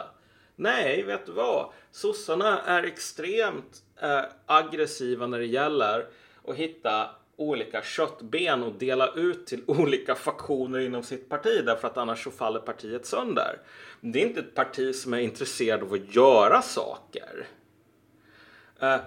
Nej, 0.55 1.03
vet 1.03 1.25
du 1.25 1.31
vad? 1.31 1.69
Sossarna 1.91 2.61
är 2.61 2.83
extremt 2.83 3.83
eh, 4.01 4.21
aggressiva 4.45 5.27
när 5.27 5.39
det 5.39 5.45
gäller 5.45 6.07
att 6.47 6.55
hitta 6.55 7.09
olika 7.35 7.81
köttben 7.81 8.63
och 8.63 8.73
dela 8.73 9.13
ut 9.13 9.47
till 9.47 9.63
olika 9.67 10.15
faktioner 10.15 10.79
inom 10.79 11.03
sitt 11.03 11.29
parti 11.29 11.61
därför 11.65 11.87
att 11.87 11.97
annars 11.97 12.23
så 12.23 12.31
faller 12.31 12.59
partiet 12.59 13.05
sönder. 13.05 13.59
Det 14.01 14.21
är 14.21 14.27
inte 14.27 14.39
ett 14.39 14.55
parti 14.55 14.95
som 14.95 15.13
är 15.13 15.19
intresserad 15.19 15.83
av 15.83 15.93
att 15.93 16.15
göra 16.15 16.61
saker. 16.61 17.47
Eh, 18.79 18.97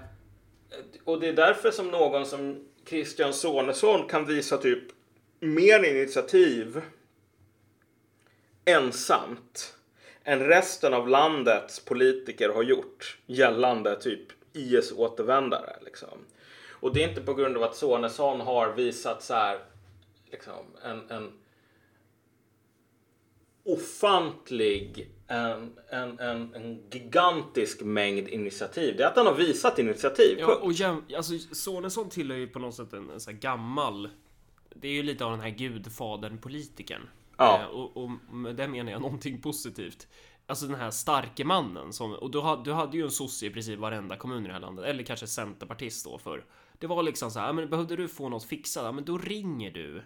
och 1.04 1.20
det 1.20 1.28
är 1.28 1.32
därför 1.32 1.70
som 1.70 1.88
någon 1.88 2.26
som 2.26 2.64
Christian 2.86 3.32
Sonesson 3.32 4.08
kan 4.08 4.26
visa 4.26 4.56
typ 4.56 4.84
mer 5.40 5.84
initiativ 5.84 6.82
ensamt 8.68 9.74
än 10.24 10.40
resten 10.40 10.94
av 10.94 11.08
landets 11.08 11.84
politiker 11.84 12.48
har 12.48 12.62
gjort 12.62 13.18
gällande 13.26 14.00
typ 14.00 14.28
IS-återvändare. 14.52 15.76
Liksom. 15.84 16.18
Och 16.70 16.94
det 16.94 17.04
är 17.04 17.08
inte 17.08 17.20
på 17.20 17.34
grund 17.34 17.56
av 17.56 17.62
att 17.62 17.76
Sonesson 17.76 18.40
har 18.40 18.72
visat 18.72 19.22
så 19.22 19.34
här, 19.34 19.58
liksom, 20.30 20.64
en, 20.84 21.10
en 21.10 21.32
ofantlig, 23.64 25.10
en, 25.26 25.78
en, 25.90 26.18
en, 26.18 26.54
en, 26.54 26.82
gigantisk 26.90 27.82
mängd 27.82 28.28
initiativ. 28.28 28.96
Det 28.96 29.02
är 29.02 29.08
att 29.08 29.16
han 29.16 29.26
har 29.26 29.34
visat 29.34 29.78
initiativ. 29.78 30.36
Ja, 30.38 30.54
och 30.54 30.72
jäm, 30.72 31.04
alltså, 31.16 31.38
Sonesson 31.38 32.10
tillhör 32.10 32.38
ju 32.38 32.48
på 32.48 32.58
något 32.58 32.74
sätt 32.74 32.92
en, 32.92 33.10
en 33.10 33.20
så 33.20 33.32
gammal... 33.32 34.10
Det 34.74 34.88
är 34.88 34.92
ju 34.92 35.02
lite 35.02 35.24
av 35.24 35.30
den 35.30 35.40
här 35.40 35.50
gudfadern 35.50 36.38
politikern. 36.38 37.08
Ja. 37.38 37.60
Eh, 37.60 37.66
och, 37.66 37.96
och 37.96 38.10
med 38.30 38.56
det 38.56 38.68
menar 38.68 38.92
jag 38.92 39.00
någonting 39.00 39.40
positivt. 39.40 40.08
Alltså 40.46 40.66
den 40.66 40.80
här 40.80 40.90
starke 40.90 41.44
mannen 41.44 41.92
som, 41.92 42.12
och 42.12 42.30
du, 42.30 42.40
hade, 42.40 42.64
du 42.64 42.72
hade 42.72 42.96
ju 42.96 43.04
en 43.04 43.10
sosse 43.10 43.46
i 43.46 43.50
princip 43.50 43.78
varenda 43.78 44.16
kommun 44.16 44.44
i 44.44 44.46
det 44.46 44.52
här 44.52 44.60
landet, 44.60 44.84
eller 44.84 45.04
kanske 45.04 45.26
centerpartist 45.26 46.04
då 46.04 46.18
för. 46.18 46.44
Det 46.78 46.86
var 46.86 47.02
liksom 47.02 47.30
så 47.30 47.40
här, 47.40 47.52
men 47.52 47.70
behövde 47.70 47.96
du 47.96 48.08
få 48.08 48.28
något 48.28 48.44
fixat, 48.44 48.84
ja, 48.84 48.92
men 48.92 49.04
då 49.04 49.18
ringer 49.18 49.70
du. 49.70 50.02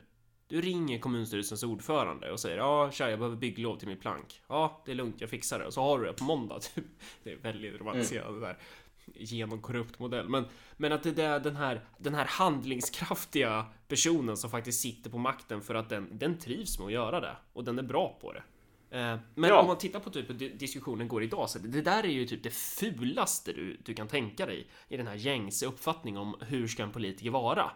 Du 0.47 0.61
ringer 0.61 0.99
kommunstyrelsens 0.99 1.63
ordförande 1.63 2.33
och 2.33 2.41
säger 2.41 2.57
ja, 2.57 2.91
tja, 2.91 3.11
jag 3.11 3.19
behöver 3.19 3.37
bygglov 3.37 3.77
till 3.77 3.89
min 3.89 3.99
plank. 3.99 4.43
Ja, 4.49 4.83
det 4.85 4.91
är 4.91 4.95
lugnt, 4.95 5.21
jag 5.21 5.31
fixar 5.31 5.59
det. 5.59 5.67
Och 5.67 5.75
så 5.75 5.83
har 5.83 5.99
du 5.99 6.07
det 6.07 6.13
på 6.13 6.25
måndag. 6.25 6.61
Typ. 6.61 6.85
Det 7.23 7.33
är 7.33 7.37
väldigt 7.37 7.81
romantiserat 7.81 8.29
mm. 8.29 8.41
där 8.41 8.59
genomkorrupt 9.15 9.99
modell. 9.99 10.29
Men, 10.29 10.45
men 10.77 10.93
att 10.93 11.03
det 11.03 11.19
är 11.19 11.41
den 11.41 11.57
här, 11.57 11.85
den 11.99 12.15
här 12.15 12.25
handlingskraftiga 12.25 13.67
personen 13.89 14.37
som 14.37 14.51
faktiskt 14.51 14.81
sitter 14.81 15.11
på 15.11 15.19
makten 15.19 15.63
för 15.63 15.75
att 15.75 15.89
den, 15.89 16.19
den 16.19 16.39
trivs 16.39 16.79
med 16.79 16.87
att 16.87 16.93
göra 16.93 17.21
det 17.21 17.37
och 17.53 17.65
den 17.65 17.79
är 17.79 17.83
bra 17.83 18.19
på 18.21 18.33
det. 18.33 18.43
Eh, 18.93 19.19
men 19.35 19.51
ja. 19.51 19.61
om 19.61 19.67
man 19.67 19.79
tittar 19.79 20.01
på 20.01 20.11
typ 20.11 20.31
hur 20.31 20.35
diskussionen 20.35 21.09
går 21.09 21.23
idag, 21.23 21.51
så 21.51 21.59
det 21.59 21.83
där 21.83 22.05
är 22.05 22.09
ju 22.09 22.27
typ 22.27 22.43
det 22.43 22.55
fulaste 22.55 23.53
du, 23.53 23.77
du 23.85 23.95
kan 23.95 24.09
tänka 24.09 24.47
dig 24.47 24.67
i 24.89 24.97
den 24.97 25.07
här 25.07 25.15
gängse 25.15 25.67
uppfattningen 25.67 26.21
om 26.21 26.37
hur 26.41 26.69
ska 26.69 26.83
en 26.83 26.93
politiker 26.93 27.31
vara. 27.31 27.71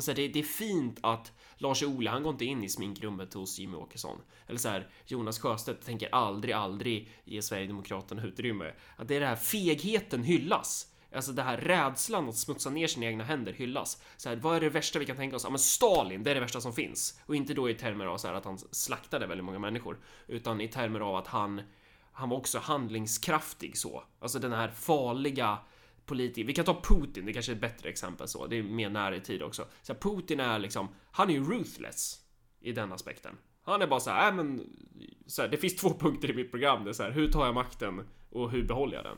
Så 0.00 0.12
det, 0.12 0.28
det 0.28 0.38
är 0.38 0.42
fint 0.42 0.98
att 1.02 1.32
Lars-Ola, 1.56 2.10
han 2.10 2.22
går 2.22 2.32
inte 2.32 2.44
in 2.44 2.64
i 2.64 2.68
sminkrummet 2.68 3.34
hos 3.34 3.58
Jimmy 3.58 3.76
Åkesson. 3.76 4.18
Eller 4.46 4.58
så 4.58 4.68
här, 4.68 4.88
Jonas 5.06 5.38
Sjöstedt 5.38 5.86
tänker 5.86 6.14
aldrig, 6.14 6.54
aldrig 6.54 7.10
ge 7.24 7.42
Sverigedemokraterna 7.42 8.22
utrymme. 8.22 8.72
Att 8.96 9.08
det 9.08 9.16
är 9.16 9.20
det 9.20 9.26
här 9.26 9.36
fegheten 9.36 10.22
hyllas. 10.22 10.92
Alltså 11.14 11.32
det 11.32 11.42
här 11.42 11.56
rädslan 11.56 12.28
att 12.28 12.36
smutsa 12.36 12.70
ner 12.70 12.86
sina 12.86 13.06
egna 13.06 13.24
händer 13.24 13.52
hyllas. 13.52 14.02
Så 14.16 14.28
här, 14.28 14.36
vad 14.36 14.56
är 14.56 14.60
det 14.60 14.68
värsta 14.68 14.98
vi 14.98 15.06
kan 15.06 15.16
tänka 15.16 15.36
oss? 15.36 15.44
Ja 15.44 15.50
men 15.50 15.58
Stalin, 15.58 16.22
det 16.22 16.30
är 16.30 16.34
det 16.34 16.40
värsta 16.40 16.60
som 16.60 16.72
finns. 16.72 17.20
Och 17.26 17.36
inte 17.36 17.54
då 17.54 17.70
i 17.70 17.74
termer 17.74 18.06
av 18.06 18.18
så 18.18 18.28
här 18.28 18.34
att 18.34 18.44
han 18.44 18.58
slaktade 18.58 19.26
väldigt 19.26 19.44
många 19.44 19.58
människor. 19.58 19.98
Utan 20.26 20.60
i 20.60 20.68
termer 20.68 21.00
av 21.00 21.16
att 21.16 21.26
han, 21.26 21.62
han 22.12 22.28
var 22.28 22.36
också 22.36 22.58
handlingskraftig 22.58 23.78
så. 23.78 24.04
Alltså 24.20 24.38
den 24.38 24.52
här 24.52 24.68
farliga 24.68 25.58
politiker. 26.08 26.46
Vi 26.46 26.54
kan 26.54 26.64
ta 26.64 26.82
Putin, 26.82 27.26
det 27.26 27.32
kanske 27.32 27.52
är 27.52 27.54
ett 27.54 27.60
bättre 27.60 27.88
exempel 27.88 28.28
så. 28.28 28.46
Det 28.46 28.56
är 28.56 28.62
mer 28.62 28.90
nära 28.90 29.16
i 29.16 29.20
tid 29.20 29.42
också. 29.42 29.66
Så 29.82 29.94
Putin 29.94 30.40
är 30.40 30.58
liksom, 30.58 30.88
han 31.10 31.30
är 31.30 31.34
ju 31.34 31.44
ruthless 31.44 32.20
i 32.60 32.72
den 32.72 32.92
aspekten. 32.92 33.36
Han 33.62 33.82
är 33.82 33.86
bara 33.86 34.00
så 34.00 34.10
här, 34.10 34.28
äh, 34.28 34.36
men 34.36 34.60
så 35.26 35.42
här, 35.42 35.48
det 35.48 35.56
finns 35.56 35.76
två 35.76 35.88
punkter 36.00 36.30
i 36.30 36.34
mitt 36.34 36.50
program. 36.50 36.84
Det 36.84 36.90
är 36.90 36.92
så 36.92 37.02
här, 37.02 37.10
hur 37.10 37.28
tar 37.32 37.46
jag 37.46 37.54
makten 37.54 38.08
och 38.30 38.50
hur 38.50 38.62
behåller 38.62 38.96
jag 38.96 39.04
den? 39.04 39.16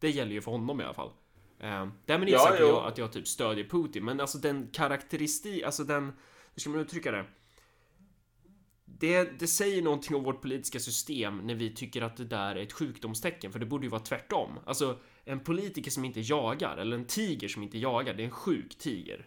Det 0.00 0.10
gäller 0.10 0.32
ju 0.32 0.40
för 0.40 0.50
honom 0.50 0.80
i 0.80 0.84
alla 0.84 0.94
fall. 0.94 1.10
Eh, 1.58 1.88
därmed 2.06 2.28
inte 2.28 2.32
ja, 2.32 2.38
sagt 2.38 2.54
att 2.54 2.60
jag, 2.60 2.86
att 2.86 2.98
jag 2.98 3.12
typ 3.12 3.28
stödjer 3.28 3.64
Putin, 3.64 4.04
men 4.04 4.20
alltså 4.20 4.38
den 4.38 4.68
karaktäristik, 4.72 5.62
alltså 5.62 5.84
den, 5.84 6.04
hur 6.54 6.60
ska 6.60 6.70
man 6.70 6.80
uttrycka 6.80 7.12
det? 7.12 7.24
Det, 8.84 9.38
det 9.38 9.46
säger 9.46 9.82
någonting 9.82 10.16
om 10.16 10.24
vårt 10.24 10.42
politiska 10.42 10.80
system 10.80 11.38
när 11.38 11.54
vi 11.54 11.74
tycker 11.74 12.02
att 12.02 12.16
det 12.16 12.24
där 12.24 12.56
är 12.56 12.62
ett 12.62 12.72
sjukdomstecken, 12.72 13.52
för 13.52 13.58
det 13.58 13.66
borde 13.66 13.86
ju 13.86 13.90
vara 13.90 14.02
tvärtom. 14.02 14.58
Alltså, 14.64 14.98
en 15.24 15.40
politiker 15.40 15.90
som 15.90 16.04
inte 16.04 16.20
jagar, 16.20 16.76
eller 16.76 16.96
en 16.96 17.04
tiger 17.04 17.48
som 17.48 17.62
inte 17.62 17.78
jagar, 17.78 18.14
det 18.14 18.22
är 18.22 18.24
en 18.24 18.30
sjuk 18.30 18.78
tiger. 18.78 19.26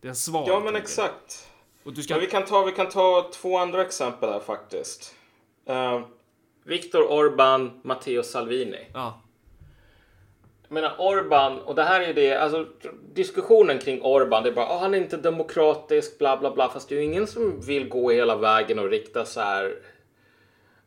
Det 0.00 0.08
är 0.08 0.10
en 0.10 0.16
svag 0.16 0.48
Ja, 0.48 0.60
men 0.60 0.68
tiger. 0.68 0.78
exakt. 0.78 1.48
Och 1.84 1.92
du 1.92 2.02
ska... 2.02 2.14
Men 2.14 2.20
vi, 2.20 2.26
kan 2.26 2.44
ta, 2.44 2.64
vi 2.64 2.72
kan 2.72 2.88
ta 2.88 3.30
två 3.34 3.58
andra 3.58 3.82
exempel 3.82 4.30
här 4.30 4.40
faktiskt. 4.40 5.14
Uh, 5.70 6.06
Viktor 6.64 7.12
Orban, 7.12 7.80
Matteo 7.84 8.22
Salvini. 8.22 8.86
Ja. 8.94 9.22
Jag 10.68 10.74
menar 10.74 10.94
Orban, 10.98 11.60
och 11.60 11.74
det 11.74 11.82
här 11.82 12.00
är 12.00 12.14
det, 12.14 12.34
alltså 12.34 12.66
diskussionen 13.14 13.78
kring 13.78 14.02
Orban, 14.02 14.42
det 14.42 14.48
är 14.48 14.54
bara, 14.54 14.76
oh, 14.76 14.80
han 14.80 14.94
är 14.94 14.98
inte 14.98 15.16
demokratisk, 15.16 16.18
bla 16.18 16.36
bla 16.36 16.50
bla, 16.50 16.68
fast 16.68 16.88
det 16.88 16.94
är 16.94 16.96
ju 16.96 17.04
ingen 17.04 17.26
som 17.26 17.60
vill 17.60 17.88
gå 17.88 18.10
hela 18.10 18.36
vägen 18.36 18.78
och 18.78 18.90
rikta 18.90 19.24
så 19.24 19.40
här 19.40 19.78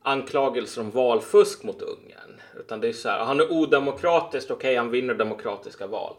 anklagelser 0.09 0.81
om 0.81 0.91
valfusk 0.91 1.63
mot 1.63 1.81
Ungern. 1.81 2.41
Utan 2.59 2.81
det 2.81 2.87
är 2.87 2.93
så 2.93 3.09
här, 3.09 3.25
han 3.25 3.39
är 3.39 3.51
odemokratisk, 3.51 4.51
okej, 4.51 4.55
okay, 4.55 4.77
han 4.77 4.91
vinner 4.91 5.13
demokratiska 5.13 5.87
val. 5.87 6.15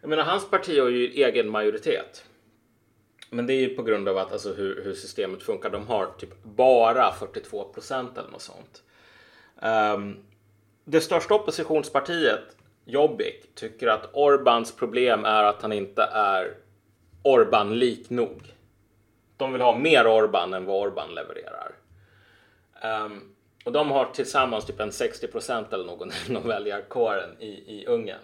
Jag 0.00 0.10
menar, 0.10 0.22
hans 0.22 0.50
parti 0.50 0.80
har 0.80 0.88
ju 0.88 1.06
egen 1.06 1.48
majoritet. 1.48 2.24
Men 3.30 3.46
det 3.46 3.52
är 3.52 3.60
ju 3.60 3.68
på 3.76 3.82
grund 3.82 4.08
av 4.08 4.18
att, 4.18 4.32
alltså, 4.32 4.52
hur, 4.52 4.84
hur 4.84 4.94
systemet 4.94 5.42
funkar. 5.42 5.70
De 5.70 5.86
har 5.86 6.06
typ 6.18 6.42
bara 6.42 7.12
42 7.12 7.64
procent 7.64 8.18
eller 8.18 8.30
något 8.30 8.42
sånt. 8.42 8.82
Um, 9.62 10.16
det 10.84 11.00
största 11.00 11.34
oppositionspartiet 11.34 12.56
Jobbik 12.84 13.54
tycker 13.54 13.88
att 13.88 14.10
Orbans 14.12 14.76
problem 14.76 15.24
är 15.24 15.44
att 15.44 15.62
han 15.62 15.72
inte 15.72 16.02
är 16.02 16.56
Orban-lik 17.22 18.10
nog. 18.10 18.54
De 19.36 19.52
vill 19.52 19.62
ha 19.62 19.78
mer 19.78 20.06
Orban 20.06 20.54
än 20.54 20.64
vad 20.64 20.76
Orban 20.76 21.14
levererar. 21.14 21.72
Um, 22.84 23.34
och 23.64 23.72
de 23.72 23.90
har 23.90 24.04
tillsammans 24.04 24.66
typ 24.66 24.80
en 24.80 24.92
60 24.92 25.26
procent 25.26 25.72
eller 25.72 25.84
någon 25.84 26.10
inom 26.28 26.48
väljarkåren 26.48 27.30
i, 27.38 27.48
i 27.48 27.86
Ungern. 27.86 28.20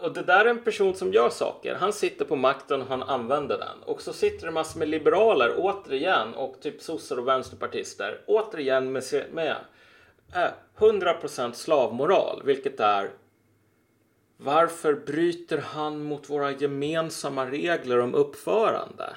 Och 0.00 0.12
det 0.12 0.22
där 0.22 0.44
är 0.44 0.50
en 0.50 0.64
person 0.64 0.94
som 0.94 1.12
gör 1.12 1.30
saker. 1.30 1.74
Han 1.74 1.92
sitter 1.92 2.24
på 2.24 2.36
makten 2.36 2.82
och 2.82 2.88
han 2.88 3.02
använder 3.02 3.58
den. 3.58 3.82
Och 3.82 4.02
så 4.02 4.12
sitter 4.12 4.46
det 4.46 4.52
massor 4.52 4.78
med 4.78 4.88
liberaler 4.88 5.54
återigen 5.56 6.34
och 6.34 6.60
typ 6.60 6.82
sossar 6.82 7.18
och 7.18 7.28
vänsterpartister 7.28 8.20
återigen 8.26 8.92
med, 8.92 9.04
med 9.32 9.56
eh, 10.34 10.50
100% 10.78 11.52
slavmoral, 11.52 12.42
vilket 12.44 12.80
är 12.80 13.10
varför 14.36 14.94
bryter 14.94 15.58
han 15.58 16.02
mot 16.02 16.30
våra 16.30 16.50
gemensamma 16.50 17.46
regler 17.46 17.98
om 17.98 18.14
uppförande? 18.14 19.16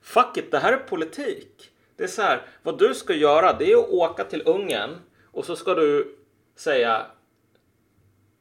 Fuck 0.00 0.36
it, 0.36 0.50
det 0.50 0.58
här 0.58 0.72
är 0.72 0.76
politik. 0.76 1.70
Det 1.96 2.04
är 2.04 2.08
så 2.08 2.22
här, 2.22 2.42
vad 2.62 2.78
du 2.78 2.94
ska 2.94 3.14
göra 3.14 3.52
det 3.52 3.72
är 3.72 3.76
att 3.76 3.88
åka 3.88 4.24
till 4.24 4.42
Ungern 4.46 4.90
och 5.24 5.44
så 5.44 5.56
ska 5.56 5.74
du 5.74 6.16
säga 6.56 7.06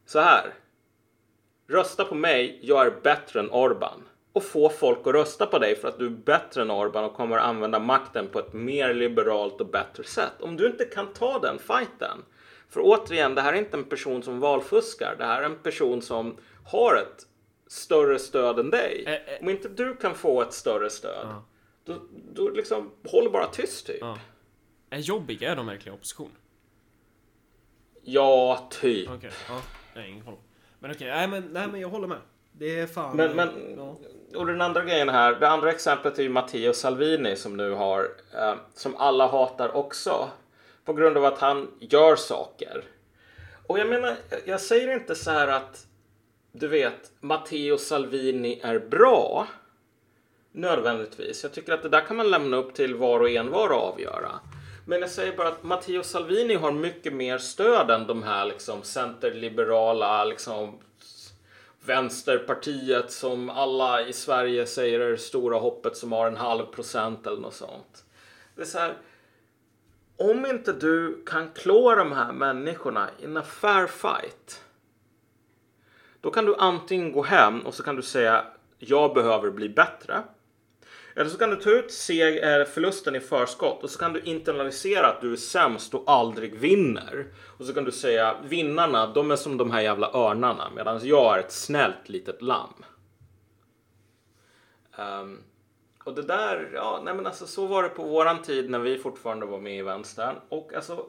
så 0.05 0.19
här. 0.19 0.53
Rösta 1.67 2.05
på 2.05 2.15
mig, 2.15 2.59
jag 2.61 2.85
är 2.85 2.91
bättre 3.03 3.39
än 3.39 3.51
Orban. 3.51 4.03
Och 4.33 4.43
få 4.43 4.69
folk 4.69 5.07
att 5.07 5.13
rösta 5.13 5.45
på 5.45 5.59
dig 5.59 5.75
för 5.75 5.87
att 5.87 5.99
du 5.99 6.05
är 6.05 6.09
bättre 6.09 6.61
än 6.61 6.71
Orban 6.71 7.03
och 7.03 7.13
kommer 7.13 7.37
att 7.37 7.43
använda 7.43 7.79
makten 7.79 8.27
på 8.27 8.39
ett 8.39 8.53
mer 8.53 8.93
liberalt 8.93 9.61
och 9.61 9.67
bättre 9.67 10.03
sätt. 10.03 10.41
Om 10.41 10.57
du 10.57 10.67
inte 10.67 10.85
kan 10.85 11.13
ta 11.13 11.39
den 11.39 11.59
fighten 11.59 12.23
för 12.69 12.81
återigen, 12.83 13.35
det 13.35 13.41
här 13.41 13.53
är 13.53 13.57
inte 13.57 13.77
en 13.77 13.83
person 13.83 14.23
som 14.23 14.39
valfuskar. 14.39 15.15
Det 15.17 15.25
här 15.25 15.41
är 15.41 15.45
en 15.45 15.59
person 15.59 16.01
som 16.01 16.37
har 16.65 16.95
ett 16.95 17.25
större 17.67 18.19
stöd 18.19 18.59
än 18.59 18.69
dig. 18.69 19.03
Ä 19.07 19.37
Om 19.41 19.49
inte 19.49 19.69
du 19.69 19.95
kan 19.95 20.15
få 20.15 20.41
ett 20.41 20.53
större 20.53 20.89
stöd, 20.89 21.27
ja. 21.29 21.45
Då, 21.85 22.01
då 22.33 22.49
liksom 22.49 22.91
håll 23.03 23.31
bara 23.31 23.47
tyst 23.47 23.87
typ. 23.87 23.97
Ja. 24.01 24.19
Är 24.89 24.99
Jobbik, 24.99 25.41
är 25.41 25.55
de 25.55 25.65
verkligen 25.65 25.95
opposition? 25.95 26.31
Ja, 28.01 28.67
typ. 28.71 29.09
Okej, 29.09 29.17
okay. 29.17 29.31
ja, 29.49 29.61
har 29.95 30.07
ingen 30.07 30.25
koll. 30.25 30.37
Men 30.79 30.91
okej, 30.91 31.07
okay. 31.07 31.17
nej, 31.17 31.27
men, 31.27 31.53
nej 31.53 31.67
men 31.67 31.81
jag 31.81 31.89
håller 31.89 32.07
med. 32.07 32.17
Det 32.51 32.79
är 32.79 32.87
fan... 32.87 33.17
Men, 33.17 33.35
men 33.35 33.49
ja. 33.77 33.97
och 34.39 34.45
den 34.45 34.61
andra 34.61 34.83
grejen 34.83 35.09
här, 35.09 35.35
det 35.39 35.49
andra 35.49 35.71
exemplet 35.71 36.19
är 36.19 36.23
ju 36.23 36.29
Matteo 36.29 36.73
Salvini 36.73 37.35
som 37.35 37.57
nu 37.57 37.71
har, 37.71 38.09
eh, 38.33 38.55
som 38.73 38.95
alla 38.95 39.27
hatar 39.27 39.75
också 39.75 40.29
på 40.85 40.93
grund 40.93 41.17
av 41.17 41.25
att 41.25 41.39
han 41.39 41.71
gör 41.79 42.15
saker. 42.15 42.83
Och 43.67 43.79
jag 43.79 43.89
menar, 43.89 44.15
jag 44.45 44.61
säger 44.61 44.93
inte 44.93 45.15
så 45.15 45.31
här 45.31 45.47
att 45.47 45.87
du 46.51 46.67
vet, 46.67 47.11
Matteo 47.19 47.77
Salvini 47.77 48.59
är 48.63 48.79
bra. 48.79 49.47
Nödvändigtvis. 50.57 51.43
Jag 51.43 51.53
tycker 51.53 51.73
att 51.73 51.83
det 51.83 51.89
där 51.89 52.01
kan 52.01 52.17
man 52.17 52.29
lämna 52.29 52.57
upp 52.57 52.73
till 52.73 52.95
var 52.95 53.19
och 53.19 53.29
en 53.29 53.51
var 53.51 53.69
och 53.69 53.83
avgöra. 53.83 54.39
Men 54.85 55.01
jag 55.01 55.09
säger 55.09 55.37
bara 55.37 55.47
att 55.47 55.63
Matteo 55.63 56.03
Salvini 56.03 56.55
har 56.55 56.71
mycket 56.71 57.13
mer 57.13 57.37
stöd 57.37 57.91
än 57.91 58.07
de 58.07 58.23
här 58.23 58.45
liksom 58.45 58.83
centerliberala 58.83 60.25
liksom 60.25 60.79
Vänsterpartiet 61.85 63.11
som 63.11 63.49
alla 63.49 64.01
i 64.01 64.13
Sverige 64.13 64.65
säger 64.65 64.99
är 64.99 65.11
det 65.11 65.17
stora 65.17 65.57
hoppet 65.57 65.97
som 65.97 66.11
har 66.11 66.27
en 66.27 66.37
halv 66.37 66.65
procent 66.65 67.27
eller 67.27 67.41
något 67.41 67.53
sånt. 67.53 68.05
Det 68.55 68.61
är 68.61 68.65
så 68.65 68.79
här. 68.79 68.93
Om 70.17 70.45
inte 70.45 70.73
du 70.73 71.23
kan 71.25 71.51
klå 71.51 71.95
de 71.95 72.11
här 72.11 72.33
människorna 72.33 73.09
in 73.23 73.37
a 73.37 73.43
fair 73.43 73.87
fight. 73.87 74.63
Då 76.21 76.31
kan 76.31 76.45
du 76.45 76.55
antingen 76.55 77.11
gå 77.11 77.21
hem 77.21 77.59
och 77.59 77.73
så 77.73 77.83
kan 77.83 77.95
du 77.95 78.01
säga 78.01 78.45
jag 78.79 79.13
behöver 79.13 79.51
bli 79.51 79.69
bättre. 79.69 80.23
Eller 81.15 81.29
så 81.29 81.37
kan 81.37 81.49
du 81.49 81.55
ta 81.55 81.69
ut 81.69 81.91
seg, 81.91 82.43
eh, 82.43 82.65
förlusten 82.65 83.15
i 83.15 83.19
förskott 83.19 83.83
och 83.83 83.89
så 83.89 83.99
kan 83.99 84.13
du 84.13 84.21
internalisera 84.21 85.07
att 85.07 85.21
du 85.21 85.31
är 85.31 85.35
sämst 85.35 85.93
och 85.93 86.03
aldrig 86.07 86.55
vinner. 86.55 87.25
Och 87.57 87.65
så 87.65 87.73
kan 87.73 87.83
du 87.83 87.91
säga 87.91 88.37
vinnarna, 88.43 89.07
de 89.07 89.31
är 89.31 89.35
som 89.35 89.57
de 89.57 89.71
här 89.71 89.81
jävla 89.81 90.11
örnarna 90.13 90.69
medan 90.75 91.07
jag 91.07 91.35
är 91.35 91.39
ett 91.39 91.51
snällt 91.51 92.09
litet 92.09 92.41
lamm. 92.41 92.85
Um, 94.97 95.43
och 96.03 96.15
det 96.15 96.21
där, 96.21 96.71
ja, 96.73 97.01
nej 97.03 97.13
men 97.13 97.25
alltså 97.25 97.47
så 97.47 97.65
var 97.65 97.83
det 97.83 97.89
på 97.89 98.03
våran 98.03 98.41
tid 98.41 98.69
när 98.69 98.79
vi 98.79 98.97
fortfarande 98.97 99.45
var 99.45 99.59
med 99.59 99.77
i 99.77 99.81
vänstern. 99.81 100.35
Och 100.49 100.73
alltså 100.73 101.05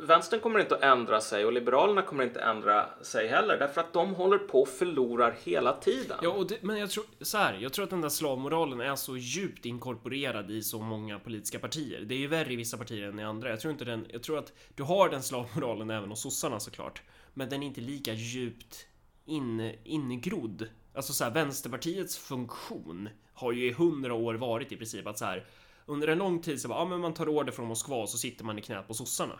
vänstern 0.00 0.40
kommer 0.40 0.60
inte 0.60 0.74
att 0.74 0.82
ändra 0.82 1.20
sig 1.20 1.44
och 1.44 1.52
liberalerna 1.52 2.02
kommer 2.02 2.24
inte 2.24 2.44
att 2.44 2.56
ändra 2.56 2.88
sig 3.02 3.28
heller 3.28 3.58
därför 3.58 3.80
att 3.80 3.92
de 3.92 4.14
håller 4.14 4.38
på 4.38 4.62
och 4.62 4.68
förlorar 4.68 5.36
hela 5.44 5.72
tiden. 5.72 6.18
Ja, 6.22 6.30
och 6.30 6.46
det, 6.46 6.62
men 6.62 6.78
jag 6.78 6.90
tror 6.90 7.04
så 7.20 7.38
här. 7.38 7.58
Jag 7.60 7.72
tror 7.72 7.84
att 7.84 7.90
den 7.90 8.00
där 8.00 8.08
slavmoralen 8.08 8.80
är 8.80 8.96
så 8.96 9.16
djupt 9.16 9.66
inkorporerad 9.66 10.50
i 10.50 10.62
så 10.62 10.78
många 10.78 11.18
politiska 11.18 11.58
partier. 11.58 12.00
Det 12.00 12.14
är 12.14 12.18
ju 12.18 12.26
värre 12.26 12.52
i 12.52 12.56
vissa 12.56 12.76
partier 12.76 13.08
än 13.08 13.18
i 13.18 13.24
andra. 13.24 13.50
Jag 13.50 13.60
tror 13.60 13.72
inte 13.72 13.84
den. 13.84 14.06
Jag 14.10 14.22
tror 14.22 14.38
att 14.38 14.52
du 14.74 14.82
har 14.82 15.08
den 15.08 15.22
slavmoralen 15.22 15.90
även 15.90 16.10
hos 16.10 16.22
sossarna 16.22 16.60
såklart, 16.60 17.02
men 17.34 17.48
den 17.48 17.62
är 17.62 17.66
inte 17.66 17.80
lika 17.80 18.12
djupt 18.12 18.86
in, 19.24 19.74
ingrodd. 19.84 20.68
Alltså 20.94 21.12
så 21.12 21.24
här, 21.24 21.30
Vänsterpartiets 21.30 22.18
funktion 22.18 23.08
har 23.32 23.52
ju 23.52 23.66
i 23.66 23.72
hundra 23.72 24.14
år 24.14 24.34
varit 24.34 24.72
i 24.72 24.76
princip 24.76 25.06
att 25.06 25.18
så 25.18 25.24
här 25.24 25.46
under 25.86 26.08
en 26.08 26.18
lång 26.18 26.42
tid 26.42 26.60
så 26.60 26.68
bara, 26.68 26.78
ja, 26.78 26.84
men 26.84 27.00
man 27.00 27.14
tar 27.14 27.28
order 27.28 27.52
från 27.52 27.66
Moskva 27.66 27.96
och 27.96 28.08
så 28.08 28.18
sitter 28.18 28.44
man 28.44 28.58
i 28.58 28.62
knät 28.62 28.88
på 28.88 28.94
sossarna. 28.94 29.38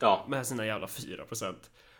Ja. 0.00 0.26
Med 0.28 0.46
sina 0.46 0.66
jävla 0.66 0.86
4%. 0.86 1.54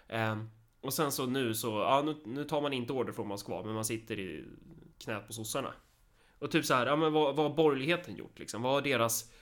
Eh, 0.08 0.36
och 0.80 0.94
sen 0.94 1.12
så 1.12 1.26
nu 1.26 1.54
så, 1.54 1.68
ja 1.68 2.02
nu, 2.04 2.16
nu 2.24 2.44
tar 2.44 2.60
man 2.60 2.72
inte 2.72 2.92
order 2.92 3.12
från 3.12 3.28
Moskva 3.28 3.62
men 3.62 3.74
man 3.74 3.84
sitter 3.84 4.18
i 4.18 4.44
knät 4.98 5.26
på 5.26 5.32
sossarna. 5.32 5.74
Och 6.38 6.50
typ 6.50 6.64
så 6.64 6.74
här, 6.74 6.86
ja 6.86 6.96
men 6.96 7.12
vad, 7.12 7.36
vad 7.36 7.50
har 7.50 7.56
borgerligheten 7.56 8.16
gjort 8.16 8.38
liksom? 8.38 8.62
Vad 8.62 8.72
har 8.72 8.82
deras... 8.82 9.32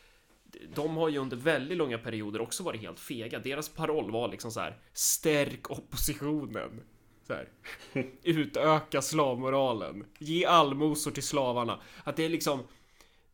De 0.74 0.96
har 0.96 1.08
ju 1.08 1.18
under 1.18 1.36
väldigt 1.36 1.78
långa 1.78 1.98
perioder 1.98 2.40
också 2.40 2.62
varit 2.62 2.80
helt 2.80 3.00
fega. 3.00 3.38
Deras 3.38 3.68
paroll 3.68 4.10
var 4.10 4.28
liksom 4.28 4.50
så 4.50 4.60
här, 4.60 4.78
stärk 4.92 5.70
oppositionen. 5.70 6.82
Så 7.26 7.32
här. 7.32 7.48
Utöka 8.22 9.02
slavmoralen. 9.02 10.04
Ge 10.18 10.44
allmosor 10.46 11.10
till 11.10 11.22
slavarna. 11.22 11.80
Att 12.04 12.16
det 12.16 12.24
är 12.24 12.28
liksom, 12.28 12.62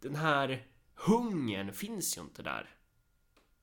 den 0.01 0.15
här 0.15 0.67
hungern 0.95 1.73
finns 1.73 2.19
ju 2.19 2.21
inte 2.21 2.43
där. 2.43 2.71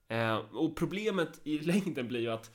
Eh, 0.10 0.38
och 0.38 0.76
problemet 0.76 1.41
i 1.43 1.60
längden 1.60 2.07
blir 2.07 2.20
ju 2.20 2.32
att 2.32 2.51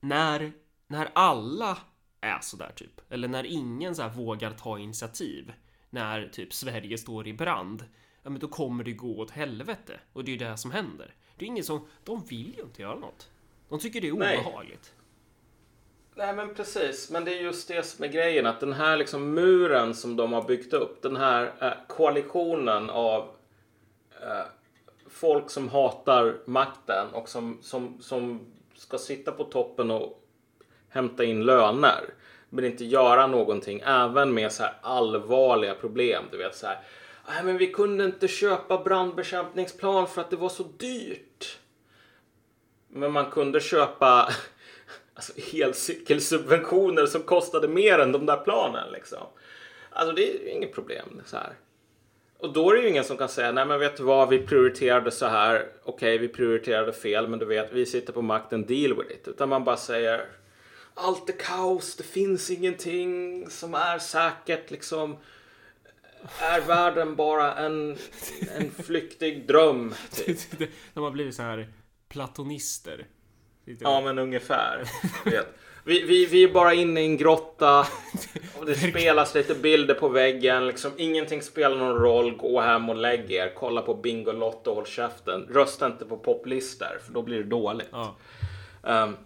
när, 0.00 0.52
när 0.86 1.10
alla 1.12 1.78
är 2.20 2.40
sådär 2.40 2.72
typ, 2.76 3.12
eller 3.12 3.28
när 3.28 3.46
ingen 3.46 3.94
så 3.94 4.08
vågar 4.08 4.50
ta 4.50 4.78
initiativ, 4.78 5.52
när 5.90 6.28
typ 6.28 6.52
Sverige 6.52 6.98
står 6.98 7.26
i 7.26 7.32
brand, 7.32 7.84
ja 8.22 8.30
men 8.30 8.40
då 8.40 8.48
kommer 8.48 8.84
det 8.84 8.92
gå 8.92 9.18
åt 9.18 9.30
helvete. 9.30 10.00
Och 10.12 10.24
det 10.24 10.30
är 10.30 10.32
ju 10.32 10.38
det 10.38 10.56
som 10.56 10.70
händer. 10.70 11.14
Det 11.36 11.44
är 11.44 11.46
ingen 11.46 11.64
som, 11.64 11.88
de 12.04 12.24
vill 12.24 12.54
ju 12.56 12.62
inte 12.62 12.82
göra 12.82 12.98
något. 12.98 13.30
De 13.68 13.78
tycker 13.78 14.00
det 14.00 14.08
är 14.08 14.12
obehagligt. 14.12 14.94
Nej. 14.94 16.26
Nej 16.26 16.34
men 16.34 16.54
precis, 16.54 17.10
men 17.10 17.24
det 17.24 17.38
är 17.38 17.42
just 17.42 17.68
det 17.68 17.82
som 17.82 18.04
är 18.04 18.08
grejen 18.08 18.46
att 18.46 18.60
den 18.60 18.72
här 18.72 18.96
liksom 18.96 19.34
muren 19.34 19.94
som 19.94 20.16
de 20.16 20.32
har 20.32 20.42
byggt 20.42 20.72
upp, 20.72 21.02
den 21.02 21.16
här 21.16 21.52
eh, 21.60 21.72
koalitionen 21.88 22.90
av 22.90 23.30
eh, 24.22 24.46
folk 25.20 25.50
som 25.50 25.68
hatar 25.68 26.36
makten 26.44 27.06
och 27.12 27.28
som, 27.28 27.58
som, 27.62 27.98
som 28.00 28.40
ska 28.74 28.98
sitta 28.98 29.32
på 29.32 29.44
toppen 29.44 29.90
och 29.90 30.24
hämta 30.88 31.24
in 31.24 31.44
löner 31.44 32.04
men 32.48 32.64
inte 32.64 32.84
göra 32.84 33.26
någonting 33.26 33.82
även 33.86 34.34
med 34.34 34.52
så 34.52 34.62
här 34.62 34.74
allvarliga 34.82 35.74
problem. 35.74 36.24
Du 36.30 36.38
vet 36.38 36.56
så 36.56 36.66
här. 36.66 36.80
Nej, 37.28 37.44
men 37.44 37.58
vi 37.58 37.66
kunde 37.66 38.04
inte 38.04 38.28
köpa 38.28 38.78
brandbekämpningsplan 38.78 40.06
för 40.08 40.20
att 40.20 40.30
det 40.30 40.36
var 40.36 40.48
så 40.48 40.62
dyrt. 40.62 41.58
Men 42.88 43.12
man 43.12 43.30
kunde 43.30 43.60
köpa 43.60 44.28
alltså, 45.14 45.32
elcykelsubventioner 45.52 47.06
som 47.06 47.22
kostade 47.22 47.68
mer 47.68 47.98
än 47.98 48.12
de 48.12 48.26
där 48.26 48.36
planen 48.36 48.92
liksom. 48.92 49.26
Alltså 49.90 50.14
det 50.14 50.34
är 50.34 50.48
inget 50.48 50.74
problem 50.74 51.22
så 51.26 51.36
här. 51.36 51.54
Och 52.38 52.52
då 52.52 52.70
är 52.70 52.74
det 52.74 52.82
ju 52.82 52.88
ingen 52.88 53.04
som 53.04 53.16
kan 53.16 53.28
säga 53.28 53.52
nej 53.52 53.66
men 53.66 53.80
vet 53.80 53.96
du 53.96 54.02
vad 54.02 54.28
vi 54.28 54.38
prioriterade 54.38 55.10
så 55.10 55.26
här. 55.26 55.66
Okej 55.84 56.14
okay, 56.14 56.18
vi 56.18 56.28
prioriterade 56.28 56.92
fel 56.92 57.28
men 57.28 57.38
du 57.38 57.46
vet 57.46 57.72
vi 57.72 57.86
sitter 57.86 58.12
på 58.12 58.22
makten 58.22 58.66
deal 58.66 58.96
with 58.96 59.10
it. 59.10 59.28
Utan 59.28 59.48
man 59.48 59.64
bara 59.64 59.76
säger 59.76 60.24
allt 60.94 61.28
är 61.28 61.32
kaos, 61.32 61.96
det 61.96 62.04
finns 62.04 62.50
ingenting 62.50 63.44
som 63.50 63.74
är 63.74 63.98
säkert 63.98 64.70
liksom. 64.70 65.16
Är 66.40 66.60
världen 66.60 67.16
bara 67.16 67.54
en, 67.54 67.96
en 68.56 68.70
flyktig 68.70 69.46
dröm? 69.46 69.94
Typ. 70.10 70.38
De 70.94 71.04
har 71.04 71.10
blivit 71.10 71.34
så 71.34 71.42
här 71.42 71.72
platonister. 72.08 73.06
Ja 73.64 74.00
men 74.00 74.18
ungefär. 74.18 74.84
Vi, 75.88 76.02
vi, 76.02 76.26
vi 76.26 76.44
är 76.44 76.48
bara 76.48 76.74
inne 76.74 77.00
i 77.00 77.04
en 77.04 77.16
grotta. 77.16 77.86
Och 78.58 78.66
det 78.66 78.74
spelas 78.74 79.34
lite 79.34 79.54
bilder 79.54 79.94
på 79.94 80.08
väggen. 80.08 80.66
Liksom, 80.66 80.92
ingenting 80.96 81.42
spelar 81.42 81.76
någon 81.76 81.98
roll. 81.98 82.36
Gå 82.36 82.60
hem 82.60 82.88
och 82.88 82.96
lägg 82.96 83.32
er. 83.32 83.52
Kolla 83.56 83.82
på 83.82 83.94
Bingolotto 83.94 84.70
och 84.70 84.76
håll 84.76 84.86
käften. 84.86 85.46
Rösta 85.50 85.86
inte 85.86 86.04
på 86.04 86.16
poplistor 86.16 87.00
för 87.06 87.12
då 87.12 87.22
blir 87.22 87.36
det 87.36 87.44
dåligt. 87.44 87.88
Ja. 87.92 88.14
Um, 88.82 89.16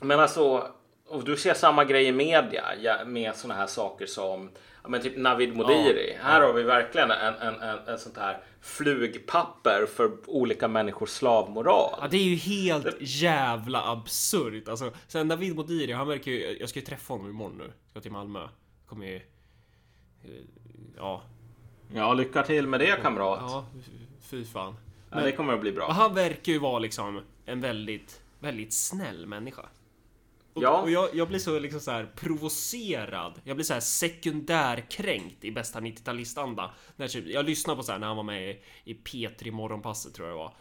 men 0.00 0.20
alltså, 0.20 0.68
och 1.08 1.24
du 1.24 1.36
ser 1.36 1.54
samma 1.54 1.84
grej 1.84 2.06
i 2.06 2.12
media 2.12 2.64
med 3.06 3.36
sådana 3.36 3.60
här 3.60 3.66
saker 3.66 4.06
som 4.06 4.50
men 4.88 5.02
typ 5.02 5.16
Navid 5.16 5.56
Modiri. 5.56 6.16
Ja. 6.16 6.24
Här 6.28 6.40
har 6.40 6.52
vi 6.52 6.62
verkligen 6.62 7.10
en, 7.10 7.34
en, 7.34 7.54
en, 7.54 7.78
en 7.88 7.98
sånt 7.98 8.16
här 8.16 8.38
flugpapper 8.60 9.86
för 9.86 10.10
olika 10.26 10.68
människors 10.68 11.08
slavmoral. 11.10 11.98
Ja, 12.00 12.08
det 12.10 12.16
är 12.16 12.24
ju 12.24 12.36
helt 12.36 12.96
jävla 13.00 13.90
absurt. 13.90 14.68
Alltså, 14.68 14.92
sen 15.08 15.28
Navid 15.28 15.56
Modiri, 15.56 15.92
han 15.92 16.08
verkar 16.08 16.32
ju... 16.32 16.58
Jag 16.60 16.68
ska 16.68 16.78
ju 16.78 16.86
träffa 16.86 17.14
honom 17.14 17.30
imorgon 17.30 17.58
nu. 17.58 17.72
Ska 17.90 18.00
till 18.00 18.12
Malmö. 18.12 18.48
Kommer 18.86 19.06
ju... 19.06 19.20
Ja. 20.96 21.22
Ja, 21.94 22.14
lycka 22.14 22.42
till 22.42 22.66
med 22.66 22.80
det 22.80 23.02
kamrat. 23.02 23.40
Ja, 23.42 23.66
fy 24.20 24.44
fan. 24.44 24.76
Men, 25.10 25.18
ja, 25.18 25.24
det 25.24 25.32
kommer 25.32 25.54
att 25.54 25.60
bli 25.60 25.72
bra. 25.72 25.92
Han 25.92 26.14
verkar 26.14 26.52
ju 26.52 26.58
vara 26.58 26.78
liksom 26.78 27.20
en 27.46 27.60
väldigt, 27.60 28.22
väldigt 28.38 28.74
snäll 28.74 29.26
människa. 29.26 29.62
Och, 30.54 30.62
ja. 30.62 30.82
och 30.82 30.90
jag, 30.90 31.08
jag, 31.14 31.28
blir 31.28 31.38
så 31.38 31.58
liksom 31.58 31.80
så 31.80 31.90
här 31.90 32.12
provocerad. 32.16 33.40
Jag 33.44 33.56
blir 33.56 33.64
så 33.64 33.72
här 33.72 33.80
sekundärkränkt 33.80 35.44
i 35.44 35.50
bästa 35.50 35.80
90-talistanda. 35.80 36.70
Typ, 37.08 37.26
jag 37.26 37.46
lyssnade 37.46 37.76
på 37.76 37.82
så 37.82 37.92
här 37.92 37.98
när 37.98 38.06
han 38.06 38.16
var 38.16 38.24
med 38.24 38.50
i, 38.50 38.60
i 38.84 38.94
P3 38.94 39.50
Morgonpasset 39.50 40.14
tror 40.14 40.28
jag 40.28 40.36
det 40.36 40.38
var. 40.38 40.54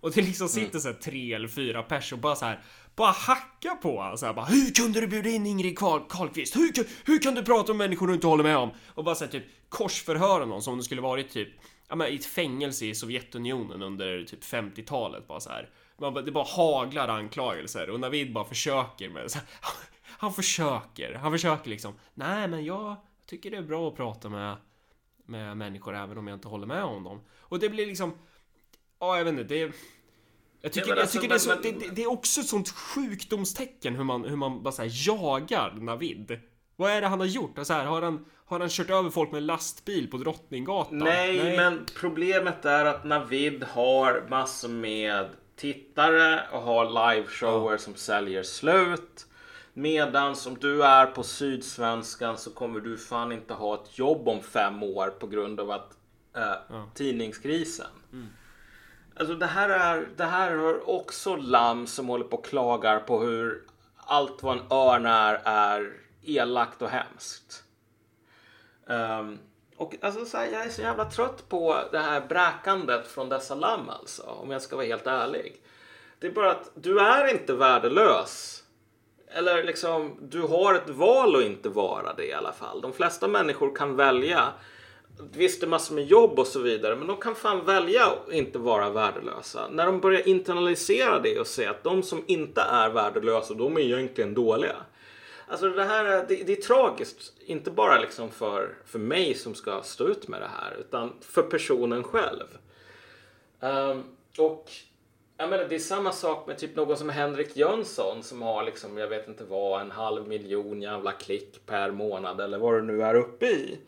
Och 0.00 0.10
det 0.12 0.22
liksom 0.22 0.48
sitter 0.48 0.70
mm. 0.70 0.80
så 0.80 0.88
här 0.88 0.94
tre 0.94 1.32
eller 1.32 1.48
fyra 1.48 1.82
pers 1.82 2.12
och 2.12 2.18
bara 2.18 2.36
så 2.36 2.44
här 2.44 2.62
bara 2.96 3.10
hacka 3.10 3.74
på 3.82 4.00
honom 4.00 4.18
så 4.18 4.26
här, 4.26 4.32
bara 4.32 4.46
Hur 4.46 4.74
kunde 4.74 5.00
du 5.00 5.06
bjuda 5.06 5.28
in 5.28 5.46
Ingrid 5.46 5.78
Karl 5.78 6.00
Karlqvist? 6.08 6.56
Hur, 6.56 6.86
hur 7.04 7.18
kan 7.18 7.34
du 7.34 7.42
prata 7.42 7.72
om 7.72 7.78
människor 7.78 8.06
du 8.06 8.14
inte 8.14 8.26
håller 8.26 8.44
med 8.44 8.56
om? 8.56 8.70
Och 8.94 9.04
bara 9.04 9.14
så 9.14 9.24
här, 9.24 9.32
typ 9.32 9.44
korsförhöra 9.68 10.44
någon 10.44 10.62
som 10.62 10.72
om 10.72 10.78
det 10.78 10.84
skulle 10.84 11.00
varit 11.00 11.30
typ 11.30 11.48
ja, 11.88 11.96
men, 11.96 12.12
i 12.12 12.14
ett 12.14 12.24
fängelse 12.24 12.86
i 12.86 12.94
Sovjetunionen 12.94 13.82
under 13.82 14.24
typ 14.24 14.44
50-talet 14.44 15.28
bara 15.28 15.40
så 15.40 15.50
här. 15.50 15.70
Man, 15.98 16.14
det 16.14 16.32
bara 16.32 16.44
haglar 16.44 17.08
anklagelser 17.08 17.90
och 17.90 18.00
Navid 18.00 18.32
bara 18.32 18.44
försöker 18.44 19.08
med 19.08 19.30
så 19.30 19.38
Han 20.18 20.32
försöker, 20.32 21.14
han 21.14 21.32
försöker 21.32 21.70
liksom 21.70 21.94
Nej 22.14 22.48
men 22.48 22.64
jag 22.64 22.96
tycker 23.26 23.50
det 23.50 23.56
är 23.56 23.62
bra 23.62 23.88
att 23.88 23.96
prata 23.96 24.28
med 24.28 24.56
Med 25.26 25.56
människor 25.56 25.96
även 25.96 26.18
om 26.18 26.26
jag 26.26 26.36
inte 26.36 26.48
håller 26.48 26.66
med 26.66 26.84
om 26.84 27.04
dem 27.04 27.20
Och 27.40 27.58
det 27.58 27.68
blir 27.68 27.86
liksom 27.86 28.18
Ja 28.98 29.16
jag 29.16 29.24
vet 29.24 29.32
inte, 29.32 29.54
det 29.54 29.72
jag 30.60 30.72
tycker, 30.72 30.96
ja, 30.96 31.00
alltså, 31.00 31.16
jag 31.16 31.22
tycker 31.22 31.50
men, 31.50 31.62
det, 31.62 31.68
är 31.68 31.72
så, 31.72 31.78
men, 31.78 31.88
det, 31.88 31.94
det, 31.94 32.02
är 32.02 32.10
också 32.10 32.40
ett 32.40 32.46
sånt 32.46 32.68
sjukdomstecken 32.68 33.96
hur 33.96 34.04
man, 34.04 34.24
hur 34.24 34.36
man 34.36 34.62
bara 34.62 34.72
så 34.72 34.82
jagar 34.86 35.74
Navid. 35.80 36.40
Vad 36.76 36.90
är 36.90 37.00
det 37.00 37.06
han 37.06 37.20
har 37.20 37.26
gjort? 37.26 37.58
Så 37.62 37.72
här, 37.72 37.84
har, 37.84 38.02
han, 38.02 38.24
har 38.46 38.60
han 38.60 38.68
kört 38.68 38.90
över 38.90 39.10
folk 39.10 39.32
med 39.32 39.42
lastbil 39.42 40.10
på 40.10 40.16
Drottninggatan? 40.16 40.98
Nej, 40.98 41.38
Nej, 41.38 41.56
men 41.56 41.86
problemet 42.00 42.64
är 42.64 42.84
att 42.84 43.04
Navid 43.04 43.64
har 43.64 44.26
massor 44.28 44.68
med 44.68 45.26
tittare 45.56 46.48
och 46.52 46.62
har 46.62 47.14
liveshower 47.14 47.72
ja. 47.72 47.78
som 47.78 47.94
säljer 47.94 48.42
slut. 48.42 49.26
Medan 49.72 50.36
om 50.46 50.58
du 50.60 50.84
är 50.84 51.06
på 51.06 51.22
Sydsvenskan 51.22 52.38
så 52.38 52.50
kommer 52.50 52.80
du 52.80 52.98
fan 52.98 53.32
inte 53.32 53.54
ha 53.54 53.74
ett 53.74 53.98
jobb 53.98 54.28
om 54.28 54.42
fem 54.42 54.82
år 54.82 55.08
på 55.08 55.26
grund 55.26 55.60
av 55.60 55.70
att 55.70 55.96
äh, 56.36 56.42
ja. 56.68 56.90
tidningskrisen. 56.94 57.86
Mm. 58.12 58.26
Alltså 59.16 59.34
det 59.34 59.46
här 59.46 59.68
är 59.68 60.08
det 60.16 60.24
här 60.24 60.50
är 60.50 60.90
också 60.90 61.36
lamm 61.36 61.86
som 61.86 62.08
håller 62.08 62.24
på 62.24 62.36
och 62.36 62.44
klagar 62.44 62.98
på 62.98 63.20
hur 63.20 63.62
allt 63.96 64.42
vad 64.42 64.58
en 64.58 64.64
örn 64.70 65.06
är, 65.06 65.40
är 65.44 65.92
elakt 66.22 66.82
och 66.82 66.90
hemskt. 66.90 67.64
Um, 68.86 69.38
och 69.76 69.94
alltså, 70.00 70.24
så 70.24 70.36
här, 70.36 70.46
jag 70.52 70.64
är 70.64 70.68
så 70.68 70.82
jävla 70.82 71.04
trött 71.04 71.48
på 71.48 71.78
det 71.92 71.98
här 71.98 72.20
bräkandet 72.28 73.06
från 73.06 73.28
dessa 73.28 73.54
lamm 73.54 73.88
alltså, 73.88 74.22
om 74.22 74.50
jag 74.50 74.62
ska 74.62 74.76
vara 74.76 74.86
helt 74.86 75.06
ärlig. 75.06 75.60
Det 76.18 76.26
är 76.26 76.30
bara 76.30 76.50
att 76.50 76.70
du 76.74 77.00
är 77.00 77.30
inte 77.30 77.52
värdelös. 77.52 78.62
Eller 79.28 79.64
liksom, 79.64 80.16
du 80.20 80.42
har 80.42 80.74
ett 80.74 80.88
val 80.90 81.36
att 81.36 81.42
inte 81.42 81.68
vara 81.68 82.12
det 82.12 82.26
i 82.26 82.32
alla 82.32 82.52
fall. 82.52 82.80
De 82.80 82.92
flesta 82.92 83.28
människor 83.28 83.74
kan 83.74 83.96
välja. 83.96 84.52
Visst, 85.32 85.60
det 85.60 85.66
är 85.66 85.68
massor 85.68 85.94
med 85.94 86.04
jobb 86.04 86.38
och 86.38 86.46
så 86.46 86.60
vidare, 86.60 86.96
men 86.96 87.06
de 87.06 87.16
kan 87.16 87.34
fan 87.34 87.64
välja 87.64 88.06
att 88.06 88.32
inte 88.32 88.58
vara 88.58 88.90
värdelösa. 88.90 89.68
När 89.70 89.86
de 89.86 90.00
börjar 90.00 90.28
internalisera 90.28 91.18
det 91.18 91.40
och 91.40 91.46
säga 91.46 91.70
att 91.70 91.82
de 91.82 92.02
som 92.02 92.24
inte 92.26 92.60
är 92.60 92.90
värdelösa, 92.90 93.54
de 93.54 93.76
är 93.76 93.80
egentligen 93.80 94.34
dåliga. 94.34 94.76
Alltså 95.48 95.70
det 95.70 95.84
här 95.84 96.04
är, 96.04 96.26
det, 96.28 96.42
det, 96.42 96.52
är 96.52 96.62
tragiskt. 96.62 97.32
Inte 97.40 97.70
bara 97.70 98.00
liksom 98.00 98.30
för, 98.30 98.74
för 98.84 98.98
mig 98.98 99.34
som 99.34 99.54
ska 99.54 99.82
stå 99.82 100.08
ut 100.08 100.28
med 100.28 100.40
det 100.40 100.50
här, 100.60 100.76
utan 100.80 101.12
för 101.20 101.42
personen 101.42 102.02
själv. 102.02 102.58
Um, 103.60 104.04
och 104.38 104.70
jag 105.36 105.50
menar, 105.50 105.64
det 105.64 105.74
är 105.74 105.78
samma 105.78 106.12
sak 106.12 106.46
med 106.46 106.58
typ 106.58 106.76
någon 106.76 106.96
som 106.96 107.08
Henrik 107.08 107.56
Jönsson 107.56 108.22
som 108.22 108.42
har 108.42 108.64
liksom, 108.64 108.98
jag 108.98 109.08
vet 109.08 109.28
inte 109.28 109.44
vad, 109.44 109.80
en 109.80 109.90
halv 109.90 110.28
miljon 110.28 110.82
jävla 110.82 111.12
klick 111.12 111.66
per 111.66 111.90
månad 111.90 112.40
eller 112.40 112.58
vad 112.58 112.74
det 112.74 112.82
nu 112.82 113.02
är 113.02 113.14
uppe 113.14 113.46
i. 113.46 113.78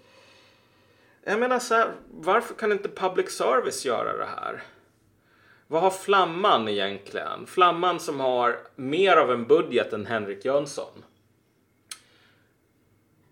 Jag 1.24 1.40
menar 1.40 1.58
så 1.58 1.74
här, 1.74 1.92
varför 2.10 2.54
kan 2.54 2.72
inte 2.72 2.88
public 2.88 3.30
service 3.30 3.86
göra 3.86 4.16
det 4.16 4.28
här? 4.36 4.62
Vad 5.66 5.82
har 5.82 5.90
Flamman 5.90 6.68
egentligen? 6.68 7.46
Flamman 7.46 8.00
som 8.00 8.20
har 8.20 8.58
mer 8.76 9.16
av 9.16 9.32
en 9.32 9.44
budget 9.46 9.92
än 9.92 10.06
Henrik 10.06 10.44
Jönsson. 10.44 11.04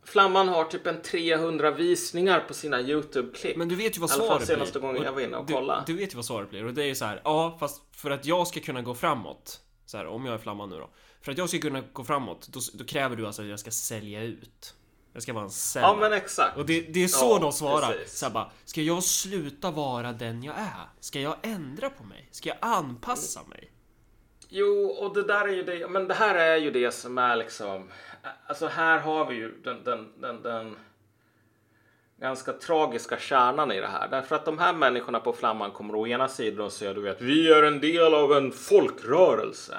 Flamman 0.07 0.48
har 0.48 0.64
typ 0.64 0.86
en 0.86 1.02
300 1.02 1.70
visningar 1.70 2.40
på 2.40 2.54
sina 2.54 2.80
YouTube-klipp. 2.80 3.57
Men 3.57 3.68
du 3.68 3.74
vet 3.74 3.96
ju 3.96 4.00
vad 4.00 4.11
svaret 4.11 4.46
blir. 4.46 4.46
senaste 4.46 4.78
gången 4.78 5.02
jag 5.02 5.12
var 5.12 5.20
inne 5.20 5.36
och 5.36 5.48
kollade. 5.48 5.82
Du, 5.86 5.92
du, 5.92 5.98
vet 5.98 6.12
ju 6.12 6.16
vad 6.16 6.24
svaret 6.24 6.50
blir 6.50 6.66
och 6.66 6.74
det 6.74 6.82
är 6.82 6.86
ju 6.86 6.94
så 6.94 7.04
här, 7.04 7.20
ja 7.24 7.57
fast 7.61 7.82
för 7.96 8.11
att 8.11 8.26
jag 8.26 8.46
ska 8.46 8.61
kunna 8.61 8.82
gå 8.82 8.94
framåt. 8.94 9.61
Så 9.86 9.96
här, 9.96 10.07
om 10.07 10.26
jag 10.26 10.34
är 10.34 10.38
Flamman 10.38 10.70
nu 10.70 10.76
då. 10.76 10.90
För 11.20 11.32
att 11.32 11.38
jag 11.38 11.48
ska 11.48 11.59
kunna 11.59 11.82
gå 11.92 12.04
framåt, 12.04 12.48
då, 12.48 12.61
då 12.74 12.84
kräver 12.84 13.16
du 13.16 13.26
alltså 13.26 13.42
att 13.42 13.48
jag 13.48 13.61
ska 13.61 13.70
sälja 13.70 14.22
ut. 14.22 14.74
Jag 15.12 15.22
ska 15.22 15.32
vara 15.32 15.44
en 15.44 15.50
säljare. 15.50 15.92
Ja 15.92 16.00
men 16.00 16.12
exakt. 16.12 16.57
Och 16.57 16.66
det, 16.66 16.80
det 16.80 17.04
är 17.04 17.09
så 17.09 17.26
ja, 17.26 17.38
de 17.38 17.52
svarar. 17.52 17.92
Precis. 17.92 18.18
Så 18.18 18.26
här 18.26 18.32
bara, 18.32 18.50
ska 18.64 18.82
jag 18.82 19.02
sluta 19.02 19.70
vara 19.70 20.12
den 20.12 20.42
jag 20.42 20.59
är? 20.59 20.88
Ska 21.00 21.20
jag 21.20 21.36
ändra 21.42 21.90
på 21.90 22.04
mig? 22.04 22.28
Ska 22.30 22.48
jag 22.48 22.59
anpassa 22.61 23.40
mig? 23.42 23.70
Jo, 24.48 24.86
och 24.86 25.14
det 25.14 25.22
där 25.22 25.48
är 25.48 25.52
ju 25.52 25.62
det, 25.62 25.88
men 25.88 26.09
det 26.09 26.14
här 26.14 26.34
är 26.34 26.57
ju 26.57 26.70
det 26.70 26.94
som 26.94 27.18
är 27.18 27.36
liksom 27.36 27.88
Alltså 28.46 28.66
här 28.66 28.98
har 28.98 29.26
vi 29.26 29.34
ju 29.34 29.54
den, 29.62 29.84
den, 29.84 30.12
den, 30.20 30.42
den 30.42 30.76
ganska 32.20 32.52
tragiska 32.52 33.18
kärnan 33.18 33.72
i 33.72 33.80
det 33.80 33.86
här. 33.86 34.08
Därför 34.08 34.36
att 34.36 34.44
de 34.44 34.58
här 34.58 34.72
människorna 34.72 35.20
på 35.20 35.32
Flamman 35.32 35.70
kommer 35.70 35.94
å 35.94 36.06
ena 36.06 36.28
sidan 36.28 36.66
och 36.66 36.72
säger 36.72 36.94
du 36.94 37.00
vet, 37.00 37.20
vi 37.20 37.52
är 37.52 37.62
en 37.62 37.80
del 37.80 38.14
av 38.14 38.32
en 38.32 38.52
folkrörelse. 38.52 39.76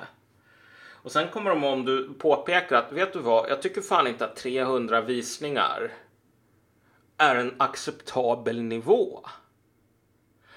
Och 0.92 1.12
sen 1.12 1.28
kommer 1.30 1.50
de 1.50 1.64
om 1.64 1.86
du 1.86 2.14
påpekar 2.14 2.76
att, 2.76 2.92
vet 2.92 3.14
du 3.14 3.20
vad, 3.20 3.50
jag 3.50 3.62
tycker 3.62 3.82
fan 3.82 4.08
inte 4.08 4.26
att 4.26 4.36
300 4.36 5.02
visningar 5.02 5.92
är 7.18 7.36
en 7.36 7.56
acceptabel 7.58 8.62
nivå. 8.62 9.26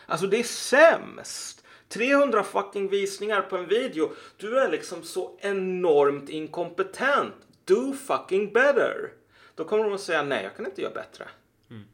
Alltså 0.07 0.27
det 0.27 0.39
är 0.39 0.45
sämst. 0.45 1.65
300 1.89 2.43
fucking 2.43 2.89
visningar 2.89 3.43
på 3.43 3.57
en 3.57 3.67
video. 3.67 4.11
Du 4.37 4.59
är 4.59 4.71
liksom 4.71 5.03
så 5.03 5.39
enormt 5.41 6.29
inkompetent 6.29 7.35
do 7.75 7.93
fucking 7.93 8.53
better. 8.53 9.13
Då 9.55 9.65
kommer 9.65 9.85
de 9.85 9.93
att 9.93 10.01
säga 10.01 10.23
nej, 10.23 10.43
jag 10.43 10.57
kan 10.57 10.67
inte 10.67 10.83
göra 10.83 10.93
bättre. 10.93 11.29
Mm. 11.71 11.85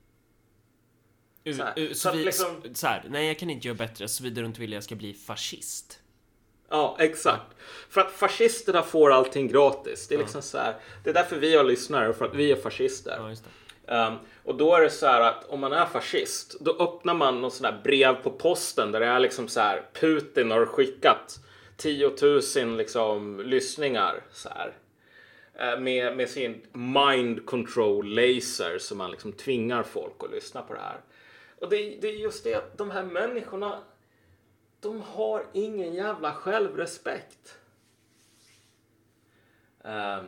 Så, 1.56 1.62
här. 1.62 1.94
så, 1.94 2.12
vi, 2.12 2.24
liksom... 2.24 2.62
så 2.74 2.86
här, 2.86 3.04
nej 3.08 3.26
jag 3.26 3.38
kan 3.38 3.50
inte 3.50 3.68
göra 3.68 3.76
bättre 3.76 4.08
såvida 4.08 4.40
du 4.40 4.46
inte 4.46 4.60
vill 4.60 4.70
att 4.70 4.74
jag 4.74 4.84
ska 4.84 4.94
bli 4.94 5.14
fascist. 5.14 6.00
Ja, 6.68 6.96
exakt. 6.98 7.56
För 7.88 8.00
att 8.00 8.10
fascisterna 8.10 8.82
får 8.82 9.12
allting 9.12 9.48
gratis. 9.48 10.08
Det 10.08 10.14
är 10.14 10.18
liksom 10.18 10.42
så 10.42 10.58
här, 10.58 10.76
det 11.04 11.10
är 11.10 11.14
därför 11.14 11.36
vi 11.36 11.56
har 11.56 11.64
lyssnare, 11.64 12.12
för 12.12 12.24
att 12.24 12.34
vi 12.34 12.52
är 12.52 12.56
fascister. 12.56 13.36
Ja, 13.86 14.06
um, 14.06 14.18
och 14.44 14.54
då 14.54 14.74
är 14.74 14.80
det 14.80 14.90
så 14.90 15.06
här 15.06 15.20
att 15.20 15.44
om 15.48 15.60
man 15.60 15.72
är 15.72 15.86
fascist, 15.86 16.56
då 16.60 16.76
öppnar 16.78 17.14
man 17.14 17.40
något 17.40 17.54
sånt 17.54 17.74
där 17.74 17.82
brev 17.84 18.14
på 18.14 18.30
posten 18.30 18.92
där 18.92 19.00
det 19.00 19.06
är 19.06 19.20
liksom 19.20 19.48
så 19.48 19.60
här, 19.60 19.82
Putin 19.92 20.50
har 20.50 20.66
skickat 20.66 21.40
10 21.76 22.12
000 22.56 22.76
liksom 22.76 23.40
lyssningar 23.40 24.24
så 24.32 24.48
här. 24.48 24.72
Eh, 25.58 25.80
med, 25.80 26.16
med 26.16 26.30
sin 26.30 26.62
mind 26.72 27.46
control 27.46 28.06
laser 28.14 28.78
som 28.78 28.98
man 28.98 29.10
liksom 29.10 29.32
tvingar 29.32 29.82
folk 29.82 30.14
att 30.18 30.30
lyssna 30.30 30.62
på 30.62 30.74
det 30.74 30.80
här. 30.80 31.00
Och 31.60 31.70
det, 31.70 31.98
det 32.00 32.08
är 32.08 32.12
just 32.12 32.44
det 32.44 32.54
att 32.54 32.78
de 32.78 32.90
här 32.90 33.02
människorna, 33.02 33.82
de 34.80 35.00
har 35.00 35.46
ingen 35.52 35.94
jävla 35.94 36.32
självrespekt. 36.32 37.58
Eh, 39.84 40.22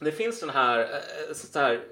det 0.00 0.12
finns 0.12 0.40
den 0.40 0.50
här, 0.50 0.80
eh, 0.80 1.34
så 1.34 1.58
här 1.58 1.84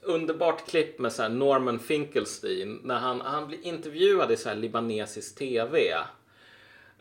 underbart 0.00 0.68
klipp 0.68 0.98
med 0.98 1.12
så 1.12 1.28
Norman 1.28 1.78
Finkelstein 1.78 2.80
när 2.84 2.98
han, 2.98 3.20
han 3.20 3.48
blir 3.48 3.66
intervjuad 3.66 4.32
i 4.32 4.36
så 4.36 4.48
här 4.48 4.56
libanesisk 4.56 5.38
tv. 5.38 5.98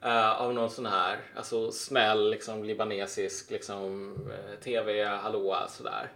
Uh, 0.05 0.41
av 0.41 0.53
någon 0.53 0.69
sån 0.69 0.85
här, 0.85 1.19
alltså 1.35 1.71
snäll 1.71 2.29
liksom 2.29 2.63
libanesisk 2.63 3.51
liksom 3.51 4.13
uh, 4.27 4.59
tv 4.63 5.03
hallå 5.03 5.57
sådär. 5.69 6.11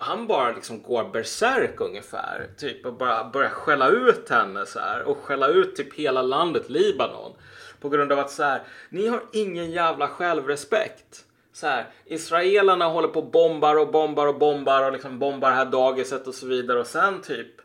Och 0.00 0.04
han 0.04 0.26
bara 0.26 0.52
liksom 0.52 0.82
går 0.82 1.04
berserk 1.04 1.80
ungefär, 1.80 2.50
typ 2.58 2.86
och 2.86 2.94
bara 2.94 3.24
börjar 3.24 3.50
skälla 3.50 3.88
ut 3.88 4.28
henne 4.28 4.66
så 4.66 4.78
här 4.78 5.02
och 5.02 5.16
skälla 5.16 5.48
ut 5.48 5.76
typ 5.76 5.94
hela 5.94 6.22
landet 6.22 6.70
Libanon 6.70 7.32
på 7.80 7.88
grund 7.88 8.12
av 8.12 8.18
att 8.18 8.30
så 8.30 8.42
här, 8.42 8.62
ni 8.88 9.06
har 9.06 9.22
ingen 9.32 9.70
jävla 9.70 10.08
självrespekt. 10.08 11.24
Så 11.52 11.66
här, 11.66 11.86
israelerna 12.04 12.84
håller 12.84 13.08
på 13.08 13.20
och 13.20 13.30
bombar 13.30 13.76
och 13.76 13.90
bombar 13.90 14.26
och 14.26 14.38
bombar 14.38 14.86
och 14.86 14.92
liksom 14.92 15.18
bombar 15.18 15.50
det 15.50 15.56
här 15.56 15.64
dagiset 15.64 16.26
och 16.26 16.34
så 16.34 16.46
vidare 16.46 16.80
och 16.80 16.86
sen 16.86 17.22
typ 17.22 17.60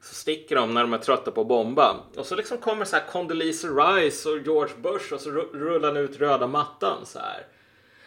så 0.00 0.14
sticker 0.14 0.56
de 0.56 0.74
när 0.74 0.80
de 0.80 0.92
är 0.92 0.98
trötta 0.98 1.30
på 1.30 1.40
att 1.40 1.46
bomba. 1.46 1.96
Och 2.16 2.26
så 2.26 2.36
liksom 2.36 2.58
kommer 2.58 2.84
så 2.84 2.96
här 2.96 3.06
Condoleezza 3.06 3.68
Rice 3.68 4.28
och 4.28 4.38
George 4.38 4.74
Bush 4.76 5.12
och 5.12 5.20
så 5.20 5.30
rullar 5.30 5.92
ni 5.92 6.00
ut 6.00 6.18
röda 6.18 6.46
mattan 6.46 7.06
så 7.06 7.18
här. 7.18 7.46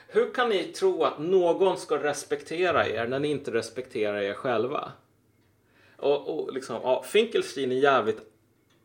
Hur 0.07 0.33
kan 0.33 0.49
ni 0.49 0.63
tro 0.63 1.03
att 1.03 1.19
någon 1.19 1.77
ska 1.77 1.97
respektera 1.97 2.87
er 2.87 3.07
när 3.07 3.19
ni 3.19 3.27
inte 3.27 3.51
respekterar 3.51 4.21
er 4.21 4.33
själva? 4.33 4.91
Och, 5.97 6.29
och 6.29 6.53
liksom, 6.53 6.79
ja, 6.83 7.03
Finkelstein 7.03 7.71
är 7.71 7.75
jävligt, 7.75 8.21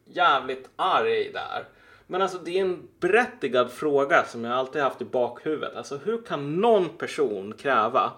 jävligt 0.04 0.68
arg 0.76 1.32
där. 1.32 1.64
Men 2.06 2.22
alltså 2.22 2.38
det 2.38 2.58
är 2.58 2.60
en 2.60 2.88
berättigad 3.00 3.70
fråga 3.70 4.24
som 4.24 4.44
jag 4.44 4.52
alltid 4.52 4.82
haft 4.82 5.02
i 5.02 5.04
bakhuvudet. 5.04 5.76
Alltså 5.76 5.96
hur 5.96 6.22
kan 6.22 6.60
någon 6.60 6.88
person 6.88 7.54
kräva 7.58 8.12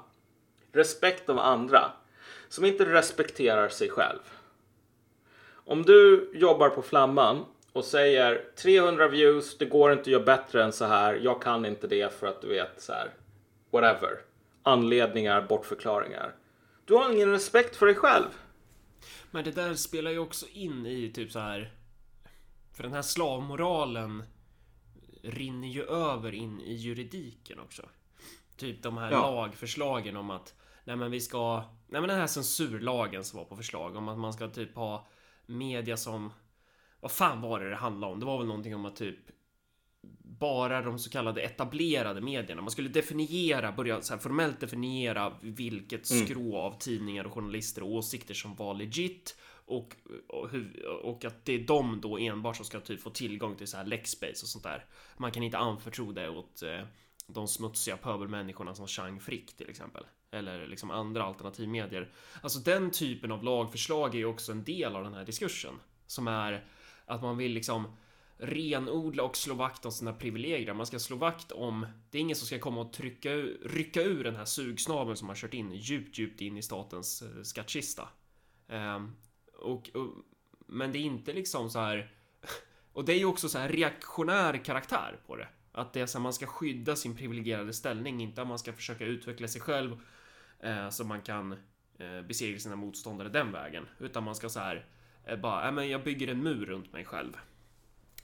respekt 0.73 1.29
av 1.29 1.39
andra 1.39 1.91
som 2.49 2.65
inte 2.65 2.85
respekterar 2.85 3.69
sig 3.69 3.89
själv? 3.89 4.19
Om 5.69 5.83
du 5.83 6.31
jobbar 6.35 6.69
på 6.69 6.83
Flamman 6.83 7.45
och 7.73 7.85
säger 7.85 8.45
300 8.57 9.09
views, 9.09 9.59
det 9.59 9.65
går 9.65 9.93
inte 9.93 10.01
att 10.01 10.07
göra 10.07 10.23
bättre 10.23 10.65
än 10.65 10.73
så 10.73 10.85
här. 10.85 11.15
Jag 11.15 11.43
kan 11.43 11.65
inte 11.65 11.87
det 11.87 12.13
för 12.13 12.27
att 12.27 12.41
du 12.41 12.49
vet 12.49 12.83
så 12.83 12.93
här. 12.93 13.11
Whatever. 13.71 14.21
Anledningar, 14.63 15.47
bortförklaringar. 15.49 16.35
Du 16.85 16.95
har 16.95 17.13
ingen 17.13 17.31
respekt 17.31 17.77
för 17.77 17.87
dig 17.87 17.95
själv. 17.95 18.27
Men 19.31 19.45
det 19.45 19.51
där 19.51 19.75
spelar 19.75 20.11
ju 20.11 20.19
också 20.19 20.47
in 20.53 20.87
i 20.87 21.13
typ 21.15 21.33
så 21.33 21.39
här. 21.39 21.73
För 22.77 22.83
den 22.83 22.93
här 22.93 23.03
slavmoralen 23.03 24.23
rinner 25.23 25.69
ju 25.69 25.83
över 25.83 26.35
in 26.35 26.61
i 26.61 26.75
juridiken 26.75 27.61
också. 27.61 27.83
Typ 28.57 28.83
de 28.83 28.99
här 28.99 29.11
ja. 29.11 29.31
lagförslagen 29.31 30.17
om 30.17 30.31
att 30.31 30.55
Nej 30.85 30.97
men 30.97 31.11
vi 31.11 31.21
ska 31.21 31.57
Nej 31.89 32.01
men 32.01 32.09
den 32.09 32.19
här 32.19 32.27
censurlagen 32.27 33.25
som 33.25 33.39
var 33.39 33.45
på 33.45 33.57
förslag 33.57 33.97
om 33.97 34.09
att 34.09 34.19
man 34.19 34.33
ska 34.33 34.49
typ 34.49 34.75
ha 34.75 35.09
media 35.49 35.97
som... 35.97 36.33
Vad 37.01 37.13
fan 37.13 37.41
var 37.41 37.61
det 37.61 37.71
det 37.71 37.77
handlade 37.77 38.13
om? 38.13 38.21
Det 38.21 38.27
var 38.27 38.39
väl 38.39 38.47
någonting 38.47 38.75
om 38.75 38.85
att 38.85 38.97
typ 38.97 39.19
bara 40.39 40.83
de 40.83 40.99
så 40.99 41.11
kallade 41.11 41.43
etablerade 41.43 42.21
medierna. 42.21 42.63
Man 42.63 42.71
skulle 42.71 42.89
definiera, 42.89 43.73
börja 43.73 44.03
så 44.03 44.15
här 44.15 44.21
formellt 44.21 44.61
definiera 44.61 45.33
vilket 45.41 46.11
mm. 46.11 46.27
skrå 46.27 46.57
av 46.57 46.79
tidningar 46.79 47.25
och 47.25 47.33
journalister 47.33 47.83
och 47.83 47.91
åsikter 47.91 48.35
som 48.35 48.55
var 48.55 48.75
legit 48.75 49.37
och, 49.69 49.97
och, 50.29 50.49
och, 51.03 51.25
att 51.25 51.45
det 51.45 51.53
är 51.53 51.67
de 51.67 52.01
då 52.01 52.19
enbart 52.19 52.57
som 52.57 52.65
ska 52.65 52.81
typ 52.81 53.01
få 53.01 53.11
tillgång 53.11 53.57
till 53.57 53.67
så 53.67 53.77
här 53.77 53.85
lexspace 53.85 54.43
och 54.43 54.49
sånt 54.49 54.65
där. 54.65 54.85
Man 55.17 55.33
kan 55.33 55.43
inte 55.43 55.59
anförtro 55.59 56.13
det 56.13 56.29
åt 56.29 56.63
eh, 56.63 56.81
de 57.27 57.49
smutsiga 57.49 57.97
pöbelmänniskorna 57.97 58.75
som 58.75 58.87
Chang 58.87 59.21
Frick 59.21 59.57
till 59.57 59.71
exempel. 59.71 60.05
Eller 60.31 60.67
liksom 60.67 60.91
andra 60.91 61.25
alternativmedier. 61.25 62.13
Alltså 62.43 62.59
den 62.59 62.91
typen 62.91 63.33
av 63.33 63.45
lagförslag 63.45 64.15
är 64.15 64.19
ju 64.19 64.25
också 64.25 64.53
en 64.53 64.65
del 64.65 64.97
av 64.97 65.05
den 65.05 65.15
här 65.15 65.25
diskursen. 65.25 65.75
Som 66.07 66.29
är 66.29 66.65
att 67.05 67.23
man 67.23 67.37
vill 67.37 67.53
liksom 67.53 67.97
renodla 68.39 69.23
och 69.23 69.37
slå 69.37 69.55
vakt 69.55 69.85
om 69.85 69.93
sina 69.93 70.13
privilegier. 70.13 70.75
Man 70.75 70.87
ska 70.87 70.99
slå 70.99 71.17
vakt 71.17 71.53
om, 71.53 71.87
det 72.11 72.19
är 72.19 72.23
ingen 72.23 72.37
som 72.37 72.47
ska 72.47 72.59
komma 72.59 72.81
och 72.81 72.93
trycka, 72.93 73.31
rycka 73.63 74.03
ur 74.03 74.25
den 74.25 74.37
här 74.37 74.45
sugsnaveln 74.45 75.17
som 75.17 75.29
har 75.29 75.37
kört 75.37 75.55
in 75.55 75.73
djupt, 75.73 76.19
djupt 76.19 76.41
in 76.41 76.57
i 76.57 76.63
statens 76.63 77.23
eh, 77.23 77.43
skattkista. 77.43 78.09
Um, 78.69 79.17
och, 79.59 79.91
och, 79.95 80.09
men 80.67 80.93
det 80.93 80.99
är 80.99 81.03
inte 81.03 81.33
liksom 81.33 81.71
så 81.71 81.79
här, 81.79 82.13
och 82.93 83.05
det 83.05 83.13
är 83.13 83.19
ju 83.19 83.25
också 83.25 83.49
så 83.49 83.59
här 83.59 83.69
reaktionär 83.69 84.65
karaktär 84.65 85.21
på 85.27 85.37
det. 85.37 85.49
Att 85.73 85.93
det 85.93 86.01
är 86.01 86.07
så 86.07 86.19
här, 86.19 86.23
man 86.23 86.33
ska 86.33 86.47
skydda 86.47 86.97
sin 86.97 87.17
privilegierade 87.17 87.73
ställning, 87.73 88.21
inte 88.23 88.43
att 88.43 88.49
man 88.49 88.59
ska 88.59 88.73
försöka 88.73 89.05
utveckla 89.05 89.49
sig 89.49 89.61
själv 89.61 89.97
Eh, 90.61 90.89
så 90.89 91.05
man 91.05 91.23
kan 91.23 91.53
eh, 91.99 92.23
besegra 92.29 92.59
sina 92.59 92.77
motståndare 92.77 93.29
den 93.29 93.53
vägen. 93.53 93.89
Utan 93.99 94.25
man 94.25 94.35
ska 94.35 94.49
så 94.49 94.61
här, 94.61 94.87
eh, 95.25 95.37
bara, 95.37 95.67
äh, 95.69 95.73
men 95.73 95.89
jag 95.89 96.05
bygger 96.05 96.29
en 96.29 96.43
mur 96.43 96.67
runt 96.67 96.93
mig 96.93 97.05
själv 97.05 97.37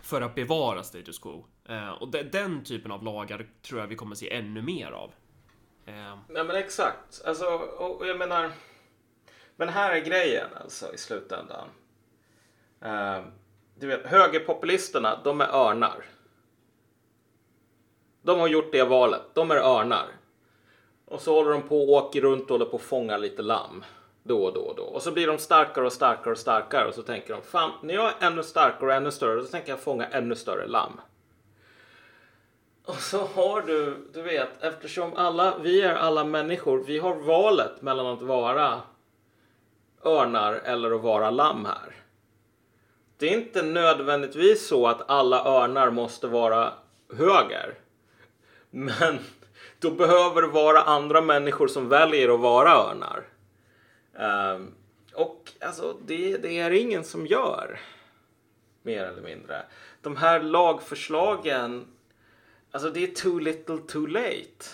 för 0.05 0.20
att 0.20 0.35
bevara 0.35 0.82
status 0.82 1.18
quo. 1.18 1.47
Eh, 1.68 1.91
och 1.91 2.09
de, 2.09 2.22
den 2.22 2.64
typen 2.64 2.93
av 2.93 3.05
lagar 3.05 3.47
tror 3.62 3.80
jag 3.80 3.87
vi 3.87 3.97
kommer 3.97 4.14
se 4.14 4.35
ännu 4.35 4.62
mer 4.62 4.91
av. 4.91 5.14
Eh. 5.87 6.18
Nej 6.28 6.45
men 6.45 6.57
exakt. 6.57 7.22
Alltså, 7.24 7.47
och, 7.78 8.07
jag 8.07 8.18
menar. 8.18 8.53
Men 9.57 9.68
här 9.68 9.97
är 9.97 10.05
grejen 10.05 10.49
alltså 10.62 10.95
i 10.95 10.99
slutändan. 10.99 11.68
Eh, 12.80 13.24
du 13.78 13.87
vet, 13.87 14.07
högerpopulisterna, 14.07 15.20
de 15.24 15.41
är 15.41 15.49
örnar. 15.49 16.05
De 18.22 18.41
har 18.41 18.49
gjort 18.49 18.72
det 18.72 18.85
valet. 18.85 19.22
De 19.35 19.51
är 19.51 19.57
örnar. 19.57 20.07
Och 21.15 21.21
så 21.21 21.35
håller 21.35 21.51
de 21.51 21.62
på 21.62 21.83
och 21.83 21.89
åker 21.89 22.21
runt 22.21 22.43
och 22.43 22.51
håller 22.51 22.65
på 22.65 22.77
att 22.77 22.83
fånga 22.83 23.17
lite 23.17 23.43
lamm 23.43 23.85
då 24.23 24.45
och 24.45 24.55
då 24.55 24.61
och 24.61 24.77
då. 24.77 24.83
Och 24.83 25.03
så 25.03 25.12
blir 25.12 25.27
de 25.27 25.39
starkare 25.39 25.87
och 25.87 25.93
starkare 25.93 26.33
och 26.33 26.39
starkare 26.39 26.89
och 26.89 26.95
så 26.95 27.03
tänker 27.03 27.35
de 27.35 27.43
fan, 27.43 27.71
när 27.83 27.95
jag 27.95 28.12
är 28.19 28.27
ännu 28.27 28.43
starkare 28.43 28.87
och 28.87 28.93
ännu 28.93 29.11
större, 29.11 29.41
då 29.41 29.47
tänker 29.47 29.71
jag 29.71 29.81
fånga 29.81 30.07
ännu 30.07 30.35
större 30.35 30.67
lamm. 30.67 31.01
Och 32.85 32.95
så 32.95 33.19
har 33.35 33.62
du, 33.62 34.09
du 34.12 34.23
vet, 34.23 34.49
eftersom 34.61 35.15
alla, 35.17 35.59
vi 35.59 35.83
är 35.83 35.95
alla 35.95 36.25
människor, 36.25 36.85
vi 36.87 36.99
har 36.99 37.15
valet 37.15 37.83
mellan 37.83 38.07
att 38.07 38.23
vara 38.23 38.81
örnar 40.05 40.53
eller 40.65 40.91
att 40.91 41.03
vara 41.03 41.31
lamm 41.31 41.65
här. 41.65 41.95
Det 43.17 43.27
är 43.27 43.39
inte 43.39 43.62
nödvändigtvis 43.62 44.69
så 44.69 44.87
att 44.87 45.11
alla 45.11 45.45
örnar 45.45 45.91
måste 45.91 46.27
vara 46.27 46.73
höger. 47.17 47.75
Men 48.71 49.19
då 49.85 49.91
behöver 49.91 50.43
det 50.43 50.49
vara 50.49 50.82
andra 50.82 51.20
människor 51.20 51.68
som 51.68 51.89
väljer 51.89 52.35
att 52.35 52.41
vara 52.41 52.70
örnar. 52.70 53.24
Um, 54.55 54.74
och 55.14 55.53
alltså 55.61 55.97
det, 56.07 56.37
det 56.37 56.59
är 56.61 56.70
ingen 56.70 57.05
som 57.05 57.26
gör. 57.26 57.80
Mer 58.82 59.05
eller 59.05 59.22
mindre. 59.22 59.62
De 60.03 60.16
här 60.16 60.41
lagförslagen, 60.41 61.87
alltså 62.70 62.91
det 62.91 63.05
är 63.05 63.07
too 63.07 63.39
little 63.39 63.78
too 63.78 64.07
late. 64.07 64.64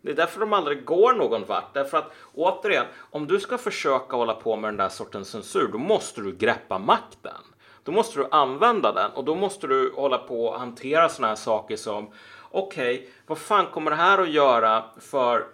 Det 0.00 0.10
är 0.10 0.16
därför 0.16 0.40
de 0.40 0.52
aldrig 0.52 0.84
går 0.84 1.12
någon 1.12 1.44
vart. 1.44 1.74
Därför 1.74 1.98
att 1.98 2.12
återigen, 2.34 2.86
om 3.10 3.26
du 3.26 3.40
ska 3.40 3.58
försöka 3.58 4.16
hålla 4.16 4.34
på 4.34 4.56
med 4.56 4.68
den 4.68 4.76
där 4.76 4.88
sortens 4.88 5.28
censur, 5.30 5.68
då 5.72 5.78
måste 5.78 6.20
du 6.20 6.36
greppa 6.36 6.78
makten. 6.78 7.42
Då 7.82 7.92
måste 7.92 8.18
du 8.18 8.28
använda 8.30 8.92
den 8.92 9.10
och 9.10 9.24
då 9.24 9.34
måste 9.34 9.66
du 9.66 9.92
hålla 9.96 10.18
på 10.18 10.46
och 10.46 10.60
hantera 10.60 11.08
sådana 11.08 11.28
här 11.28 11.36
saker 11.36 11.76
som 11.76 12.10
okej, 12.50 12.94
okay, 12.94 13.08
vad 13.26 13.38
fan 13.38 13.66
kommer 13.66 13.90
det 13.90 13.96
här 13.96 14.18
att 14.18 14.30
göra 14.30 14.84
för 15.00 15.46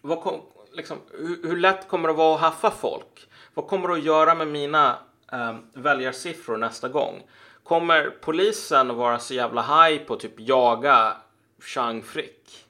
vad, 0.00 0.20
kom, 0.20 0.40
liksom, 0.72 0.98
hur, 1.10 1.48
hur, 1.48 1.56
lätt 1.56 1.88
kommer 1.88 2.08
det 2.08 2.14
vara 2.14 2.34
att 2.34 2.40
haffa 2.40 2.70
folk? 2.70 3.28
Vad 3.54 3.66
kommer 3.66 3.88
det 3.88 3.94
att 3.94 4.04
göra 4.04 4.34
med 4.34 4.48
mina 4.48 4.98
eh, 5.32 5.56
väljarsiffror 5.72 6.56
nästa 6.56 6.88
gång? 6.88 7.22
Kommer 7.62 8.10
polisen 8.20 8.90
att 8.90 8.96
vara 8.96 9.18
så 9.18 9.34
jävla 9.34 9.62
high 9.62 10.04
på 10.04 10.14
att 10.14 10.20
typ 10.20 10.40
jaga 10.40 11.16
Chang 11.60 12.02
Frick? 12.02 12.66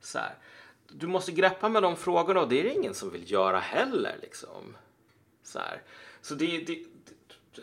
Så 0.00 0.18
här. 0.18 0.34
Du 0.88 1.06
måste 1.06 1.32
greppa 1.32 1.68
med 1.68 1.82
de 1.82 1.96
frågorna 1.96 2.40
och 2.40 2.48
det 2.48 2.60
är 2.60 2.64
det 2.64 2.74
ingen 2.74 2.94
som 2.94 3.10
vill 3.10 3.30
göra 3.30 3.58
heller. 3.58 4.16
Liksom. 4.22 4.76
Så, 5.42 5.58
här. 5.58 5.82
så 6.20 6.34
det, 6.34 6.58
det, 6.58 6.84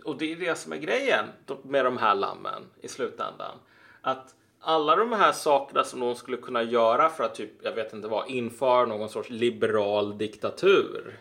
och 0.03 0.17
det 0.17 0.31
är 0.31 0.35
det 0.35 0.55
som 0.55 0.73
är 0.73 0.77
grejen 0.77 1.25
med 1.63 1.85
de 1.85 1.97
här 1.97 2.15
lammen 2.15 2.63
i 2.81 2.87
slutändan. 2.87 3.57
Att 4.01 4.35
alla 4.65 4.95
de 4.95 5.11
här 5.11 5.31
sakerna 5.31 5.83
som 5.83 5.99
någon 5.99 6.15
skulle 6.15 6.37
kunna 6.37 6.63
göra 6.63 7.09
för 7.09 7.23
att 7.23 7.35
typ, 7.35 7.51
jag 7.61 7.71
vet 7.71 7.93
inte 7.93 8.07
vad, 8.07 8.29
införa 8.29 8.85
någon 8.85 9.09
sorts 9.09 9.29
liberal 9.29 10.17
diktatur. 10.17 11.19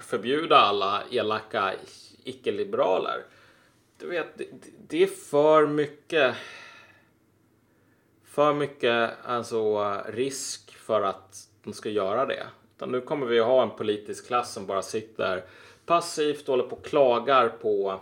Förbjuda 0.00 0.56
alla 0.56 1.02
elaka 1.10 1.72
icke-liberaler. 2.24 3.24
Du 3.98 4.06
vet, 4.06 4.38
det, 4.38 4.46
det, 4.88 5.02
är 5.02 5.06
för 5.06 5.66
mycket. 5.66 6.34
För 8.24 8.54
mycket 8.54 9.10
alltså 9.24 9.96
risk 10.06 10.74
för 10.74 11.02
att 11.02 11.48
de 11.64 11.72
ska 11.72 11.88
göra 11.88 12.26
det. 12.26 12.46
Utan 12.76 12.92
nu 12.92 13.00
kommer 13.00 13.26
vi 13.26 13.40
att 13.40 13.46
ha 13.46 13.62
en 13.62 13.70
politisk 13.70 14.26
klass 14.26 14.52
som 14.52 14.66
bara 14.66 14.82
sitter 14.82 15.44
passivt 15.86 16.42
och 16.42 16.48
håller 16.48 16.68
på 16.70 16.76
och 16.76 16.84
klagar 16.84 17.48
på 17.48 18.00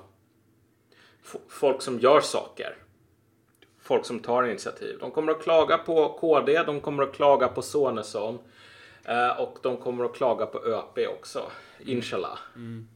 folk 1.48 1.82
som 1.82 1.98
gör 1.98 2.20
saker 2.20 2.76
folk 3.88 4.06
som 4.06 4.20
tar 4.20 4.44
initiativ. 4.44 4.98
De 5.00 5.10
kommer 5.10 5.32
att 5.32 5.42
klaga 5.42 5.78
på 5.78 6.18
KD, 6.20 6.62
de 6.62 6.80
kommer 6.80 7.02
att 7.02 7.14
klaga 7.14 7.48
på 7.48 7.62
Sonesson 7.62 8.38
eh, 9.04 9.40
och 9.40 9.58
de 9.62 9.76
kommer 9.76 10.04
att 10.04 10.14
klaga 10.14 10.46
på 10.46 10.58
ÖP 10.58 10.98
också. 11.18 11.50
Inshallah. 11.80 12.38
Mm. 12.54 12.88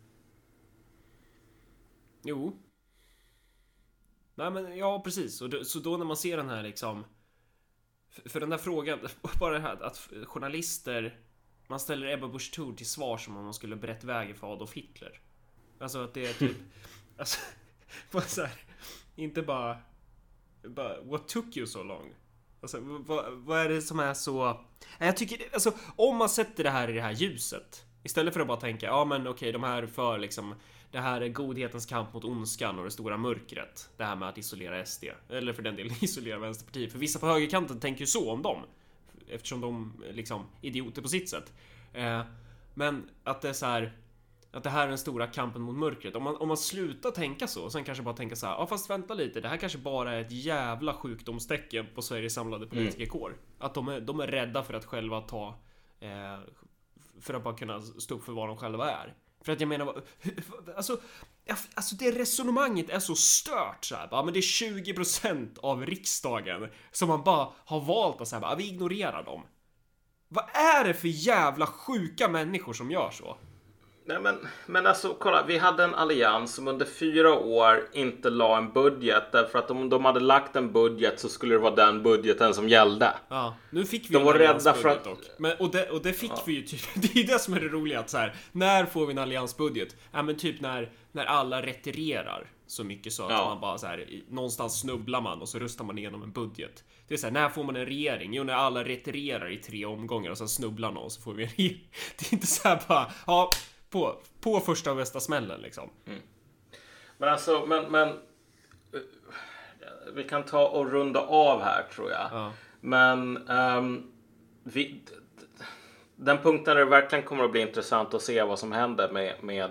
Jo. 2.23 2.57
Nej 4.35 4.51
men 4.51 4.77
ja 4.77 5.03
precis. 5.05 5.43
Och 5.43 5.51
då, 5.51 5.65
så 5.65 5.79
då 5.79 5.97
när 5.97 6.05
man 6.05 6.17
ser 6.17 6.37
den 6.37 6.49
här 6.49 6.63
liksom. 6.63 7.05
För, 8.11 8.29
för 8.29 8.41
den 8.41 8.51
där 8.51 8.59
frågan, 8.59 8.99
bara 9.41 9.53
det 9.53 9.61
här 9.61 9.83
att 9.83 10.09
journalister 10.25 11.19
man 11.69 11.81
ställer 11.81 12.07
Ebba 12.07 12.29
Busch 12.29 12.53
Thor 12.55 12.75
till 12.75 12.89
svar 12.89 13.19
som 13.19 13.37
om 13.37 13.45
man 13.45 13.55
skulle 13.55 13.77
brett 13.77 14.05
vägen 14.05 14.37
för 14.37 14.53
Adolf 14.53 14.73
Hitler. 14.73 15.21
Alltså 15.79 16.05
att 16.05 16.15
det 16.15 16.27
är 16.27 16.33
typ... 16.33 16.57
alltså, 17.19 17.41
här, 18.43 18.61
inte 19.17 19.43
bara 19.43 19.79
bara, 20.69 21.01
what 21.03 21.29
took 21.29 21.57
you 21.57 21.67
so 21.67 21.83
long? 21.83 22.15
Alltså, 22.61 22.79
vad, 22.81 23.33
vad 23.33 23.61
är 23.61 23.69
det 23.69 23.83
som 23.83 24.01
är 24.01 24.15
så... 24.15 24.61
Jag 24.99 25.17
tycker, 25.17 25.39
alltså, 25.53 25.73
om 25.97 26.17
man 26.17 26.29
sätter 26.29 26.65
det 26.65 26.71
här 26.71 26.91
i 26.91 26.93
det 26.93 27.01
här 27.01 27.13
ljuset. 27.13 27.85
Istället 28.03 28.35
för 28.35 28.41
att 28.41 28.47
bara 28.47 28.61
tänka, 28.61 28.87
ja 28.87 29.05
men 29.05 29.27
okej, 29.27 29.53
de 29.53 29.63
här 29.63 29.87
för 29.87 30.19
liksom... 30.19 30.55
Det 30.91 31.01
här 31.01 31.21
är 31.21 31.29
godhetens 31.29 31.87
kamp 31.87 32.15
mot 32.15 32.25
ondskan 32.25 32.79
och 32.79 32.85
det 32.85 32.91
stora 32.91 33.17
mörkret. 33.17 33.91
Det 33.97 34.05
här 34.05 34.17
med 34.17 34.29
att 34.29 34.39
isolera 34.39 34.87
SD. 34.87 35.05
Eller 35.29 35.53
för 35.53 35.63
den 35.63 35.77
delen 35.77 35.93
isolera 36.01 36.39
Vänsterpartiet. 36.39 36.93
För 36.93 36.99
vissa 36.99 37.19
på 37.19 37.27
högerkanten 37.27 37.81
tänker 37.81 38.01
ju 38.01 38.07
så 38.07 38.33
om 38.33 38.43
dem. 38.43 38.59
Eftersom 39.29 39.61
de 39.61 39.93
liksom 40.11 40.47
idioter 40.61 41.03
på 41.03 41.09
sitt 41.09 41.29
sätt. 41.29 41.53
Eh, 41.93 42.23
men 42.75 43.11
att 43.25 43.43
det 43.43 43.49
är 43.49 43.53
så 43.53 43.67
här 43.67 43.93
att 44.53 44.63
det 44.63 44.71
här 44.71 44.85
är 44.85 44.89
den 44.89 44.99
stora 44.99 45.27
kampen 45.27 45.63
mot 45.63 45.75
mörkret. 45.75 46.17
Om 46.17 46.23
man, 46.23 46.37
om 46.37 46.49
man 46.49 46.57
slutar 46.57 47.11
tänka 47.11 47.47
så, 47.47 47.65
och 47.65 47.73
sen 47.73 47.85
kanske 47.85 48.05
bara 48.05 48.17
tänka 48.17 48.37
så 48.37 48.47
här, 48.47 48.55
ja 48.55 48.67
fast 48.67 48.91
vänta 48.91 49.15
lite, 49.15 49.41
det 49.41 49.49
här 49.49 49.57
kanske 49.57 49.79
bara 49.79 50.13
är 50.13 50.21
ett 50.21 50.33
jävla 50.33 50.95
sjukdomstecken 50.95 51.87
på 51.95 52.03
Sveriges 52.03 52.35
samlade 52.35 52.67
politikerkår. 52.67 53.29
Mm. 53.29 53.41
Att 53.59 53.75
de 53.75 53.89
är, 53.89 54.01
de 54.01 54.21
är 54.21 54.27
rädda 54.27 54.63
för 54.63 54.75
att 54.75 54.85
själva 54.85 55.21
ta, 55.21 55.49
eh, 56.01 56.39
för 57.21 57.35
att 57.35 57.45
bara 57.45 57.57
kunna 57.57 57.81
stå 57.81 58.15
upp 58.15 58.25
för 58.25 58.33
vad 58.33 58.49
de 58.49 58.57
själva 58.57 58.91
är. 58.91 59.15
För 59.45 59.53
att 59.53 59.61
jag 59.61 59.69
menar, 59.69 60.03
alltså, 60.77 61.01
alltså 61.75 61.97
det 61.97 62.11
resonemanget 62.13 62.91
är 62.91 62.99
så 62.99 63.15
stört 63.15 63.85
så 63.85 63.97
här, 63.97 64.09
bara, 64.09 64.25
men 64.25 64.35
det 64.35 64.41
är 64.41 64.41
20% 64.41 65.59
av 65.63 65.87
riksdagen 65.87 66.69
som 66.91 67.09
man 67.09 67.23
bara 67.23 67.49
har 67.65 67.81
valt 67.81 68.21
att 68.21 68.29
säga, 68.29 68.55
vi 68.59 68.69
ignorerar 68.69 69.25
dem. 69.25 69.43
Vad 70.29 70.45
är 70.55 70.85
det 70.85 70.95
för 70.95 71.09
jävla 71.09 71.67
sjuka 71.67 72.29
människor 72.29 72.73
som 72.73 72.91
gör 72.91 73.11
så? 73.11 73.37
Nej, 74.05 74.21
men, 74.21 74.49
men 74.67 74.87
alltså 74.87 75.17
kolla, 75.19 75.45
vi 75.47 75.59
hade 75.59 75.85
en 75.85 75.95
allians 75.95 76.55
som 76.55 76.69
under 76.69 76.87
fyra 76.87 77.35
år 77.35 77.89
inte 77.93 78.31
la 78.31 78.59
en 78.59 78.73
budget 78.73 79.33
därför 79.33 79.59
att 79.59 79.71
om 79.71 79.89
de 79.89 80.05
hade 80.05 80.21
lagt 80.21 80.57
en 80.57 80.73
budget 80.73 81.21
så 81.21 81.29
skulle 81.29 81.55
det 81.55 81.59
vara 81.59 81.75
den 81.75 82.03
budgeten 82.03 82.55
som 82.55 82.69
gällde. 82.69 83.15
Ja, 83.29 83.57
nu 83.71 83.85
fick 83.85 84.11
vi 84.11 84.15
de 84.15 84.25
var 84.25 84.35
rädda 84.35 84.73
för 84.73 84.89
att... 84.89 85.09
Men, 85.39 85.57
och, 85.59 85.71
det, 85.71 85.91
och 85.91 86.03
det 86.03 86.13
fick 86.13 86.31
ja. 86.31 86.43
vi 86.47 86.53
ju 86.53 86.63
typ. 86.63 86.81
Det 86.95 87.21
är 87.21 87.27
det 87.27 87.39
som 87.39 87.55
är 87.55 87.61
det 87.61 87.69
roliga 87.69 88.01
att 88.01 88.11
så 88.11 88.19
här, 88.19 88.35
när 88.53 88.87
får 88.87 89.07
vi 89.07 89.13
en 89.13 89.19
alliansbudget? 89.19 89.97
Ja, 90.13 90.23
men 90.23 90.37
typ 90.37 90.61
när, 90.61 90.91
när 91.13 91.25
alla 91.25 91.63
retirerar 91.63 92.47
så 92.67 92.85
mycket 92.85 93.13
så 93.13 93.25
att 93.25 93.31
ja. 93.31 93.45
man 93.45 93.61
bara 93.61 93.79
så 93.79 93.87
här, 93.87 94.07
någonstans 94.29 94.81
snubblar 94.81 95.21
man 95.21 95.41
och 95.41 95.49
så 95.49 95.59
röstar 95.59 95.85
man 95.85 95.99
igenom 95.99 96.23
en 96.23 96.33
budget. 96.33 96.85
Det 97.09 97.15
är 97.15 97.19
så 97.19 97.27
här, 97.27 97.33
när 97.33 97.49
får 97.49 97.65
man 97.65 97.77
en 97.77 97.87
regering? 97.87 98.35
Jo, 98.35 98.45
när 98.45 98.55
alla 98.55 98.85
retirerar 98.85 99.53
i 99.53 99.57
tre 99.57 99.85
omgångar 99.85 100.31
och 100.31 100.39
sen 100.39 100.49
snubblar 100.49 100.93
någon 100.93 101.11
så 101.11 101.21
får 101.21 101.35
vi 101.35 101.43
en 101.43 101.51
regering. 101.57 101.89
Det 102.19 102.33
är 102.33 102.35
inte 102.35 102.47
så 102.47 102.69
här 102.69 102.83
bara, 102.89 103.11
ja, 103.27 103.51
på, 103.93 104.17
på 104.41 104.61
första 104.61 104.91
och 104.91 104.97
bästa 104.97 105.21
smällen 105.21 105.61
liksom. 105.61 105.91
Mm. 106.07 106.21
Men 107.19 107.29
alltså, 107.29 107.67
men, 107.67 107.91
men 107.93 108.09
eh, 108.09 108.15
vi 110.15 110.25
kan 110.25 110.43
ta 110.43 110.69
och 110.69 110.91
runda 110.91 111.21
av 111.21 111.63
här 111.63 111.83
tror 111.95 112.11
jag. 112.11 112.29
Ja. 112.33 112.53
Men 112.81 113.49
um, 113.49 114.13
vi, 114.63 115.01
den 116.17 116.39
punkten 116.39 116.77
där 116.77 116.85
det 116.85 116.91
verkligen 116.91 117.25
kommer 117.25 117.45
att 117.45 117.53
bli 117.53 117.61
intressant 117.61 118.15
att 118.15 118.23
se 118.23 118.43
vad 118.43 118.59
som 118.59 118.73
händer 118.73 119.09
med, 119.13 119.35
med 119.41 119.71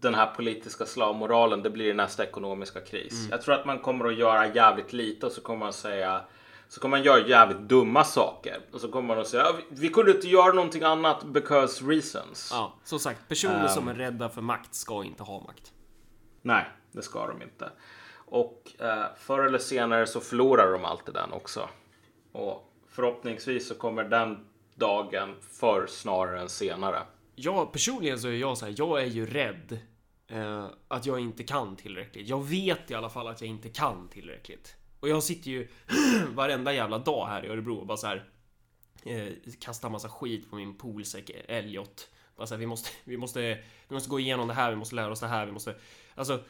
den 0.00 0.14
här 0.14 0.26
politiska 0.26 0.86
slavmoralen, 0.86 1.62
det 1.62 1.70
blir 1.70 1.94
nästa 1.94 2.24
ekonomiska 2.24 2.80
kris. 2.80 3.28
Jag 3.30 3.42
tror 3.42 3.54
att 3.54 3.64
man 3.64 3.78
kommer 3.78 4.04
att 4.04 4.18
göra 4.18 4.54
jävligt 4.54 4.92
lite 4.92 5.26
och 5.26 5.32
så 5.32 5.40
kommer 5.40 5.58
man 5.58 5.72
säga 5.72 6.20
så 6.74 6.80
kommer 6.80 6.96
man 6.96 7.04
göra 7.04 7.26
jävligt 7.26 7.58
dumma 7.58 8.04
saker. 8.04 8.60
Och 8.72 8.80
så 8.80 8.88
kommer 8.88 9.08
man 9.08 9.18
att 9.18 9.28
säga 9.28 9.42
"Ja, 9.42 9.54
vi, 9.68 9.88
kunde 9.88 10.12
inte 10.12 10.28
göra 10.28 10.52
någonting 10.52 10.82
annat 10.82 11.24
because 11.24 11.84
reasons. 11.84 12.50
Ja, 12.52 12.74
som 12.84 12.98
sagt, 12.98 13.28
personer 13.28 13.68
som 13.68 13.88
är 13.88 13.94
rädda 13.94 14.28
för 14.28 14.40
makt 14.40 14.74
ska 14.74 15.04
inte 15.04 15.22
ha 15.22 15.40
makt. 15.40 15.72
Nej, 16.42 16.64
det 16.92 17.02
ska 17.02 17.26
de 17.26 17.42
inte. 17.42 17.70
Och 18.14 18.72
eh, 18.78 19.04
förr 19.16 19.44
eller 19.46 19.58
senare 19.58 20.06
så 20.06 20.20
förlorar 20.20 20.72
de 20.72 20.84
alltid 20.84 21.14
den 21.14 21.32
också. 21.32 21.68
Och 22.32 22.72
förhoppningsvis 22.88 23.68
så 23.68 23.74
kommer 23.74 24.04
den 24.04 24.46
dagen 24.74 25.34
förr 25.40 25.86
snarare 25.88 26.40
än 26.40 26.48
senare. 26.48 27.02
Jag 27.34 27.72
personligen 27.72 28.18
så 28.18 28.28
är 28.28 28.32
jag 28.32 28.58
så 28.58 28.66
här, 28.66 28.74
jag 28.78 29.00
är 29.02 29.06
ju 29.06 29.26
rädd 29.26 29.78
eh, 30.30 30.66
att 30.88 31.06
jag 31.06 31.20
inte 31.20 31.42
kan 31.42 31.76
tillräckligt. 31.76 32.28
Jag 32.28 32.44
vet 32.44 32.90
i 32.90 32.94
alla 32.94 33.10
fall 33.10 33.28
att 33.28 33.40
jag 33.40 33.50
inte 33.50 33.68
kan 33.68 34.08
tillräckligt. 34.08 34.76
Och 35.04 35.10
jag 35.10 35.22
sitter 35.22 35.50
ju 35.50 35.68
varenda 36.34 36.72
jävla 36.72 36.98
dag 36.98 37.26
här 37.26 37.44
i 37.44 37.48
Örebro 37.48 37.76
och 37.76 37.86
bara 37.86 37.96
så 37.96 38.06
här 38.06 38.24
eh, 39.02 39.32
kastar 39.60 39.90
massa 39.90 40.08
skit 40.08 40.50
på 40.50 40.56
min 40.56 40.74
poolsäck 40.74 41.30
Elliot. 41.48 42.10
Bara 42.36 42.46
så 42.46 42.54
här, 42.54 42.58
vi 42.58 42.66
måste, 42.66 42.90
vi 43.04 43.16
måste, 43.16 43.58
vi 43.88 43.94
måste 43.94 44.10
gå 44.10 44.20
igenom 44.20 44.48
det 44.48 44.54
här, 44.54 44.70
vi 44.70 44.76
måste 44.76 44.94
lära 44.94 45.12
oss 45.12 45.20
det 45.20 45.26
här, 45.26 45.46
vi 45.46 45.52
måste, 45.52 45.74
alltså. 46.14 46.42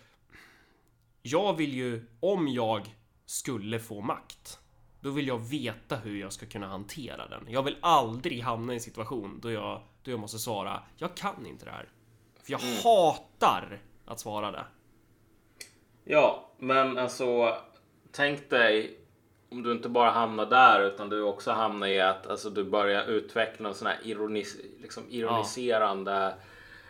Jag 1.23 1.57
vill 1.57 1.75
ju, 1.75 2.07
om 2.21 2.49
jag 2.49 2.95
skulle 3.27 3.81
få 3.81 4.01
makt, 4.01 4.59
då 5.01 5.11
vill 5.11 5.29
jag 5.29 5.39
veta 5.39 5.97
hur 5.97 6.21
jag 6.21 6.33
ska 6.33 6.47
kunna 6.47 6.67
hantera 6.67 7.29
den. 7.29 7.47
Jag 7.49 7.63
vill 7.63 7.77
aldrig 7.81 8.43
hamna 8.43 8.73
i 8.73 8.77
en 8.77 8.83
situation 8.83 9.41
då 9.43 9.51
jag, 9.51 9.83
då 10.03 10.11
jag 10.11 10.21
måste 10.21 10.39
svara, 10.39 10.83
jag 10.97 11.17
kan 11.17 11.47
inte 11.47 11.65
det 11.65 11.71
här. 11.71 11.89
För 12.43 12.53
jag 12.53 12.59
hatar 12.59 13.83
att 14.05 14.21
svara 14.21 14.51
det. 14.51 14.65
Ja, 16.05 16.51
men 16.59 16.99
alltså 16.99 17.57
tänk 18.15 18.51
dig 18.51 18.99
om 19.49 19.63
du 19.63 19.73
inte 19.73 19.89
bara 19.89 20.11
hamnar 20.11 20.47
där 20.47 20.85
utan 20.85 21.09
du 21.09 21.23
också 21.23 21.51
hamnar 21.51 21.87
i 21.87 22.01
att 22.01 22.27
alltså, 22.27 22.51
du 22.51 22.65
börjar 22.65 23.07
utveckla 23.07 23.69
en 23.69 23.75
sån 23.75 23.87
här 23.87 23.99
ironis, 24.03 24.57
liksom 24.83 25.03
ironiserande 25.09 26.35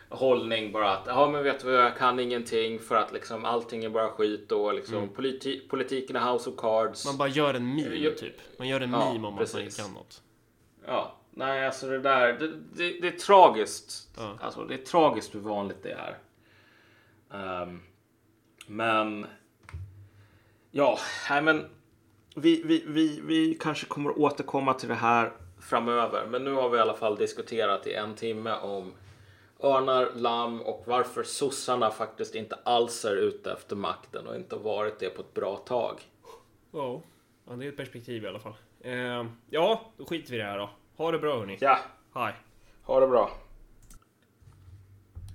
hållning 0.09 0.71
bara 0.71 0.91
att 0.91 1.07
ja 1.07 1.29
men 1.29 1.43
vet 1.43 1.59
du 1.59 1.65
vad 1.65 1.85
jag 1.85 1.97
kan 1.97 2.19
ingenting 2.19 2.79
för 2.79 2.95
att 2.95 3.13
liksom 3.13 3.45
allting 3.45 3.83
är 3.83 3.89
bara 3.89 4.09
skit 4.09 4.51
och 4.51 4.73
liksom 4.73 5.09
politi 5.09 5.67
politiken 5.69 6.15
är 6.15 6.31
house 6.31 6.49
of 6.49 6.55
cards. 6.57 7.05
Man 7.05 7.17
bara 7.17 7.27
gör 7.27 7.53
en 7.53 7.75
meme 7.75 8.11
typ. 8.11 8.35
Man 8.59 8.67
gör 8.67 8.81
en 8.81 8.91
Ja, 8.91 9.13
meme 9.13 9.27
om 9.27 9.35
man 9.35 9.43
inte 9.43 9.81
kan 9.81 9.93
något. 9.93 10.21
Ja, 10.85 11.15
nej 11.31 11.65
alltså 11.65 11.87
det 11.87 11.99
där, 11.99 12.33
det, 12.33 12.47
det, 12.47 13.01
det 13.01 13.07
är 13.07 13.19
tragiskt. 13.19 14.09
Ja. 14.17 14.37
Alltså 14.41 14.65
det 14.65 14.73
är 14.73 14.85
tragiskt 14.85 15.35
hur 15.35 15.39
vanligt 15.39 15.83
det 15.83 15.91
är. 15.91 16.17
Ehm, 17.33 17.81
men 18.67 19.25
ja, 20.77 20.99
nej 21.29 21.41
men 21.41 21.65
vi, 22.35 22.61
vi, 22.65 22.83
vi, 22.87 23.21
vi 23.23 23.57
kanske 23.59 23.85
kommer 23.85 24.09
att 24.09 24.17
återkomma 24.17 24.73
till 24.73 24.89
det 24.89 24.95
här 24.95 25.31
framöver. 25.59 26.25
Men 26.25 26.43
nu 26.43 26.53
har 26.53 26.69
vi 26.69 26.77
i 26.77 26.81
alla 26.81 26.93
fall 26.93 27.15
diskuterat 27.15 27.87
i 27.87 27.93
en 27.93 28.15
timme 28.15 28.55
om 28.55 28.93
örnar, 29.59 30.11
lamm 30.15 30.61
och 30.61 30.83
varför 30.85 31.23
sossarna 31.23 31.91
faktiskt 31.91 32.35
inte 32.35 32.57
alls 32.63 33.05
är 33.05 33.15
ute 33.15 33.51
efter 33.51 33.75
makten 33.75 34.27
och 34.27 34.35
inte 34.35 34.55
varit 34.55 34.99
det 34.99 35.09
på 35.09 35.21
ett 35.21 35.33
bra 35.33 35.55
tag. 35.57 36.01
Ja, 36.71 37.01
ja, 37.47 37.53
det 37.53 37.65
är 37.65 37.69
ett 37.69 37.77
perspektiv 37.77 38.23
i 38.23 38.27
alla 38.27 38.39
fall. 38.39 38.55
Eh, 38.81 39.25
ja, 39.49 39.81
då 39.97 40.05
skiter 40.05 40.31
vi 40.31 40.35
i 40.35 40.39
det 40.39 40.45
här 40.45 40.57
då. 40.57 40.69
Ha 40.97 41.11
det 41.11 41.19
bra 41.19 41.39
hörni. 41.39 41.57
Ja, 41.61 41.79
Hej. 42.13 42.33
ha 42.83 42.99
det 42.99 43.07
bra. 43.07 43.31